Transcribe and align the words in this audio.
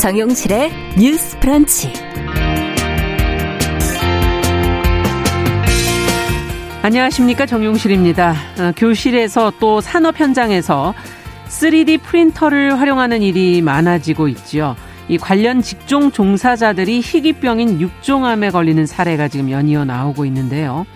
정용실의 0.00 0.70
뉴스 0.98 1.38
프런치. 1.40 1.92
안녕하십니까 6.80 7.44
정용실입니다. 7.44 8.30
어, 8.30 8.72
교실에서 8.78 9.52
또 9.60 9.82
산업 9.82 10.18
현장에서 10.18 10.94
3D 11.48 12.00
프린터를 12.00 12.80
활용하는 12.80 13.20
일이 13.20 13.60
많아지고 13.60 14.28
있지요. 14.28 14.74
이 15.10 15.18
관련 15.18 15.60
직종 15.60 16.10
종사자들이 16.10 17.02
희귀병인 17.02 17.82
육종암에 17.82 18.52
걸리는 18.52 18.86
사례가 18.86 19.28
지금 19.28 19.50
연이어 19.50 19.84
나오고 19.84 20.24
있는데요. 20.24 20.86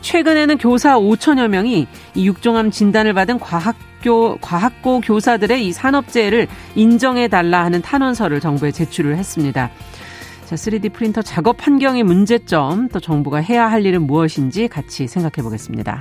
최근에는 0.00 0.56
교사 0.56 0.96
5천여 0.96 1.48
명이 1.48 1.86
이 2.14 2.26
육종암 2.26 2.70
진단을 2.70 3.12
받은 3.12 3.40
과학 3.40 3.76
교, 4.02 4.36
과학고 4.40 5.00
교사들의 5.00 5.66
이 5.66 5.72
산업재해를 5.72 6.48
인정해 6.74 7.28
달라 7.28 7.64
하는 7.64 7.82
탄원서를 7.82 8.40
정부에 8.40 8.70
제출을 8.70 9.16
했습니다. 9.16 9.70
자, 10.44 10.56
3D 10.56 10.92
프린터 10.92 11.20
작업 11.20 11.66
환경의 11.66 12.04
문제점, 12.04 12.88
또 12.88 13.00
정부가 13.00 13.38
해야 13.38 13.70
할 13.70 13.84
일은 13.84 14.06
무엇인지 14.06 14.68
같이 14.68 15.06
생각해 15.06 15.42
보겠습니다. 15.42 16.00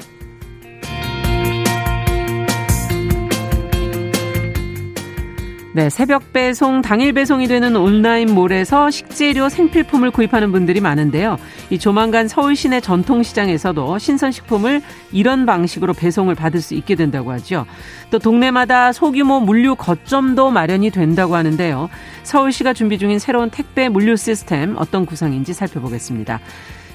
네, 5.77 5.91
새벽 5.91 6.34
배송, 6.34 6.81
당일 6.81 7.13
배송이 7.13 7.48
되는 7.48 7.76
온라인몰에서 7.76 8.90
식재료, 8.90 9.48
생필품을 9.48 10.09
구입하는 10.09 10.52
분들이 10.52 10.81
많은데요. 10.81 11.38
이 11.70 11.77
조만간 11.77 12.28
서울 12.28 12.56
시내 12.56 12.81
전통시장에서도 12.81 14.00
신선식품을 14.00 14.81
이런 15.11 15.45
방식으로 15.45 15.94
배송을 15.94 16.33
받을 16.33 16.61
수 16.61 16.73
있게 16.73 16.95
된다고 16.95 17.31
하죠. 17.33 17.67
또 18.09 18.17
동네마다 18.17 18.92
소규모 18.92 19.39
물류 19.39 19.75
거점도 19.75 20.50
마련이 20.50 20.89
된다고 20.89 21.36
하는데요. 21.36 21.89
서울시가 22.23 22.73
준비 22.73 22.98
중인 22.98 23.20
새로운 23.20 23.52
택배 23.52 23.88
물류 23.88 24.17
시스템 24.17 24.75
어떤 24.80 25.05
구성인지 25.05 25.53
살펴보겠습니다. 25.53 26.39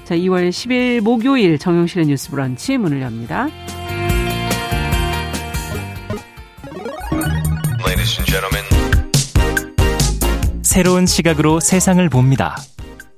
자, 0.03 0.13
2월 0.13 0.49
10일 0.49 0.99
목요일 0.99 1.57
정용실의 1.57 2.07
뉴스 2.07 2.29
브런치 2.29 2.77
문을 2.77 3.01
엽니다. 3.01 3.47
새로운 10.73 11.05
시각으로 11.05 11.59
세상을 11.59 12.09
봅니다. 12.09 12.55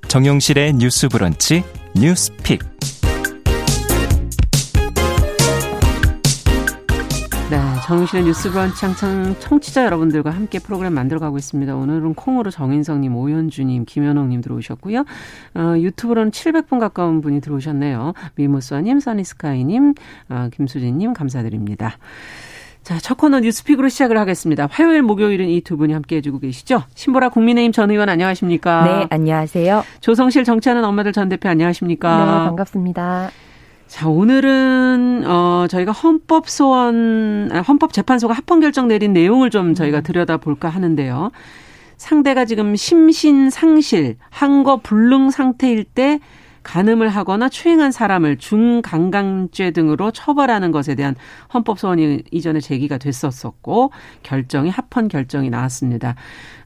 정용실의 0.10 0.74
뉴스 0.74 1.08
브런치 1.08 1.64
뉴스픽. 1.96 2.60
네, 7.50 7.58
정용실의 7.86 8.26
뉴스 8.26 8.52
브런치 8.52 8.84
항상 8.84 9.40
청취자 9.40 9.86
여러분들과 9.86 10.32
함께 10.32 10.60
프로그램 10.60 10.96
만들어가고 10.96 11.38
있습니다. 11.38 11.74
오늘은 11.74 12.16
콩으로 12.16 12.52
정인성님, 12.52 13.16
오현주님, 13.16 13.86
김현옥님 13.86 14.42
들어오셨고요. 14.42 15.06
어, 15.54 15.76
유튜브로는 15.78 16.32
700분 16.32 16.82
가까운 16.82 17.22
분이 17.22 17.40
들어오셨네요. 17.40 18.12
미무스와님, 18.36 19.00
써니스카이님, 19.00 19.94
어, 20.28 20.50
김수진님 20.52 21.14
감사드립니다. 21.14 22.00
자, 22.86 23.00
첫 23.00 23.18
코너 23.18 23.40
뉴스픽으로 23.40 23.90
시작을 23.90 24.16
하겠습니다. 24.20 24.68
화요일, 24.70 25.02
목요일은 25.02 25.50
이 25.50 25.62
두 25.62 25.76
분이 25.76 25.92
함께 25.94 26.18
해주고 26.18 26.38
계시죠. 26.38 26.84
신보라 26.94 27.30
국민의힘 27.30 27.72
전 27.72 27.90
의원 27.90 28.10
안녕하십니까? 28.10 28.84
네, 28.84 29.08
안녕하세요. 29.10 29.84
조성실 30.02 30.44
정치하는 30.44 30.86
엄마들 30.86 31.12
전 31.12 31.28
대표 31.28 31.50
안녕하십니까? 31.50 32.18
네, 32.20 32.26
반갑습니다. 32.46 33.32
자, 33.88 34.08
오늘은 34.08 35.24
어 35.26 35.66
저희가 35.68 35.92
헌법 35.94 36.48
소원 36.48 37.50
아, 37.52 37.62
헌법 37.62 37.92
재판소가 37.92 38.36
합헌 38.36 38.60
결정 38.60 38.88
내린 38.88 39.14
내용을 39.14 39.50
좀 39.50 39.74
저희가 39.74 40.02
들여다 40.02 40.38
볼까 40.38 40.70
하는데요. 40.70 41.32
상대가 41.98 42.46
지금 42.46 42.76
심신 42.76 43.50
상실, 43.50 44.18
한거 44.30 44.78
불능 44.78 45.32
상태일 45.32 45.86
때 45.86 46.20
간음을 46.66 47.08
하거나 47.10 47.48
추행한 47.48 47.92
사람을 47.92 48.38
중강간죄 48.38 49.72
등으로 49.72 50.12
처벌하는 50.12 50.72
것에 50.72 50.96
대한 50.96 51.16
헌법 51.54 51.80
소원이 51.80 52.24
이전에 52.32 52.60
제기가 52.60 52.98
됐었었고 52.98 53.92
결정이 54.24 54.70
합헌 54.72 55.08
결정이 55.08 55.50
나왔습니다. 55.52 56.16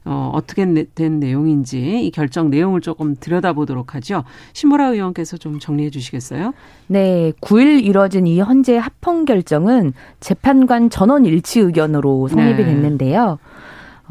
어, 0.06 0.30
어떻게 0.34 0.66
된 0.94 1.20
내용인지 1.20 2.06
이 2.06 2.10
결정 2.10 2.48
내용을 2.48 2.80
조금 2.80 3.14
들여다보도록 3.14 3.94
하죠. 3.96 4.24
신보라 4.54 4.88
의원께서 4.88 5.36
좀 5.36 5.58
정리해 5.58 5.90
주시겠어요? 5.90 6.54
네, 6.86 7.32
9일 7.42 7.84
이뤄진 7.84 8.26
이 8.26 8.40
헌재 8.40 8.78
합헌 8.78 9.26
결정은 9.26 9.92
재판관 10.18 10.88
전원 10.88 11.26
일치 11.26 11.60
의견으로 11.60 12.28
성립이 12.28 12.56
네. 12.56 12.64
됐는데요. 12.64 13.38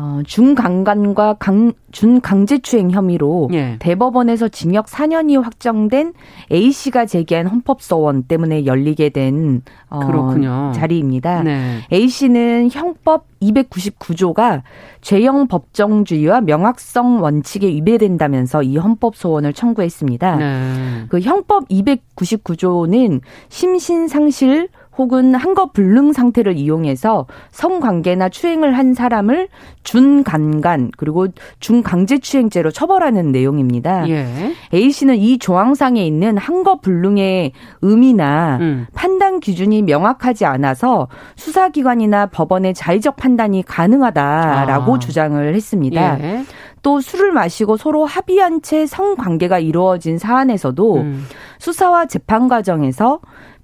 어, 0.01 0.21
중강간과 0.25 1.33
강, 1.39 1.73
준강제추행 1.91 2.89
혐의로 2.91 3.49
예. 3.51 3.75
대법원에서 3.79 4.47
징역 4.47 4.85
4년이 4.85 5.43
확정된 5.43 6.13
A 6.53 6.71
씨가 6.71 7.05
제기한 7.05 7.47
헌법소원 7.47 8.23
때문에 8.23 8.65
열리게 8.65 9.09
된 9.09 9.61
어, 9.89 9.99
그렇군요. 9.99 10.71
자리입니다. 10.73 11.43
네. 11.43 11.79
A 11.91 12.07
씨는 12.07 12.69
형법 12.71 13.25
299조가 13.41 14.61
죄형 15.01 15.47
법정주의와 15.47 16.41
명확성 16.41 17.21
원칙에 17.21 17.67
위배된다면서 17.67 18.63
이 18.63 18.77
헌법소원을 18.77 19.51
청구했습니다. 19.51 20.35
네. 20.37 21.05
그 21.09 21.19
형법 21.19 21.67
299조는 21.67 23.19
심신상실 23.49 24.69
혹은 24.99 25.33
한거 25.33 25.71
불능 25.71 26.11
상태를 26.11 26.57
이용해서 26.57 27.25
성관계나 27.51 28.27
추행을 28.27 28.77
한 28.77 28.93
사람을 28.93 29.47
준간간 29.83 30.91
그리고 30.97 31.27
중강제추행죄로 31.61 32.71
처벌하는 32.71 33.31
내용입니다. 33.31 34.09
예. 34.09 34.53
A 34.73 34.91
씨는 34.91 35.15
이 35.15 35.39
조항상에 35.39 36.05
있는 36.05 36.37
한거 36.37 36.81
불능의 36.81 37.53
의미나 37.81 38.57
음. 38.59 38.87
판단 38.93 39.39
기준이 39.39 39.83
명확하지 39.83 40.43
않아서 40.45 41.07
수사기관이나 41.37 42.25
법원의 42.25 42.73
자의적 42.73 43.15
판단이 43.15 43.63
가능하다라고 43.63 44.95
아. 44.95 44.99
주장을 44.99 45.55
했습니다. 45.55 46.19
예. 46.19 46.43
또 46.81 46.99
술을 46.99 47.31
마시고 47.31 47.77
서로 47.77 48.05
합의한 48.05 48.61
채 48.61 48.85
성관계가 48.85 49.59
이루어진 49.59 50.17
사안에서도 50.17 50.95
음. 50.97 51.25
수사와 51.57 52.05
재판 52.05 52.49
과정에서 52.49 53.19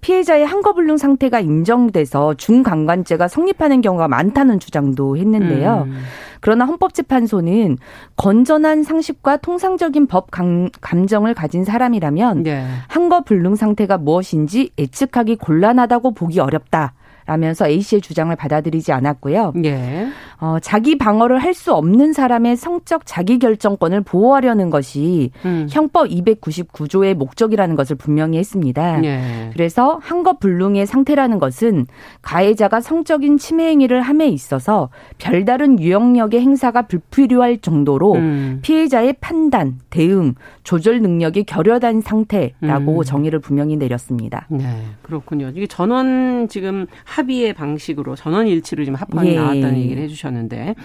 피해자의 0.05 0.45
한거불능 0.45 0.97
상태가 0.97 1.39
인정돼서 1.39 2.35
중강간죄가 2.35 3.27
성립하는 3.27 3.81
경우가 3.81 4.07
많다는 4.07 4.59
주장도 4.59 5.17
했는데요. 5.17 5.85
음. 5.87 5.97
그러나 6.41 6.65
헌법재판소는 6.65 7.79
건전한 8.15 8.83
상식과 8.83 9.37
통상적인 9.37 10.05
법 10.05 10.29
감, 10.29 10.69
정을 11.07 11.33
가진 11.33 11.65
사람이라면 11.65 12.43
네. 12.43 12.67
한거불능 12.87 13.55
상태가 13.55 13.97
무엇인지 13.97 14.69
예측하기 14.77 15.37
곤란하다고 15.37 16.13
보기 16.13 16.39
어렵다. 16.39 16.93
라면서 17.25 17.67
A 17.67 17.81
씨의 17.81 18.01
주장을 18.01 18.35
받아들이지 18.35 18.91
않았고요. 18.91 19.53
예. 19.65 20.07
어, 20.39 20.57
자기 20.61 20.97
방어를 20.97 21.39
할 21.39 21.55
수 21.55 21.73
없는 21.73 22.11
사람의 22.11 22.57
성적 22.57 23.03
자기 23.05 23.39
결정권을 23.39 24.01
보호하려는 24.01 24.69
것이 24.69 25.31
음. 25.45 25.67
형법 25.69 26.09
299조의 26.09 27.15
목적이라는 27.15 27.75
것을 27.77 27.95
분명히 27.95 28.37
했습니다. 28.37 29.01
예. 29.05 29.49
그래서 29.53 29.97
한거 30.03 30.33
불능의 30.37 30.85
상태라는 30.85 31.39
것은 31.39 31.87
가해자가 32.21 32.81
성적인 32.81 33.37
침해 33.37 33.69
행위를 33.69 34.01
함에 34.01 34.27
있어서 34.27 34.89
별다른 35.17 35.79
유형력의 35.79 36.41
행사가 36.41 36.83
불필요할 36.83 37.59
정도로 37.59 38.15
음. 38.15 38.59
피해자의 38.61 39.15
판단, 39.21 39.79
대응, 39.89 40.35
조절 40.63 41.01
능력이 41.01 41.45
결여된 41.45 42.01
상태라고 42.01 42.97
음. 42.99 43.03
정의를 43.03 43.39
분명히 43.39 43.77
내렸습니다. 43.77 44.45
네, 44.49 44.83
그렇군요. 45.03 45.51
이게 45.55 45.67
전원 45.67 46.49
지금 46.49 46.85
합의의 47.15 47.53
방식으로 47.53 48.15
전원 48.15 48.47
일치로 48.47 48.83
지금 48.83 48.95
합헌이 48.95 49.29
예. 49.31 49.35
나왔다는 49.35 49.77
얘기를 49.77 50.03
해주셨는데. 50.03 50.75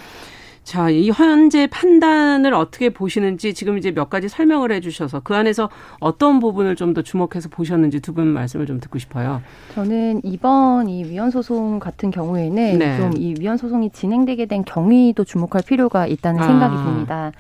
자, 0.63 0.91
이 0.91 1.11
현재 1.11 1.67
판단을 1.67 2.53
어떻게 2.55 2.91
보시는지 2.91 3.55
지금 3.55 3.79
이제 3.79 3.91
몇 3.93 4.09
가지 4.11 4.29
설명을 4.29 4.71
해 4.71 4.81
주셔서 4.81 5.19
그 5.21 5.35
안에서 5.35 5.71
어떤 5.99 6.39
부분을 6.39 6.77
좀 6.77 6.93
더 6.95 7.03
주목해서 7.03 7.49
보셨는지 7.49 7.99
두 8.01 8.13
분 8.13 8.27
말씀을 8.29 8.67
좀 8.67 8.79
듣고 8.79 8.99
싶어요. 8.99 9.41
저는 9.75 10.21
이번 10.23 10.89
이 10.89 11.03
위헌 11.05 11.31
소송 11.31 11.81
같은 11.81 12.11
경우에는 12.11 12.79
네. 12.79 12.97
좀이 12.99 13.37
위헌 13.41 13.57
소송이 13.57 13.91
진행되게 13.91 14.47
된 14.47 14.65
경위도 14.65 15.25
주목할 15.25 15.63
필요가 15.67 16.07
있다는 16.07 16.41
아. 16.41 16.47
생각이 16.47 16.77
듭니다. 16.77 17.33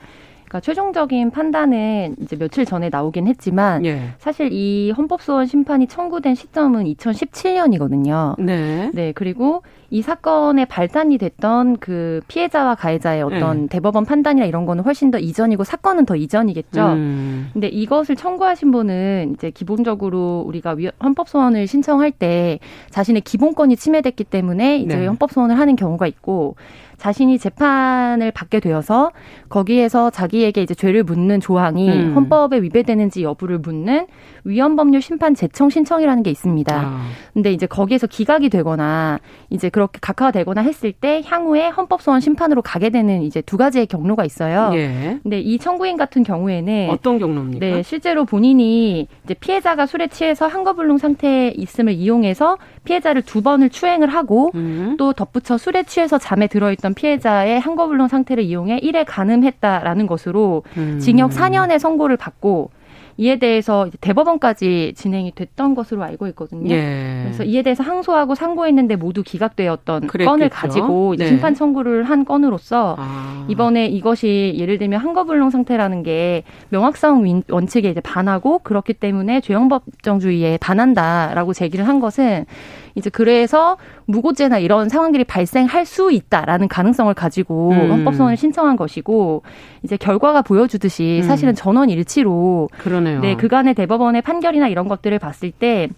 그러니까 0.51 0.61
최종적인 0.61 1.31
판단은 1.31 2.17
이제 2.21 2.35
며칠 2.35 2.65
전에 2.65 2.89
나오긴 2.91 3.29
했지만 3.29 3.85
예. 3.85 4.11
사실 4.19 4.53
이 4.53 4.91
헌법소원 4.91 5.47
심판이 5.47 5.87
청구된 5.87 6.35
시점은 6.35 6.87
2017년이거든요. 6.87 8.35
네. 8.41 8.91
네. 8.93 9.13
그리고 9.13 9.63
이 9.91 10.03
사건의 10.03 10.67
발단이 10.67 11.19
됐던 11.19 11.77
그 11.79 12.21
피해자와 12.27 12.75
가해자의 12.75 13.23
어떤 13.23 13.63
네. 13.63 13.67
대법원 13.69 14.05
판단이나 14.05 14.47
이런 14.47 14.67
거는 14.67 14.83
훨씬 14.83 15.13
더 15.13 15.19
이전이고 15.19 15.63
사건은 15.63 16.05
더 16.05 16.17
이전이겠죠. 16.17 16.85
음. 16.85 17.51
근데 17.53 17.69
이것을 17.69 18.17
청구하신 18.17 18.73
분은 18.73 19.35
이제 19.35 19.51
기본적으로 19.51 20.43
우리가 20.47 20.77
헌법 21.01 21.29
소원을 21.29 21.69
신청할 21.69 22.11
때 22.11 22.59
자신의 22.91 23.23
기본권이 23.23 23.77
침해됐기 23.77 24.25
때문에 24.25 24.79
이제 24.79 24.97
네. 24.97 25.07
헌법 25.07 25.31
소원을 25.31 25.59
하는 25.59 25.77
경우가 25.77 26.09
있고 26.09 26.57
자신이 27.01 27.39
재판을 27.39 28.31
받게 28.31 28.61
되어서 28.61 29.11
거기에서 29.49 30.11
자기에게 30.11 30.63
이제 30.63 30.75
죄를 30.75 31.03
묻는 31.03 31.41
조항이 31.41 31.89
음. 31.89 32.13
헌법에 32.15 32.61
위배되는지 32.61 33.23
여부를 33.23 33.59
묻는 33.59 34.07
위헌법률 34.45 35.03
심판 35.03 35.35
재청 35.35 35.71
신청이라는 35.71 36.23
게 36.23 36.31
있습니다. 36.31 36.75
아. 36.75 37.07
근데 37.35 37.53
이제 37.53 37.67
거기에서 37.67 38.07
기각이 38.07 38.49
되거나 38.49 39.21
이제 39.51 39.69
그렇게 39.69 39.99
각하되거나 40.01 40.63
했을 40.63 40.93
때 40.93 41.23
향후에 41.25 41.69
헌법소원 41.69 42.21
심판으로 42.21 42.63
가게 42.63 42.91
되는 42.91 43.23
이제 43.23 43.41
두 43.41 43.57
가지의 43.57 43.87
경로가 43.87 44.25
있어요. 44.25 44.71
예. 44.75 45.19
근데 45.23 45.41
이 45.41 45.59
청구인 45.59 45.97
같은 45.97 46.23
경우에는 46.23 46.91
어떤 46.91 47.19
경로입니까? 47.19 47.65
네, 47.65 47.83
실제로 47.83 48.25
본인이 48.25 49.07
이제 49.25 49.35
피해자가 49.35 49.87
술에 49.87 50.09
취해서 50.09 50.47
한거불능 50.47 50.99
상태에 50.99 51.53
있음을 51.57 51.93
이용해서 51.93 52.59
피해자를 52.85 53.23
두 53.23 53.43
번을 53.43 53.71
추행을 53.71 54.09
하고 54.09 54.51
음. 54.55 54.97
또 54.99 55.13
덧붙여 55.13 55.59
술에 55.59 55.83
취해서 55.85 56.19
잠에 56.19 56.47
들어있던 56.47 56.95
피해자의 56.95 57.61
한거불능 57.61 58.09
상태를 58.09 58.45
이용해 58.45 58.79
일에 58.79 59.05
가늠했다라는 59.05 60.07
것으로 60.07 60.63
음. 60.77 60.99
징역 61.01 61.31
4년의 61.31 61.79
선고를 61.79 62.17
받고 62.17 62.71
이에 63.17 63.39
대해서 63.39 63.89
대법원까지 64.01 64.95
진행이 64.97 65.33
됐던 65.35 65.75
것으로 65.75 66.03
알고 66.03 66.27
있거든요. 66.29 66.71
예. 66.71 67.23
그래서 67.25 67.45
이에 67.45 67.63
대해서 67.63 67.83
항소하고 67.83 68.35
상고했는데 68.35 68.97
모두 68.97 69.23
기각되었던 69.23 70.07
그랬겠죠. 70.07 70.31
건을 70.31 70.49
가지고 70.49 71.15
이제 71.15 71.25
네. 71.25 71.31
심판 71.31 71.55
청구를 71.55 72.05
한 72.05 72.25
건으로서 72.25 72.97
아. 72.99 73.47
이번에 73.49 73.87
이것이 73.87 74.55
예를 74.57 74.79
들면 74.79 75.01
한거불능 75.01 75.51
상태라는 75.51 76.03
게 76.03 76.45
명확성 76.71 77.43
원칙에 77.51 77.91
이제 77.91 78.01
반하고 78.01 78.61
그렇기 78.61 78.95
때문에 78.95 79.41
죄형법정주의에 79.41 80.59
반한다라고 80.59 81.53
제기를 81.53 81.87
한 81.87 82.01
것은 82.01 82.47
이제 82.95 83.11
그래서 83.11 83.77
무고죄나 84.07 84.59
이런 84.59 84.89
상황들이 84.89 85.25
발생할 85.25 85.87
수 85.87 86.11
있다라는 86.13 86.69
가능성을 86.69 87.13
가지고 87.15 87.71
음. 87.71 87.91
헌법소원을 87.91 88.37
신청한 88.37 88.77
것이고 88.77 89.43
이제 89.83 89.97
결과가 89.97 90.43
보여주듯이 90.43 91.21
음. 91.23 91.27
사실은 91.27 91.55
전원 91.55 91.91
일치로 91.91 92.69
그러네요. 92.79 93.21
네, 93.21 93.37
그간의 93.37 93.75
대법원의 93.75 94.23
판결이나 94.23 94.69
이런 94.69 94.89
것들을 94.89 95.19
봤을 95.19 95.51
때 95.51 95.89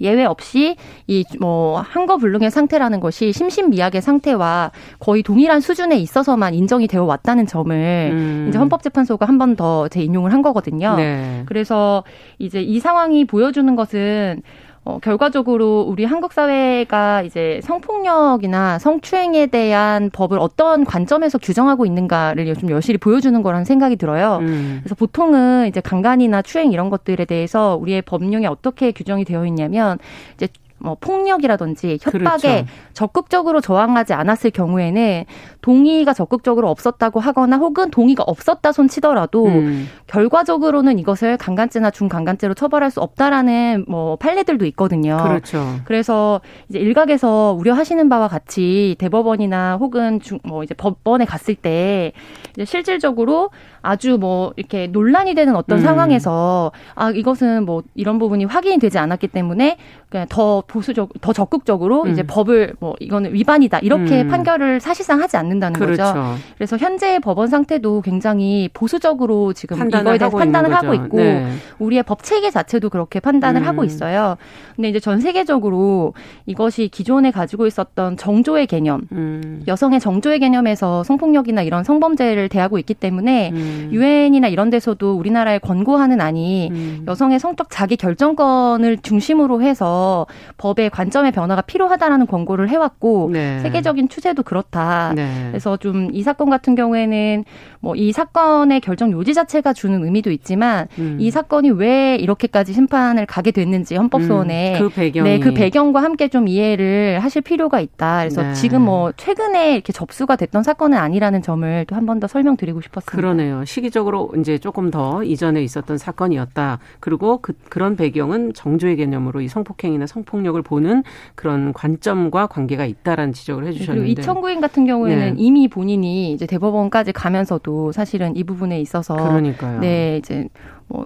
예외 0.00 0.24
없이 0.24 0.74
이 1.06 1.22
뭐 1.38 1.78
한거 1.78 2.16
불능의 2.16 2.50
상태라는 2.50 2.98
것이 2.98 3.32
심신미약의 3.32 4.02
상태와 4.02 4.72
거의 4.98 5.22
동일한 5.22 5.60
수준에 5.60 5.96
있어서만 5.98 6.52
인정이 6.54 6.88
되어 6.88 7.04
왔다는 7.04 7.46
점을 7.46 7.72
음. 8.12 8.46
이제 8.48 8.58
헌법재판소가 8.58 9.26
한 9.26 9.38
번 9.38 9.54
더 9.54 9.86
재인용을 9.86 10.32
한 10.32 10.42
거거든요. 10.42 10.96
네. 10.96 11.44
그래서 11.46 12.02
이제 12.40 12.60
이 12.60 12.80
상황이 12.80 13.24
보여주는 13.24 13.76
것은 13.76 14.42
어, 14.86 14.98
결과적으로 14.98 15.80
우리 15.80 16.04
한국 16.04 16.34
사회가 16.34 17.22
이제 17.22 17.60
성폭력이나 17.62 18.78
성추행에 18.78 19.46
대한 19.46 20.10
법을 20.10 20.38
어떤 20.38 20.84
관점에서 20.84 21.38
규정하고 21.38 21.86
있는가를 21.86 22.52
좀 22.54 22.70
여실히 22.70 22.98
보여주는 22.98 23.42
거라는 23.42 23.64
생각이 23.64 23.96
들어요. 23.96 24.38
음. 24.42 24.80
그래서 24.82 24.94
보통은 24.94 25.68
이제 25.68 25.80
강간이나 25.80 26.42
추행 26.42 26.70
이런 26.70 26.90
것들에 26.90 27.24
대해서 27.24 27.78
우리의 27.80 28.02
법령에 28.02 28.46
어떻게 28.46 28.92
규정이 28.92 29.24
되어 29.24 29.46
있냐면 29.46 29.98
이제 30.34 30.48
뭐 30.84 30.96
폭력이라든지 31.00 31.98
협박에 32.00 32.20
그렇죠. 32.20 32.66
적극적으로 32.92 33.60
저항하지 33.62 34.12
않았을 34.12 34.50
경우에는 34.50 35.24
동의가 35.62 36.12
적극적으로 36.12 36.68
없었다고 36.68 37.20
하거나 37.20 37.56
혹은 37.56 37.90
동의가 37.90 38.22
없었다 38.26 38.70
손치더라도 38.70 39.46
음. 39.46 39.88
결과적으로는 40.06 40.98
이것을 40.98 41.38
강간죄나 41.38 41.90
중강간죄로 41.90 42.52
처벌할 42.52 42.90
수 42.90 43.00
없다라는 43.00 43.86
뭐 43.88 44.16
판례들도 44.16 44.66
있거든요. 44.66 45.16
그렇죠. 45.22 45.64
그래서 45.86 46.42
이제 46.68 46.78
일각에서 46.78 47.56
우려하시는 47.58 48.08
바와 48.10 48.28
같이 48.28 48.94
대법원이나 48.98 49.78
혹은 49.80 50.20
중, 50.20 50.38
뭐 50.44 50.62
이제 50.62 50.74
법원에 50.74 51.24
갔을 51.24 51.54
때 51.54 52.12
이제 52.50 52.66
실질적으로 52.66 53.50
아주 53.84 54.16
뭐 54.18 54.52
이렇게 54.56 54.86
논란이 54.86 55.34
되는 55.34 55.54
어떤 55.54 55.78
음. 55.78 55.82
상황에서 55.82 56.72
아 56.94 57.10
이것은 57.10 57.66
뭐 57.66 57.82
이런 57.94 58.18
부분이 58.18 58.46
확인이 58.46 58.78
되지 58.78 58.98
않았기 58.98 59.28
때문에 59.28 59.76
그냥 60.08 60.26
더 60.30 60.62
보수적 60.66 61.10
더 61.20 61.32
적극적으로 61.32 62.04
음. 62.04 62.10
이제 62.10 62.22
법을 62.22 62.74
뭐 62.80 62.94
이거는 62.98 63.34
위반이다 63.34 63.80
이렇게 63.80 64.22
음. 64.22 64.28
판결을 64.28 64.80
사실상 64.80 65.20
하지 65.20 65.36
않는다는 65.36 65.78
그렇죠. 65.78 66.02
거죠. 66.02 66.34
그래서 66.56 66.78
현재의 66.78 67.20
법원 67.20 67.48
상태도 67.48 68.00
굉장히 68.00 68.70
보수적으로 68.72 69.52
지금 69.52 69.76
이거에 69.86 70.18
대해서 70.18 70.30
판단을 70.30 70.74
하고 70.74 70.94
있고 70.94 71.18
네. 71.18 71.52
우리의 71.78 72.04
법 72.04 72.22
체계 72.22 72.50
자체도 72.50 72.88
그렇게 72.88 73.20
판단을 73.20 73.62
음. 73.62 73.66
하고 73.66 73.84
있어요. 73.84 74.36
근데 74.76 74.88
이제 74.88 74.98
전 74.98 75.20
세계적으로 75.20 76.14
이것이 76.46 76.88
기존에 76.88 77.30
가지고 77.30 77.66
있었던 77.66 78.16
정조의 78.16 78.66
개념, 78.66 79.02
음. 79.12 79.62
여성의 79.68 80.00
정조의 80.00 80.40
개념에서 80.40 81.04
성폭력이나 81.04 81.62
이런 81.62 81.84
성범죄를 81.84 82.48
대하고 82.48 82.78
있기 82.78 82.94
때문에 82.94 83.50
음. 83.50 83.73
유엔이나 83.90 84.48
이런 84.48 84.70
데서도 84.70 85.14
우리나라에 85.14 85.58
권고하는 85.58 86.20
안이 86.20 86.68
음. 86.72 87.04
여성의 87.06 87.38
성적 87.38 87.68
자기 87.70 87.96
결정권을 87.96 88.98
중심으로 88.98 89.62
해서 89.62 90.26
법의 90.58 90.90
관점의 90.90 91.32
변화가 91.32 91.62
필요하다라는 91.62 92.26
권고를 92.26 92.68
해왔고 92.68 93.30
네. 93.32 93.60
세계적인 93.60 94.08
추세도 94.08 94.42
그렇다. 94.42 95.12
네. 95.14 95.48
그래서 95.50 95.76
좀 95.76 96.04
이 96.14 96.22
사건 96.22 96.48
같은 96.50 96.74
경우에는 96.74 97.44
뭐 97.84 97.94
이 97.96 98.12
사건의 98.12 98.80
결정 98.80 99.12
요지 99.12 99.34
자체가 99.34 99.72
주는 99.72 100.04
의미도 100.04 100.30
있지만 100.32 100.88
음. 100.98 101.16
이 101.20 101.30
사건이 101.30 101.70
왜 101.70 102.16
이렇게까지 102.16 102.72
심판을 102.72 103.24
가게 103.26 103.50
됐는지 103.50 103.94
헌법소원에 103.96 104.74
음, 104.74 104.78
그 104.80 104.88
배경 104.94 105.24
네, 105.24 105.38
그 105.38 105.54
배경과 105.54 106.02
함께 106.02 106.28
좀 106.28 106.48
이해를 106.48 107.20
하실 107.20 107.40
필요가 107.42 107.80
있다. 107.80 108.18
그래서 108.20 108.42
네. 108.42 108.52
지금 108.54 108.82
뭐 108.82 109.12
최근에 109.16 109.74
이렇게 109.74 109.92
접수가 109.92 110.36
됐던 110.36 110.62
사건은 110.64 110.98
아니라는 110.98 111.40
점을 111.42 111.84
또 111.88 111.94
한 111.94 112.04
번 112.06 112.20
더 112.20 112.26
설명드리고 112.26 112.80
싶었습니다. 112.80 113.10
그러네요. 113.16 113.64
시기적으로 113.64 114.30
이제 114.38 114.58
조금 114.58 114.90
더 114.90 115.22
이전에 115.24 115.62
있었던 115.62 115.96
사건이었다. 115.98 116.78
그리고 117.00 117.38
그, 117.40 117.52
그런 117.68 117.96
배경은 117.96 118.52
정조의 118.54 118.96
개념으로 118.96 119.40
이 119.40 119.48
성폭행이나 119.48 120.06
성폭력을 120.06 120.60
보는 120.62 121.02
그런 121.34 121.72
관점과 121.72 122.46
관계가 122.48 122.84
있다라는 122.86 123.32
지적을 123.32 123.66
해주셨는데. 123.66 124.06
그리고 124.06 124.20
이 124.20 124.22
청구인 124.22 124.60
같은 124.60 124.84
경우에는 124.86 125.26
네. 125.26 125.34
이미 125.36 125.68
본인이 125.68 126.32
이제 126.32 126.46
대법원까지 126.46 127.12
가면서도 127.12 127.73
사실은 127.92 128.36
이 128.36 128.44
부분에 128.44 128.80
있어서 128.80 129.14
그러니까요. 129.14 129.80
네 129.80 130.18
이제 130.18 130.48
뭐 130.88 131.04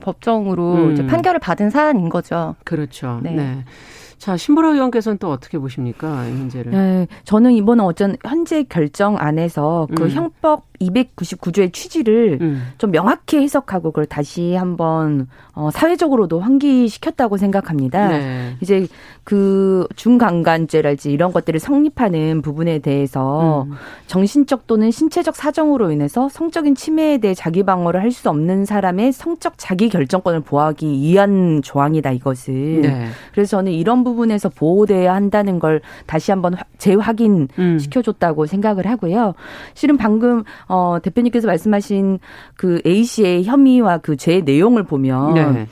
법정으로 0.00 0.72
음. 0.74 0.92
이제 0.92 1.06
판결을 1.06 1.40
받은 1.40 1.70
사안인 1.70 2.08
거죠. 2.08 2.56
그렇죠. 2.64 3.20
네. 3.22 3.32
네. 3.32 3.64
자, 4.18 4.36
신보라 4.36 4.72
의원께서는 4.72 5.16
또 5.18 5.30
어떻게 5.30 5.58
보십니까? 5.58 6.26
이 6.26 6.30
문제를. 6.30 6.72
네, 6.72 7.06
저는 7.24 7.52
이번에 7.52 7.82
어쩐 7.82 8.16
현재 8.22 8.62
결정 8.64 9.16
안에서 9.18 9.88
그 9.94 10.04
음. 10.04 10.10
형법 10.10 10.64
299조의 10.80 11.72
취지를 11.72 12.38
음. 12.40 12.72
좀 12.78 12.90
명확히 12.90 13.38
해석하고 13.38 13.90
그걸 13.90 14.06
다시 14.06 14.54
한번 14.54 15.28
어, 15.52 15.70
사회적으로도 15.70 16.40
환기시켰다고 16.40 17.36
생각합니다. 17.36 18.08
네. 18.08 18.56
이제 18.60 18.86
그 19.24 19.86
중강간죄랄지 19.96 21.12
이런 21.12 21.32
것들을 21.32 21.60
성립하는 21.60 22.42
부분에 22.42 22.78
대해서 22.78 23.64
음. 23.64 23.72
정신적 24.06 24.66
또는 24.66 24.90
신체적 24.90 25.36
사정으로 25.36 25.90
인해서 25.90 26.28
성적인 26.28 26.74
침해에 26.74 27.18
대해 27.18 27.34
자기 27.34 27.62
방어를 27.62 28.00
할 28.00 28.10
수 28.10 28.28
없는 28.28 28.64
사람의 28.64 29.12
성적 29.12 29.54
자기 29.56 29.88
결정권을 29.88 30.40
보호하기 30.40 30.86
위한 30.86 31.62
조항이다 31.62 32.10
이것은. 32.10 32.82
네. 32.82 33.06
그래서 33.32 33.58
저는 33.58 33.70
이런 33.72 34.02
부분에서 34.02 34.48
보호돼야 34.48 35.14
한다는 35.14 35.60
걸 35.60 35.80
다시 36.06 36.32
한번 36.32 36.56
재확인 36.78 37.46
음. 37.58 37.78
시켜줬다고 37.78 38.46
생각을 38.46 38.86
하고요. 38.88 39.34
실은 39.74 39.96
방금 39.96 40.42
어, 40.70 40.98
대표님께서 41.02 41.48
말씀하신 41.48 42.20
그 42.54 42.80
A 42.86 43.02
씨의 43.02 43.44
혐의와 43.44 43.98
그 43.98 44.16
죄의 44.16 44.42
내용을 44.42 44.84
보면 44.84 45.34
네. 45.34 45.66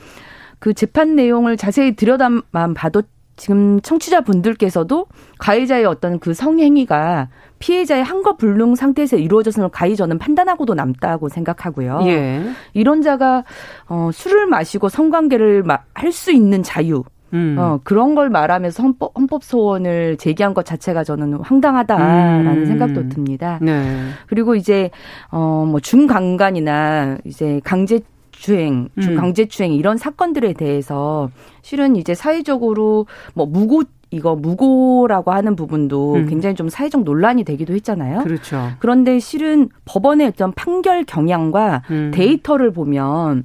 그 0.59 0.73
재판 0.73 1.15
내용을 1.15 1.55
자세히 1.55 1.95
들여다만 1.95 2.73
봐도 2.75 3.01
지금 3.37 3.79
청취자분들께서도 3.79 5.05
가해자의 5.37 5.85
어떤 5.85 6.19
그 6.19 6.33
성행위가 6.33 7.29
피해자의 7.59 8.03
한거 8.03 8.35
불능 8.35 8.75
상태에서 8.75 9.15
이루어졌음을 9.15 9.69
가히 9.69 9.95
저는 9.95 10.17
판단하고도 10.17 10.73
남다고 10.73 11.29
생각하고요. 11.29 12.01
예. 12.03 12.43
이런 12.73 13.01
자가 13.01 13.45
어 13.87 14.09
술을 14.11 14.47
마시고 14.47 14.89
성관계를 14.89 15.63
할 15.93 16.11
수 16.11 16.33
있는 16.33 16.61
자유 16.63 17.03
음. 17.33 17.55
어, 17.57 17.79
그런 17.83 18.15
걸 18.15 18.29
말하면서 18.29 18.83
헌법, 18.83 19.17
헌법 19.17 19.43
소원을 19.43 20.17
제기한 20.17 20.53
것 20.53 20.65
자체가 20.65 21.03
저는 21.03 21.35
황당하다라는 21.35 22.47
음. 22.47 22.65
생각도 22.65 23.09
듭니다. 23.09 23.59
네. 23.61 24.09
그리고 24.27 24.55
이제, 24.55 24.89
어, 25.31 25.65
뭐 25.69 25.79
중강간이나 25.79 27.17
이제 27.25 27.61
강제 27.63 27.99
주행, 28.31 28.87
음. 28.97 29.15
강제 29.15 29.45
추행 29.45 29.73
이런 29.73 29.97
사건들에 29.97 30.53
대해서 30.53 31.29
실은 31.61 31.95
이제 31.95 32.15
사회적으로 32.15 33.05
뭐 33.33 33.45
무고 33.45 33.83
이거 34.11 34.35
무고라고 34.35 35.31
하는 35.31 35.55
부분도 35.55 36.15
음. 36.15 36.25
굉장히 36.27 36.55
좀 36.55 36.67
사회적 36.67 37.03
논란이 37.03 37.43
되기도 37.43 37.73
했잖아요. 37.73 38.23
그렇죠. 38.23 38.69
그런데 38.79 39.19
실은 39.19 39.69
법원의 39.85 40.27
어떤 40.27 40.51
판결 40.53 41.03
경향과 41.03 41.83
음. 41.91 42.11
데이터를 42.13 42.71
보면 42.71 43.43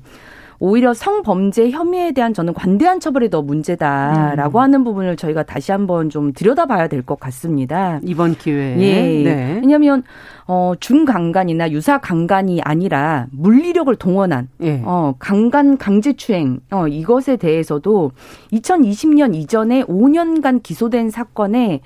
오히려 0.65 0.95
성범죄 0.95 1.71
혐의에 1.71 2.13
대한 2.13 2.33
저는 2.33 2.55
관대한 2.55 2.99
처벌이 2.99 3.29
더 3.29 3.43
문제다라고 3.43 4.59
음. 4.59 4.63
하는 4.63 4.83
부분을 4.83 5.15
저희가 5.17 5.43
다시 5.43 5.73
한번 5.73 6.09
좀 6.09 6.33
들여다봐야 6.33 6.89
될 6.89 7.03
것 7.05 7.21
같습니다. 7.21 8.01
이번 8.03 8.35
기회에. 8.35 8.81
예. 8.81 9.23
네. 9.25 9.59
왜냐하면 9.61 10.03
어, 10.47 10.73
중강간이나 10.81 11.71
유사 11.71 11.99
강간이 11.99 12.63
아니라 12.63 13.27
물리력을 13.33 13.95
동원한 13.97 14.49
예. 14.63 14.81
어, 14.87 15.15
강간 15.19 15.77
강제추행 15.77 16.61
어, 16.71 16.89
이것에 16.89 17.37
대해서도 17.37 18.13
2020년 18.53 19.35
이전에 19.35 19.83
5년간 19.85 20.63
기소된 20.63 21.11
사건에 21.11 21.83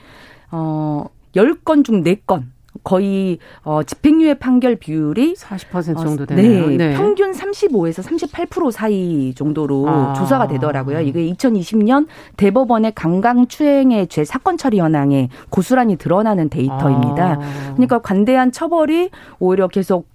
어, 0.53 1.07
10건 1.35 1.85
중 1.85 2.05
4건 2.05 2.45
거의 2.83 3.39
어 3.63 3.83
집행유예 3.83 4.35
판결 4.35 4.77
비율이 4.77 5.35
40% 5.35 5.99
정도 5.99 6.27
되네요. 6.27 6.69
네, 6.69 6.77
네. 6.77 6.95
평균 6.95 7.33
35에서 7.33 8.03
38% 8.03 8.71
사이 8.71 9.35
정도로 9.35 9.89
아. 9.89 10.13
조사가 10.15 10.49
되더라고요. 10.49 11.01
이게 11.01 11.27
2020년 11.33 12.07
대법원의 12.37 12.93
강강추행의 12.95 14.09
죄 14.09 14.25
사건 14.25 14.57
처리 14.57 14.79
현황에 14.79 15.29
고스란히 15.51 15.97
드러나는 15.97 16.49
데이터입니다. 16.49 17.39
아. 17.41 17.73
그러니까 17.73 17.99
관대한 17.99 18.53
처벌이 18.53 19.11
오히려 19.39 19.69
계속 19.69 20.07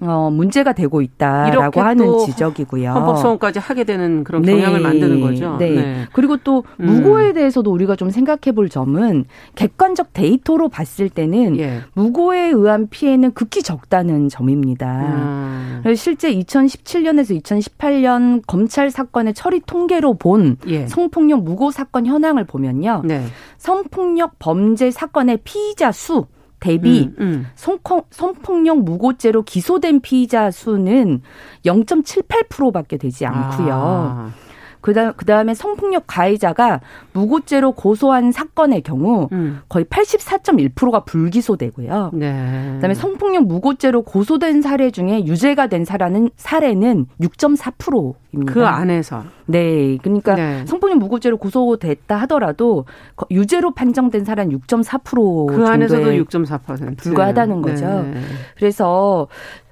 어, 0.00 0.30
문제가 0.30 0.72
되고 0.72 1.02
있다라고 1.02 1.80
하는 1.80 2.18
지적이고요. 2.26 2.90
헌법소원까지 2.92 3.58
하게 3.58 3.82
되는 3.82 4.22
그런 4.22 4.42
경향을 4.42 4.78
네. 4.78 4.82
만드는 4.82 5.20
거죠. 5.20 5.56
네. 5.58 5.70
네. 5.70 6.06
그리고 6.12 6.36
또 6.36 6.62
음. 6.78 6.86
무고에 6.86 7.32
대해서도 7.32 7.70
우리가 7.70 7.96
좀 7.96 8.10
생각해 8.10 8.54
볼 8.54 8.68
점은 8.68 9.24
객관적 9.56 10.12
데이터로 10.12 10.68
봤을 10.68 11.08
때는 11.08 11.58
예. 11.58 11.80
무고에 11.94 12.50
의한 12.50 12.88
피해는 12.88 13.32
극히 13.32 13.62
적다는 13.62 14.28
점입니다. 14.28 15.82
음. 15.84 15.94
실제 15.96 16.32
2017년에서 16.32 17.40
2018년 17.42 18.42
검찰 18.46 18.90
사건의 18.90 19.34
처리 19.34 19.60
통계로 19.60 20.14
본 20.14 20.58
예. 20.68 20.86
성폭력 20.86 21.42
무고 21.42 21.72
사건 21.72 22.06
현황을 22.06 22.44
보면요. 22.44 23.02
네. 23.04 23.24
성폭력 23.56 24.38
범죄 24.38 24.90
사건의 24.90 25.38
피의자 25.42 25.90
수 25.90 26.26
대비 26.60 27.04
음, 27.04 27.14
음. 27.20 27.46
성폭, 27.54 28.08
성폭력 28.10 28.82
무고죄로 28.82 29.42
기소된 29.42 30.00
피의자 30.00 30.50
수는 30.50 31.22
0.78%밖에 31.64 32.96
되지 32.96 33.26
않고요. 33.26 33.74
아. 33.74 34.30
그다음 34.80 35.12
그다음에 35.14 35.54
성폭력 35.54 36.04
가해자가 36.06 36.80
무고죄로 37.12 37.72
고소한 37.72 38.32
사건의 38.32 38.82
경우 38.82 39.28
음. 39.32 39.60
거의 39.68 39.84
84.1%가 39.84 41.04
불기소되고요. 41.04 42.10
네. 42.14 42.72
그다음에 42.74 42.94
성폭력 42.94 43.46
무고죄로 43.46 44.02
고소된 44.02 44.62
사례 44.62 44.90
중에 44.90 45.24
유죄가 45.26 45.66
된 45.66 45.84
사례는 45.84 46.30
사례는 46.36 47.06
6.4%입니다. 47.20 48.52
그 48.52 48.66
안에서 48.66 49.24
네. 49.46 49.98
그러니까 50.02 50.34
네. 50.34 50.66
성폭력 50.66 50.98
무고죄로 50.98 51.38
고소됐다 51.38 52.16
하더라도 52.22 52.84
유죄로 53.30 53.72
판정된 53.72 54.24
사례는 54.24 54.58
6.4%그 54.58 55.66
안에서도 55.66 56.02
6.4% 56.02 56.98
불과하다는 56.98 57.62
거죠. 57.62 57.86
네. 57.86 58.20
그래서 58.56 59.28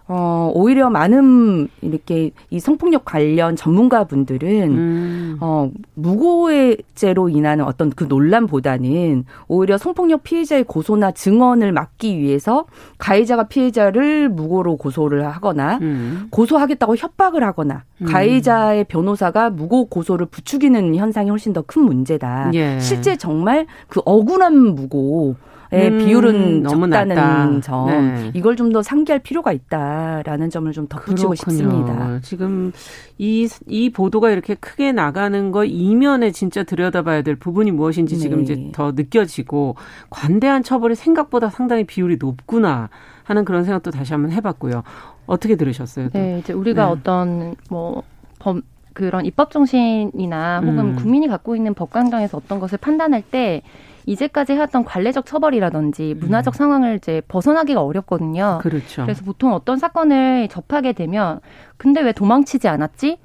어, 0.08 0.52
오히려 0.54 0.88
많은 0.88 1.68
이렇게 1.82 2.30
이 2.50 2.60
성폭력 2.60 3.04
관련 3.04 3.56
전문가분들은 3.56 4.48
음. 4.70 5.36
어, 5.40 5.70
무고죄로 5.94 7.28
인한 7.28 7.60
어떤 7.60 7.90
그 7.90 8.04
논란보다는 8.04 9.24
오히려 9.48 9.78
성폭력 9.78 10.22
피해자의 10.22 10.64
고소나 10.64 11.10
증언을 11.10 11.72
막기 11.72 12.18
위해서 12.18 12.66
가해자가 12.98 13.48
피해자를 13.48 14.28
무고로 14.28 14.76
고소를 14.76 15.26
하거나 15.26 15.78
음. 15.82 16.28
고소하겠다고 16.30 16.96
협박을 16.96 17.42
하거나 17.42 17.82
음. 18.00 18.06
가해자의 18.06 18.84
변호사가 18.84 19.50
무고 19.50 19.86
고소를 19.86 20.26
부추기는 20.26 20.94
현상이 20.94 21.30
훨씬 21.30 21.52
더 21.52 21.66
큰 21.66 21.82
문제다. 21.82 22.52
예. 22.54 22.78
실제 22.78 23.16
정말 23.16 23.66
그 23.88 24.00
억울한 24.04 24.56
무고 24.56 25.34
음, 25.72 25.98
비율은 25.98 26.62
너무 26.62 26.86
적다는 26.86 27.14
낮다. 27.16 27.60
점 27.60 27.86
네. 27.86 28.30
이걸 28.34 28.54
좀 28.56 28.72
더 28.72 28.82
상기할 28.82 29.20
필요가 29.20 29.52
있다라는 29.52 30.50
점을 30.50 30.70
좀 30.72 30.86
덧붙이고 30.88 31.30
그렇군요. 31.30 31.34
싶습니다. 31.34 32.20
지금 32.22 32.72
이, 33.18 33.48
이 33.66 33.90
보도가 33.90 34.30
이렇게 34.30 34.54
크게 34.54 34.92
나가는 34.92 35.50
거 35.52 35.64
이면에 35.64 36.30
진짜 36.32 36.62
들여다봐야 36.64 37.22
될 37.22 37.36
부분이 37.36 37.70
무엇인지 37.70 38.16
네. 38.16 38.20
지금 38.20 38.42
이제 38.42 38.70
더 38.72 38.92
느껴지고 38.92 39.76
관대한 40.10 40.62
처벌이 40.62 40.94
생각보다 40.94 41.48
상당히 41.48 41.84
비율이 41.84 42.16
높구나 42.20 42.88
하는 43.24 43.44
그런 43.44 43.64
생각도 43.64 43.90
다시 43.90 44.12
한번 44.12 44.32
해봤고요. 44.32 44.82
어떻게 45.26 45.56
들으셨어요? 45.56 46.10
또? 46.10 46.18
네, 46.18 46.38
이제 46.40 46.52
우리가 46.52 46.86
네. 46.86 46.90
어떤 46.92 47.54
뭐 47.70 48.02
범, 48.38 48.62
그런 48.92 49.26
입법 49.26 49.50
정신이나 49.50 50.60
혹은 50.60 50.78
음. 50.78 50.96
국민이 50.96 51.28
갖고 51.28 51.54
있는 51.56 51.74
법관광에서 51.74 52.36
어떤 52.38 52.60
것을 52.60 52.78
판단할 52.78 53.22
때 53.22 53.62
이제까지 54.06 54.54
해왔던 54.54 54.84
관례적 54.84 55.26
처벌이라든지 55.26 56.14
문화적 56.18 56.54
음. 56.54 56.56
상황을 56.56 56.96
이제 56.96 57.20
벗어나기가 57.28 57.82
어렵거든요. 57.82 58.60
그렇죠. 58.62 59.02
그래서 59.02 59.24
보통 59.24 59.52
어떤 59.52 59.78
사건을 59.78 60.48
접하게 60.48 60.92
되면 60.92 61.40
근데 61.76 62.00
왜 62.00 62.12
도망치지 62.12 62.68
않았지? 62.68 63.18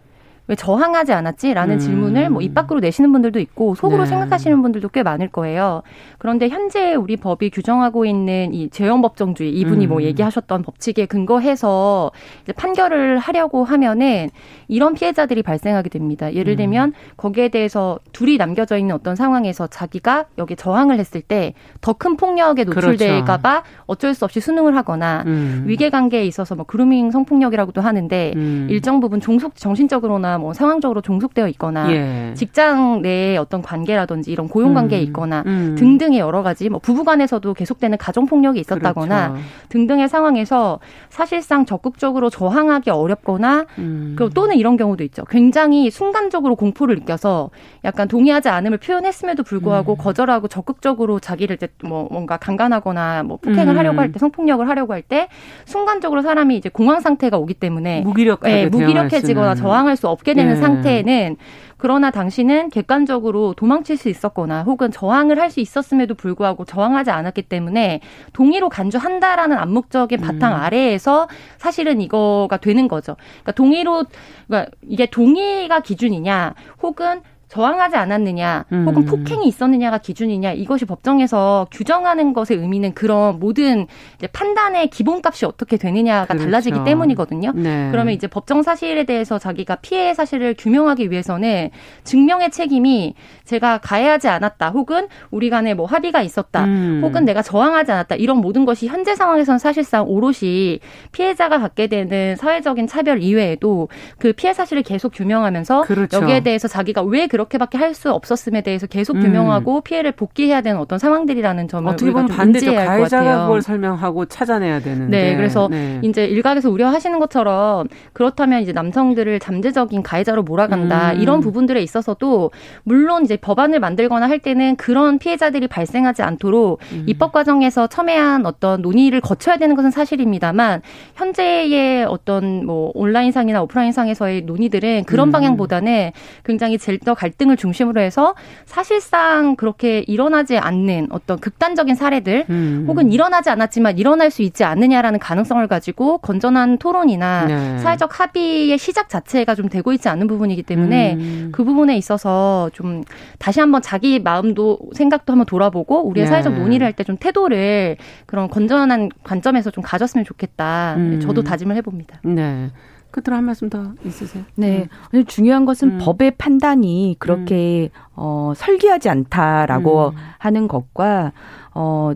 왜 0.51 0.55
저항하지 0.55 1.13
않았지?라는 1.13 1.75
음. 1.75 1.79
질문을 1.79 2.29
뭐 2.29 2.41
입 2.41 2.53
밖으로 2.53 2.79
내시는 2.81 3.12
분들도 3.13 3.39
있고 3.39 3.75
속으로 3.75 4.03
네. 4.03 4.10
생각하시는 4.10 4.62
분들도 4.62 4.89
꽤 4.89 5.01
많을 5.03 5.29
거예요. 5.29 5.84
그런데 6.17 6.50
현재 6.50 6.93
우리 6.96 7.15
법이 7.15 7.51
규정하고 7.51 8.03
있는 8.05 8.53
이 8.53 8.70
재형법정주의 8.70 9.53
이분이 9.53 9.88
뭐 9.88 9.98
음. 9.98 10.01
뭐 10.01 10.03
얘기하셨던 10.03 10.63
법칙에 10.63 11.05
근거해서 11.05 12.12
이제 12.43 12.51
판결을 12.53 13.17
하려고 13.20 13.63
하면은 13.63 14.29
이런 14.67 14.93
피해자들이 14.93 15.43
발생하게 15.43 15.89
됩니다. 15.89 16.34
예를 16.34 16.53
음. 16.53 16.58
들면 16.58 16.89
음. 16.89 16.93
거기에 17.17 17.50
대해서 17.50 18.00
둘이 18.12 18.38
남겨져 18.38 18.77
있는 18.77 18.96
어떤 18.96 19.15
상황에서 19.15 19.67
자기가 19.67 20.25
여기 20.38 20.55
저항을 20.55 21.00
했을 21.00 21.22
때 21.22 21.53
더 21.79 21.93
큰 21.93 22.17
폭력에 22.17 22.63
노출될까봐 22.63 23.62
그렇죠. 23.62 23.84
어쩔 23.86 24.13
수 24.15 24.25
없이 24.25 24.39
수능을 24.39 24.75
하거나 24.75 25.24
음. 25.27 25.63
위계 25.67 25.89
관계에 25.91 26.25
있어서 26.25 26.55
뭐 26.55 26.65
그루밍 26.65 27.12
성폭력이라고도 27.12 27.79
하는데 27.79 28.34
음. 28.36 28.67
일정 28.70 29.00
부분 29.00 29.22
종속 29.22 29.55
정신적으로나 29.55 30.39
뭐 30.41 30.53
상황적으로 30.53 31.01
종속되어 31.01 31.48
있거나 31.50 31.91
예. 31.91 32.33
직장 32.33 33.01
내의 33.01 33.38
어떤 33.38 33.62
관계라든지 33.62 34.31
이런 34.31 34.48
고용 34.48 34.74
관계에 34.74 35.00
음. 35.00 35.03
있거나 35.03 35.43
음. 35.45 35.75
등등의 35.77 36.19
여러 36.19 36.41
가지 36.41 36.67
뭐 36.69 36.79
부부 36.79 37.03
간에서도 37.03 37.53
계속되는 37.53 37.98
가정 37.98 38.25
폭력이 38.25 38.60
있었다거나 38.60 39.29
그렇죠. 39.29 39.45
등등의 39.69 40.10
상황에서 40.10 40.79
사실상 41.10 41.65
적극적으로 41.65 42.29
저항하기 42.29 42.89
어렵거나 42.89 43.65
음. 43.77 44.15
그 44.17 44.29
또는 44.33 44.55
이런 44.57 44.77
경우도 44.77 45.03
있죠. 45.05 45.24
굉장히 45.25 45.91
순간적으로 45.91 46.55
공포를 46.55 46.95
느껴서 46.95 47.51
약간 47.86 48.07
동의하지 48.07 48.50
않음을 48.50 48.79
표현했음에도 48.79 49.43
불구하고 49.43 49.93
음. 49.93 49.98
거절하고 49.98 50.48
적극적으로 50.48 51.19
자기를 51.19 51.55
이제 51.57 51.67
뭐 51.83 52.07
뭔가 52.12 52.38
강간하거나 52.38 53.24
뭐 53.24 53.38
폭행을 53.38 53.75
음. 53.75 53.77
하려고 53.77 54.00
할 54.01 54.12
때 54.12 54.19
성폭력을 54.19 54.67
하려고 54.67 54.93
할 54.93 55.01
때 55.01 55.27
순간적으로 55.65 56.21
사람이 56.21 56.55
이제 56.55 56.69
공황 56.69 57.00
상태가 57.01 57.38
오기 57.38 57.55
때문에 57.55 58.01
무기력 58.01 58.41
예, 58.45 58.67
무기력해지거나 58.67 59.55
저항할 59.55 59.95
수 59.95 60.07
없게 60.07 60.30
되는 60.33 60.55
네. 60.55 60.59
상태에는 60.59 61.38
그러나 61.77 62.11
당신은 62.11 62.69
객관적으로 62.69 63.53
도망칠 63.55 63.97
수 63.97 64.07
있었거나 64.07 64.63
혹은 64.63 64.91
저항을 64.91 65.39
할 65.39 65.51
수 65.51 65.59
있었음에도 65.59 66.13
불구하고 66.15 66.63
저항하지 66.63 67.11
않았기 67.11 67.41
때문에 67.41 68.00
동의로 68.31 68.69
간주한다라는 68.69 69.57
암묵적인 69.57 70.21
바탕 70.21 70.53
음. 70.53 70.59
아래에서 70.61 71.27
사실은 71.57 72.00
이거가 72.00 72.55
되는 72.57 72.88
거죠. 72.88 73.17
그러니까 73.41 73.51
동의로 73.51 74.05
그러니까 74.47 74.71
이게 74.88 75.07
동의가 75.07 75.81
기준이냐 75.81 76.53
혹은 76.83 77.21
저항하지 77.51 77.98
않았느냐 77.98 78.65
혹은 78.72 79.03
음. 79.03 79.05
폭행이 79.05 79.46
있었느냐가 79.46 79.98
기준이냐 79.98 80.53
이것이 80.53 80.86
법정에서 80.86 81.67
규정하는 81.70 82.31
것의 82.31 82.58
의미는 82.62 82.93
그런 82.93 83.39
모든 83.39 83.88
판단의 84.31 84.89
기본값이 84.89 85.46
어떻게 85.46 85.75
되느냐가 85.75 86.27
그렇죠. 86.27 86.46
달라지기 86.46 86.86
때문이거든요. 86.86 87.51
네. 87.53 87.89
그러면 87.91 88.13
이제 88.13 88.27
법정 88.27 88.63
사실에 88.63 89.03
대해서 89.03 89.38
자기가 89.38 89.75
피해 89.81 90.13
사실을 90.13 90.55
규명하기 90.58 91.12
위해서는 91.12 91.72
증명의 92.05 92.51
책임이 92.51 93.15
제가 93.43 93.79
가해하지 93.79 94.29
않았다 94.29 94.70
혹은 94.70 95.10
우리 95.29 95.50
간에 95.50 95.74
뭐 95.74 95.86
합의가 95.86 96.22
있었다 96.22 96.63
음. 96.63 97.01
혹은 97.03 97.25
내가 97.25 97.41
저항하지 97.41 97.91
않았다 97.91 98.15
이런 98.15 98.38
모든 98.38 98.63
것이 98.63 98.88
현재 98.88 99.13
상황에서는 99.13 99.60
사실상 99.60 100.08
오롯이 100.08 100.79
피해자가 101.12 101.60
갖게 101.60 101.88
되는 101.88 102.38
사회적인 102.38 102.88
차별 102.88 103.22
이외에도 103.22 103.89
그 104.20 104.31
피해 104.31 104.53
사실을 104.53 104.84
계속 104.84 105.12
규명하면서 105.13 105.81
그렇죠. 105.81 106.22
여기에 106.22 106.39
대해서 106.41 106.70
자기가 106.70 107.01
왜 107.01 107.27
그런 107.27 107.40
그렇게밖에 107.45 107.77
할 107.77 107.91
수 107.91 108.10
없었음에 108.12 108.62
대해서 108.62 108.88
계속 108.88 109.19
규명하고 109.19 109.77
음. 109.77 109.81
피해를 109.83 110.13
복귀해야 110.13 110.62
되는 110.62 110.79
어떤 110.79 110.98
상황들이라는 110.98 111.67
점을 111.67 111.91
어떻게 111.91 112.10
보면 112.12 112.27
반대죠. 112.27 112.74
가해자가 112.74 113.41
그걸 113.43 113.62
설명하고 113.62 114.25
찾아내야 114.27 114.79
되는데. 114.79 115.24
네, 115.31 115.36
그래서 115.36 115.67
네. 115.69 116.00
이제 116.01 116.25
일각에서 116.25 116.69
우려하시는 116.69 117.19
것처럼 117.19 117.89
그렇다면 118.13 118.62
이제 118.62 118.71
남성들을 118.71 119.39
잠재적인 119.39 120.03
가해자로 120.03 120.43
몰아간다 120.43 121.13
음. 121.13 121.19
이런 121.19 121.41
부분들에 121.41 121.81
있어서도 121.81 122.51
물론 122.83 123.25
이제 123.25 123.36
법안을 123.36 123.81
만들거나 123.81 124.29
할 124.29 124.39
때는 124.39 124.77
그런 124.77 125.19
피해자들이 125.19 125.67
발생하지 125.67 126.21
않도록 126.21 126.79
음. 126.93 127.03
입법 127.07 127.33
과정에서 127.33 127.88
첨예한 127.88 128.45
어떤 128.45 128.81
논의를 128.81 129.19
거쳐야 129.19 129.57
되는 129.57 129.75
것은 129.75 129.91
사실입니다만 129.91 130.81
현재의 131.15 132.05
어떤 132.05 132.65
뭐 132.65 132.91
온라인상이나 132.93 133.62
오프라인상에서의 133.63 134.43
논의들은 134.43 135.03
그런 135.05 135.29
음. 135.29 135.31
방향보다는 135.31 136.12
굉장히 136.45 136.77
젤더 136.77 137.15
갈 137.15 137.30
등을 137.38 137.57
중심으로 137.57 138.01
해서 138.01 138.35
사실상 138.65 139.55
그렇게 139.55 140.00
일어나지 140.07 140.57
않는 140.57 141.07
어떤 141.11 141.39
극단적인 141.39 141.95
사례들 141.95 142.45
음. 142.50 142.85
혹은 142.88 143.11
일어나지 143.11 143.50
않았지만 143.50 143.97
일어날 143.97 144.31
수 144.31 144.41
있지 144.41 144.63
않느냐라는 144.63 145.19
가능성을 145.19 145.65
가지고 145.67 146.17
건전한 146.19 146.77
토론이나 146.77 147.45
네. 147.45 147.77
사회적 147.79 148.19
합의의 148.19 148.77
시작 148.77 149.09
자체가 149.09 149.55
좀 149.55 149.69
되고 149.69 149.91
있지 149.93 150.09
않은 150.09 150.27
부분이기 150.27 150.63
때문에 150.63 151.13
음. 151.13 151.50
그 151.51 151.63
부분에 151.63 151.97
있어서 151.97 152.69
좀 152.73 153.03
다시 153.39 153.59
한번 153.59 153.81
자기 153.81 154.19
마음도 154.19 154.79
생각도 154.93 155.33
한번 155.33 155.45
돌아보고 155.45 156.07
우리의 156.07 156.25
네. 156.25 156.29
사회적 156.31 156.53
논의를 156.53 156.85
할 156.88 156.93
때 156.93 157.03
좀 157.03 157.17
태도를 157.17 157.97
그런 158.25 158.47
건전한 158.50 159.09
관점에서 159.23 159.71
좀 159.71 159.83
가졌으면 159.83 160.23
좋겠다. 160.25 160.93
음. 160.97 161.19
저도 161.21 161.41
다짐을 161.43 161.75
해봅니다. 161.77 162.19
네. 162.23 162.69
끝으로 163.12 163.36
한 163.38 163.44
말씀 163.44 163.70
더 163.70 163.94
있으세요? 164.06 164.44
네. 164.56 164.88
음. 165.13 165.25
중요한 165.25 165.65
것은 165.65 165.91
음. 165.94 166.00
법의 166.01 166.32
판단이 166.38 167.15
그렇게 167.20 167.89
음. 167.94 168.00
어, 168.15 168.53
설계하지 168.56 169.10
않다라고 169.10 170.10
음. 170.10 170.15
하는 170.38 170.68
것과 170.68 171.32
어 171.74 172.13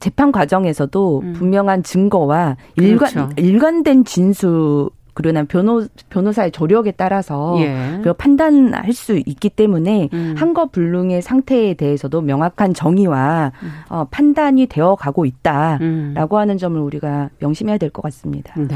재판 0.00 0.32
과정에서도 0.32 1.20
음. 1.20 1.32
분명한 1.34 1.82
증거와 1.82 2.56
일관 2.76 3.10
그렇죠. 3.10 3.30
일관된 3.36 4.04
진술 4.04 4.90
그러나 5.16 5.44
변호 5.44 5.86
변호사의 6.10 6.50
조력에 6.50 6.90
따라서 6.90 7.54
예. 7.60 8.00
그 8.02 8.12
판단할 8.14 8.92
수 8.92 9.16
있기 9.16 9.48
때문에 9.48 10.08
음. 10.12 10.34
한거 10.36 10.66
불능의 10.66 11.22
상태에 11.22 11.74
대해서도 11.74 12.20
명확한 12.20 12.74
정의와 12.74 13.52
음. 13.62 13.70
어, 13.90 14.04
판단이 14.10 14.66
되어 14.66 14.96
가고 14.96 15.24
있다라고 15.24 16.36
음. 16.36 16.40
하는 16.40 16.58
점을 16.58 16.78
우리가 16.80 17.30
명심해야 17.38 17.78
될 17.78 17.90
것 17.90 18.02
같습니다. 18.02 18.54
네. 18.60 18.74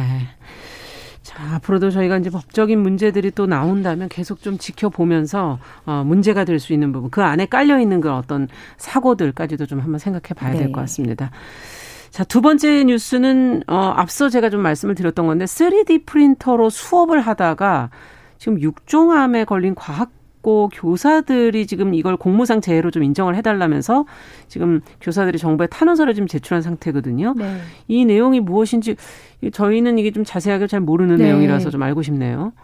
자, 1.28 1.56
앞으로도 1.56 1.90
저희가 1.90 2.16
이제 2.16 2.30
법적인 2.30 2.80
문제들이 2.80 3.32
또 3.32 3.44
나온다면 3.44 4.08
계속 4.08 4.40
좀 4.40 4.56
지켜보면서 4.56 5.58
어, 5.84 6.02
문제가 6.06 6.44
될 6.44 6.58
수 6.58 6.72
있는 6.72 6.90
부분, 6.90 7.10
그 7.10 7.22
안에 7.22 7.44
깔려 7.44 7.78
있는 7.78 8.00
그 8.00 8.10
어떤 8.10 8.48
사고들까지도 8.78 9.66
좀 9.66 9.80
한번 9.80 9.98
생각해 9.98 10.32
봐야 10.34 10.52
네. 10.52 10.60
될것 10.60 10.82
같습니다. 10.84 11.30
자, 12.10 12.24
두 12.24 12.40
번째 12.40 12.82
뉴스는 12.84 13.64
어, 13.66 13.76
앞서 13.76 14.30
제가 14.30 14.48
좀 14.48 14.62
말씀을 14.62 14.94
드렸던 14.94 15.26
건데 15.26 15.44
3D 15.44 16.06
프린터로 16.06 16.70
수업을 16.70 17.20
하다가 17.20 17.90
지금 18.38 18.58
육종암에 18.62 19.44
걸린 19.44 19.74
과학 19.74 20.10
고 20.48 20.70
교사들이 20.72 21.66
지금 21.66 21.92
이걸 21.92 22.16
공무상 22.16 22.62
재해로 22.62 22.90
좀 22.90 23.02
인정을 23.02 23.36
해달라면서 23.36 24.06
지금 24.46 24.80
교사들이 24.98 25.36
정부에 25.36 25.66
탄원서를 25.66 26.14
지금 26.14 26.26
제출한 26.26 26.62
상태거든요. 26.62 27.34
네. 27.36 27.58
이 27.86 28.06
내용이 28.06 28.40
무엇인지 28.40 28.96
저희는 29.52 29.98
이게 29.98 30.10
좀 30.10 30.24
자세하게 30.24 30.66
잘 30.66 30.80
모르는 30.80 31.16
네. 31.16 31.24
내용이라서 31.24 31.68
좀 31.68 31.82
알고 31.82 32.00
싶네요. 32.00 32.54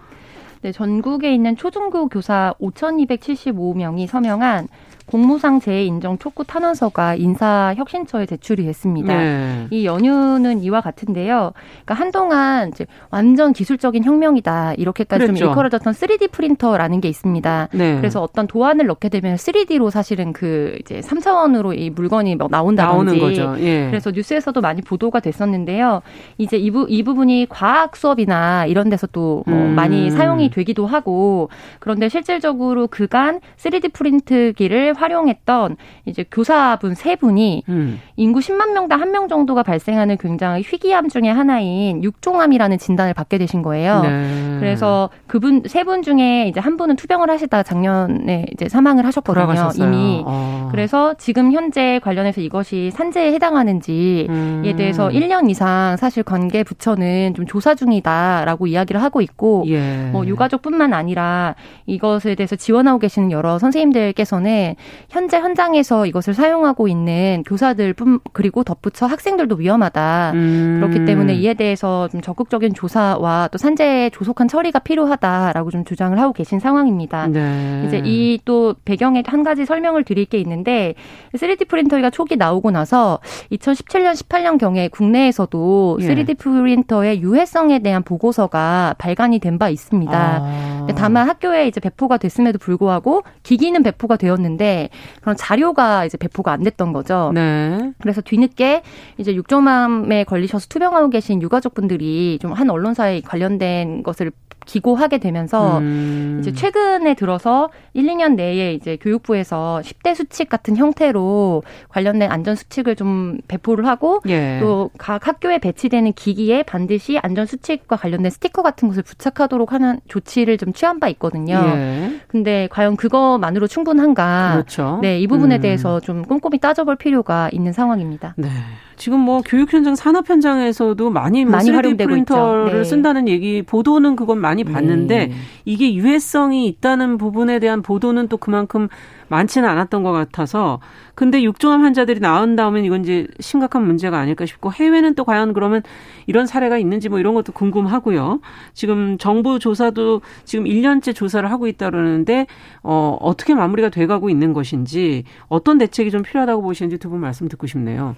네, 0.63 0.73
전국에 0.73 1.35
있는 1.35 1.57
초중고 1.57 2.09
교사 2.09 2.55
5,275명이 2.59 4.07
서명한 4.07 4.67
공무상 5.07 5.61
재해 5.61 5.85
인정 5.85 6.17
촉구 6.19 6.45
탄원서가 6.45 7.15
인사혁신처에 7.17 8.27
제출이 8.27 8.65
됐습니다. 8.65 9.15
네. 9.15 9.67
이 9.71 9.85
연유는 9.85 10.63
이와 10.63 10.81
같은데요. 10.81 11.53
그러니까 11.85 11.95
한동안 11.95 12.69
이제 12.69 12.87
완전 13.11 13.53
기술적인 13.53 14.05
혁명이다 14.05 14.75
이렇게까지 14.75 15.27
그랬죠. 15.27 15.39
좀 15.39 15.49
일컬어졌던 15.49 15.93
3D 15.93 16.31
프린터라는 16.33 17.01
게 17.01 17.09
있습니다. 17.09 17.69
네. 17.73 17.97
그래서 17.97 18.23
어떤 18.23 18.47
도안을 18.47 18.87
넣게 18.87 19.09
되면 19.11 19.37
3D로 19.37 19.91
사실은 19.91 20.33
그 20.33 20.77
이제 20.81 21.01
3차원으로 21.01 21.79
이 21.79 21.91
물건이 21.91 22.37
뭐 22.37 22.49
나온다든지. 22.51 23.41
나오는 23.41 23.61
예. 23.61 23.87
그래서 23.91 24.11
뉴스에서도 24.11 24.61
많이 24.61 24.81
보도가 24.83 25.21
됐었는데요. 25.21 26.01
이제 26.39 26.57
이, 26.57 26.71
부, 26.71 26.87
이 26.89 27.03
부분이 27.03 27.47
과학 27.51 27.97
수업이나 27.97 28.67
이런 28.67 28.89
데서 28.89 29.07
또 29.09 29.35
뭐 29.47 29.59
음. 29.59 29.75
많이 29.75 30.11
사용이 30.11 30.51
되기도 30.51 30.87
하고 30.87 31.49
그런데 31.81 32.09
실질적으로 32.09 32.87
그간 32.87 33.41
3D 33.57 33.93
프린트기를 33.93 34.94
활용했던 34.97 35.77
이제 36.07 36.25
교사분 36.31 36.95
세 36.95 37.17
분이 37.17 37.63
음. 37.69 38.01
인구 38.17 38.41
10만 38.41 38.73
명당 38.73 39.01
한 39.01 39.15
명 39.15 39.29
정도가 39.29 39.63
발생하는 39.63 40.17
굉장히 40.17 40.63
희귀암 40.67 41.09
중의 41.09 41.33
하나인 41.33 42.03
육종암이라는 42.03 42.79
진단을 42.79 43.15
받게 43.15 43.39
되신 43.39 43.63
거예요. 43.63 44.01
네. 44.03 44.57
그래서 44.59 45.09
그분 45.29 45.63
세 45.67 45.85
분 45.85 46.03
중에 46.03 46.49
이제 46.49 46.59
한 46.59 46.77
분은 46.77 46.97
투병을 46.97 47.31
하시다가 47.31 47.63
작년에 47.63 48.47
이제 48.53 48.69
사망을 48.69 49.05
하셨거든요. 49.07 49.47
돌아가셨어요. 49.47 49.87
이미. 49.87 50.23
어. 50.27 50.69
그래서 50.73 51.15
지금 51.15 51.53
현재 51.53 52.01
관련해서 52.03 52.41
이것이 52.41 52.91
산재에 52.93 53.33
해당하는지에 53.35 54.27
음. 54.31 54.75
대해서 54.77 55.09
1년 55.11 55.49
이상 55.51 55.97
사실 55.97 56.23
관계 56.25 56.65
부처는 56.65 57.35
좀 57.35 57.47
조사 57.47 57.75
중이다라고 57.75 58.67
이야기를 58.67 59.01
하고 59.03 59.21
있고 59.21 59.65
예. 59.69 60.09
뭐 60.11 60.27
유가족뿐만 60.27 60.93
아니라 60.95 61.55
이것에 61.87 62.35
대해서 62.35 62.57
지원하고 62.57 62.99
계시는 62.99 63.31
여러 63.31 63.59
선생님들께서는 63.61 64.75
현재 65.09 65.39
현장에서 65.39 66.07
이것을 66.07 66.35
사용하고 66.35 66.89
있는 66.89 67.43
교사들뿐 67.47 68.21
그리고 68.33 68.65
덧붙여 68.65 69.07
학생들도 69.07 69.57
위험하다. 69.57 70.33
음. 70.35 70.77
그렇기 70.81 71.05
때문에 71.05 71.35
이에 71.35 71.55
대해서 71.55 72.09
좀 72.09 72.21
적극적인 72.21 72.75
조사와 72.75 73.49
또 73.53 73.59
산재 73.59 74.11
조속한 74.13 74.49
처리가 74.49 74.81
필요하다라고 74.81 75.71
좀 75.71 75.85
주장을 75.85 76.19
하고 76.19 76.33
계신 76.33 76.61
상황입니다. 76.61 77.27
네. 77.29 77.85
이제 77.87 78.03
이 78.05 78.39
또 78.45 78.75
배경에 78.85 79.23
한 79.27 79.43
가지 79.43 79.65
설명을 79.65 80.05
드릴 80.05 80.25
게 80.27 80.39
있는데 80.39 80.95
3D 81.35 81.69
프린터가 81.69 82.11
초기 82.11 82.37
나오고 82.37 82.71
나서 82.73 83.21
2017년 83.53 84.13
18년 84.13 84.59
경에 84.59 84.89
국내에서도 84.89 85.99
3D 86.01 86.29
예. 86.31 86.35
프린터의 86.35 87.23
유해성에 87.23 87.79
대한 87.79 88.03
보고서가 88.03 88.97
발간이 88.99 89.39
된 89.39 89.55
바 89.55 89.69
있습니다. 89.69 90.13
아. 90.43 90.87
다만 90.97 91.29
학교에 91.29 91.69
이제 91.69 91.79
배포가 91.81 92.17
됐음에도 92.19 92.59
불구하고 92.59 93.23
기기는 93.45 93.81
배포가 93.85 94.17
되었는데 94.17 94.74
그런 95.21 95.37
자료가 95.37 96.07
이제 96.07 96.17
배포가 96.17 96.53
안 96.53 96.63
됐던 96.63 96.93
거죠. 96.93 97.31
네. 97.35 97.93
그래서 98.01 98.21
뒤늦게 98.21 98.83
이제 99.19 99.35
육종암에 99.35 100.25
걸리셔서 100.25 100.67
투병하고 100.69 101.11
계신 101.11 101.43
유가족분들이 101.43 102.39
좀 102.41 102.55
한 102.55 102.71
언론사에 102.71 103.21
관련된 103.23 104.03
것을 104.03 104.31
기고하게 104.65 105.19
되면서 105.19 105.79
음. 105.79 106.39
이제 106.41 106.53
최근에 106.53 107.15
들어서 107.15 107.71
1, 107.95 108.07
2년 108.07 108.35
내에 108.35 108.75
이제 108.75 108.97
교육부에서 108.97 109.81
10대 109.85 110.15
수칙 110.15 110.49
같은 110.49 110.77
형태로 110.77 111.63
관련된 111.89 112.31
안전 112.31 112.55
수칙을 112.55 112.97
좀 112.97 113.39
배포를 113.49 113.87
하고 113.87 114.21
예. 114.29 114.59
또각 114.61 115.27
학교에 115.27 115.59
배치되는 115.59 116.13
기기에 116.13 116.63
반드시 116.63 117.19
안전 117.19 117.47
수칙과 117.47 117.97
관련된 117.97 118.31
스티커 118.31 118.63
같은 118.63 118.89
것을 118.89 119.03
부착하도록 119.03 119.73
하는 119.73 120.01
조치를 120.09 120.59
좀 120.59 120.73
취한 120.73 121.01
바 121.01 121.09
있거든요. 121.09 121.61
예. 121.77 122.21
근데 122.29 122.69
과연 122.71 122.97
그것만으로 122.97 123.67
충분한가? 123.67 124.53
그렇죠. 124.53 124.99
네, 125.03 125.21
이 125.21 125.27
부분에 125.27 125.57
음. 125.57 125.61
대해서 125.61 126.01
좀 126.01 126.23
꼼꼼히 126.23 126.59
따져볼 126.59 126.97
필요가 126.97 127.49
있는 127.53 127.73
상황입니다. 127.73 128.35
네. 128.37 128.49
지금 128.97 129.21
뭐 129.21 129.43
교육 129.45 129.73
현장, 129.73 129.95
산업 129.95 130.29
현장에서도 130.29 131.11
많이 131.11 131.45
뭐 131.45 131.53
많이 131.53 131.71
3D 131.71 131.99
프린터를 132.07 132.79
네. 132.79 132.85
쓴다는 132.85 133.29
얘기 133.29 133.63
보도는 133.63 134.17
그건 134.17 134.39
많이 134.39 134.65
봤는데 134.65 135.27
네. 135.27 135.35
이게 135.65 135.95
유해성이 135.95 136.67
있다는 136.67 137.19
부분에 137.19 137.59
대한 137.59 137.83
보도는 137.83 138.29
또 138.29 138.37
그만큼 138.37 138.89
많지는 139.29 139.69
않았던 139.69 140.03
것 140.03 140.13
같아서 140.13 140.81
근데 141.15 141.43
육종암 141.43 141.83
환자들이 141.83 142.21
나온다면 142.21 142.85
이건 142.85 143.01
이제 143.03 143.27
심각한 143.41 143.85
문제가 143.87 144.19
아닐까 144.19 144.45
싶고 144.47 144.73
해외는 144.73 145.15
또 145.15 145.25
과연 145.25 145.55
그러면 145.55 145.83
이런 146.27 146.47
사례가 146.47 146.77
있는지 146.79 147.09
뭐 147.09 147.19
이런 147.19 147.35
것도 147.35 147.53
궁금하고요. 147.53 148.41
지금 148.75 149.17
정부 149.19 149.59
조사도 149.59 150.21
지금 150.45 150.67
1년째 150.67 151.15
조사를 151.15 151.51
하고 151.51 151.67
있다 151.69 151.91
그러는데 151.91 152.47
어 152.83 153.17
어떻게 153.21 153.55
마무리가 153.55 153.89
돼 153.89 154.07
가고 154.07 154.29
있는 154.29 154.53
것인지 154.53 155.25
어떤 155.49 155.79
대책이 155.79 156.11
좀 156.11 156.23
필요하다고 156.23 156.63
보시는지 156.63 156.99
두 156.99 157.09
분 157.09 157.21
말씀 157.21 157.49
듣고 157.49 157.67
싶네요. 157.69 158.17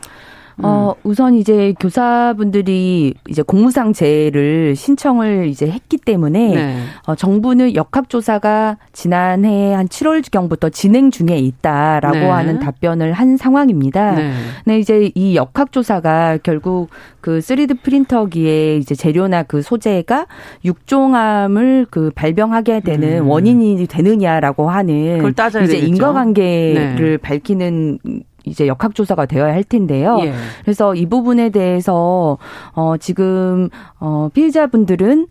어, 0.62 0.94
우선 1.02 1.34
이제 1.34 1.74
교사분들이 1.78 3.14
이제 3.28 3.42
공무상재를 3.42 4.74
신청을 4.74 5.48
이제 5.48 5.68
했기 5.68 5.98
때문에 5.98 6.54
네. 6.54 6.78
어, 7.06 7.14
정부는 7.14 7.74
역학조사가 7.74 8.78
지난해 8.92 9.74
한 9.74 9.86
7월경부터 9.86 10.72
진행 10.72 11.10
중에 11.10 11.36
있다라고 11.38 12.16
네. 12.16 12.26
하는 12.28 12.58
답변을 12.58 13.12
한 13.12 13.36
상황입니다. 13.36 14.12
네. 14.12 14.32
네, 14.64 14.78
이제 14.78 15.10
이 15.14 15.36
역학조사가 15.36 16.38
결국 16.42 16.88
그 17.20 17.40
3D 17.40 17.82
프린터기에 17.82 18.76
이제 18.76 18.94
재료나 18.94 19.42
그 19.42 19.60
소재가 19.60 20.26
육종암을 20.64 21.86
그 21.90 22.10
발병하게 22.14 22.80
되는 22.80 23.24
음. 23.24 23.28
원인이 23.28 23.86
되느냐라고 23.86 24.70
하는 24.70 25.20
이제. 25.64 25.76
인과관계를 25.86 27.10
네. 27.10 27.16
밝히는 27.18 27.98
이제 28.46 28.66
역학조사가 28.66 29.26
되어야 29.26 29.52
할 29.52 29.64
텐데요. 29.64 30.18
예. 30.22 30.32
그래서 30.62 30.94
이 30.94 31.06
부분에 31.06 31.50
대해서 31.50 32.38
어 32.72 32.96
지금 32.96 33.68
어 33.98 34.30
피해자분들은 34.32 35.26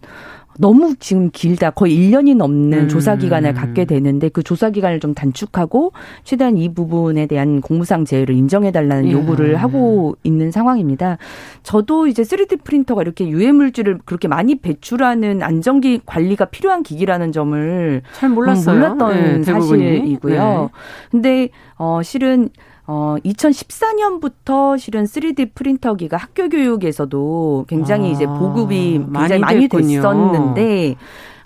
너무 0.57 0.95
지금 0.99 1.29
길다. 1.31 1.71
거의 1.71 1.97
1년이 1.97 2.35
넘는 2.35 2.83
음. 2.83 2.87
조사 2.87 3.15
기간을 3.15 3.53
갖게 3.53 3.85
되는데 3.85 4.29
그 4.29 4.41
조사 4.41 4.69
기간을 4.69 4.99
좀 4.99 5.13
단축하고 5.13 5.91
최대한 6.23 6.57
이 6.57 6.73
부분에 6.73 7.25
대한 7.25 7.61
공무상 7.61 8.05
재해를 8.05 8.35
인정해 8.35 8.71
달라는 8.71 9.07
예. 9.07 9.11
요구를 9.11 9.57
하고 9.57 10.15
있는 10.23 10.51
상황입니다. 10.51 11.17
저도 11.63 12.07
이제 12.07 12.23
3D 12.23 12.63
프린터가 12.63 13.01
이렇게 13.01 13.27
유해 13.27 13.51
물질을 13.51 13.99
그렇게 14.05 14.27
많이 14.27 14.55
배출하는 14.55 15.43
안전기 15.43 16.01
관리가 16.05 16.45
필요한 16.45 16.83
기기라는 16.83 17.31
점을 17.31 18.01
잘 18.13 18.29
몰랐어요. 18.29 18.75
몰랐던 18.75 19.13
네, 19.13 19.43
사실이고요. 19.43 20.61
네. 20.61 20.67
근데 21.11 21.49
어 21.77 22.01
실은 22.01 22.49
어 22.87 23.15
2014년부터 23.25 24.77
실은 24.77 25.05
3D 25.05 25.55
프린터기가 25.55 26.17
학교 26.17 26.49
교육에서도 26.49 27.65
굉장히 27.67 28.09
아, 28.09 28.11
이제 28.11 28.25
보급이 28.27 28.99
굉장히 28.99 29.39
많이, 29.39 29.39
많이 29.39 29.67
됐었는데 29.67 30.95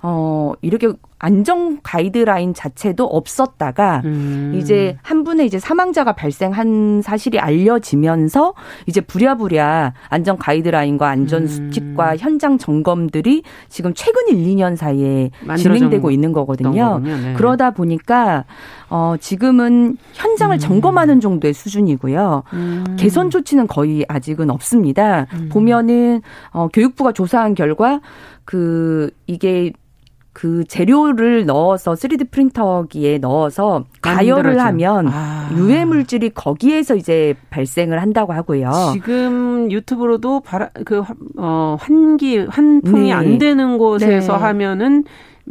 어 0.02 0.54
이렇게 0.62 0.91
안정 1.20 1.80
가이드라인 1.84 2.54
자체도 2.54 3.06
없었다가 3.06 4.02
음. 4.06 4.54
이제 4.56 4.98
한 5.04 5.26
분의 5.26 5.46
이제 5.46 5.60
사망자가 5.60 6.14
발생한 6.14 7.02
사실이 7.02 7.40
알려지면서 7.40 8.54
이제 8.86 9.02
부랴부랴 9.02 9.94
안전 10.08 10.38
가이드라인과 10.38 11.10
안전 11.10 11.44
음. 11.44 11.48
수칙과 11.48 12.14
음. 12.14 12.18
현장 12.18 12.58
점검들이 12.58 13.44
지금 13.68 13.94
최근 13.94 14.30
1, 14.30 14.56
2년 14.56 14.78
사이에 14.78 15.32
진행되고 15.58 16.10
있는 16.10 16.32
거거든요. 16.32 17.00
네. 17.00 17.34
그러다 17.34 17.72
보니까 17.72 18.46
어 18.90 19.16
지금은 19.20 19.98
현장을 20.14 20.56
음. 20.56 20.58
점검하는 20.58 21.20
정도의 21.20 21.54
수준이고요. 21.54 22.44
음. 22.54 22.96
개선 22.98 23.30
조치는 23.30 23.68
거의 23.68 24.06
아직은 24.08 24.50
없습니다. 24.50 25.28
음. 25.34 25.50
보면은 25.52 26.22
어 26.52 26.70
교육부가 26.72 27.12
조사한 27.12 27.56
결과 27.56 28.00
그 28.46 29.12
이게 29.28 29.74
그 30.39 30.63
재료를 30.63 31.45
넣어서 31.45 31.91
3D 31.91 32.32
프린터기에 32.32 33.17
넣어서 33.17 33.84
가열을 34.02 34.58
하면 34.62 35.10
아. 35.10 35.49
유해 35.58 35.84
물질이 35.84 36.30
거기에서 36.30 36.95
이제 36.95 37.36
발생을 37.49 38.02
한다고 38.02 38.32
하고요. 38.32 38.71
지금 38.93 39.69
유튜브로도 39.69 40.39
바라, 40.39 40.69
그, 40.86 41.04
어, 41.38 41.75
환기, 41.78 42.45
환풍이 42.49 43.10
네. 43.10 43.12
안 43.12 43.38
되는 43.38 43.78
곳에서 43.78 44.38
네. 44.38 44.43
하면은 44.43 45.04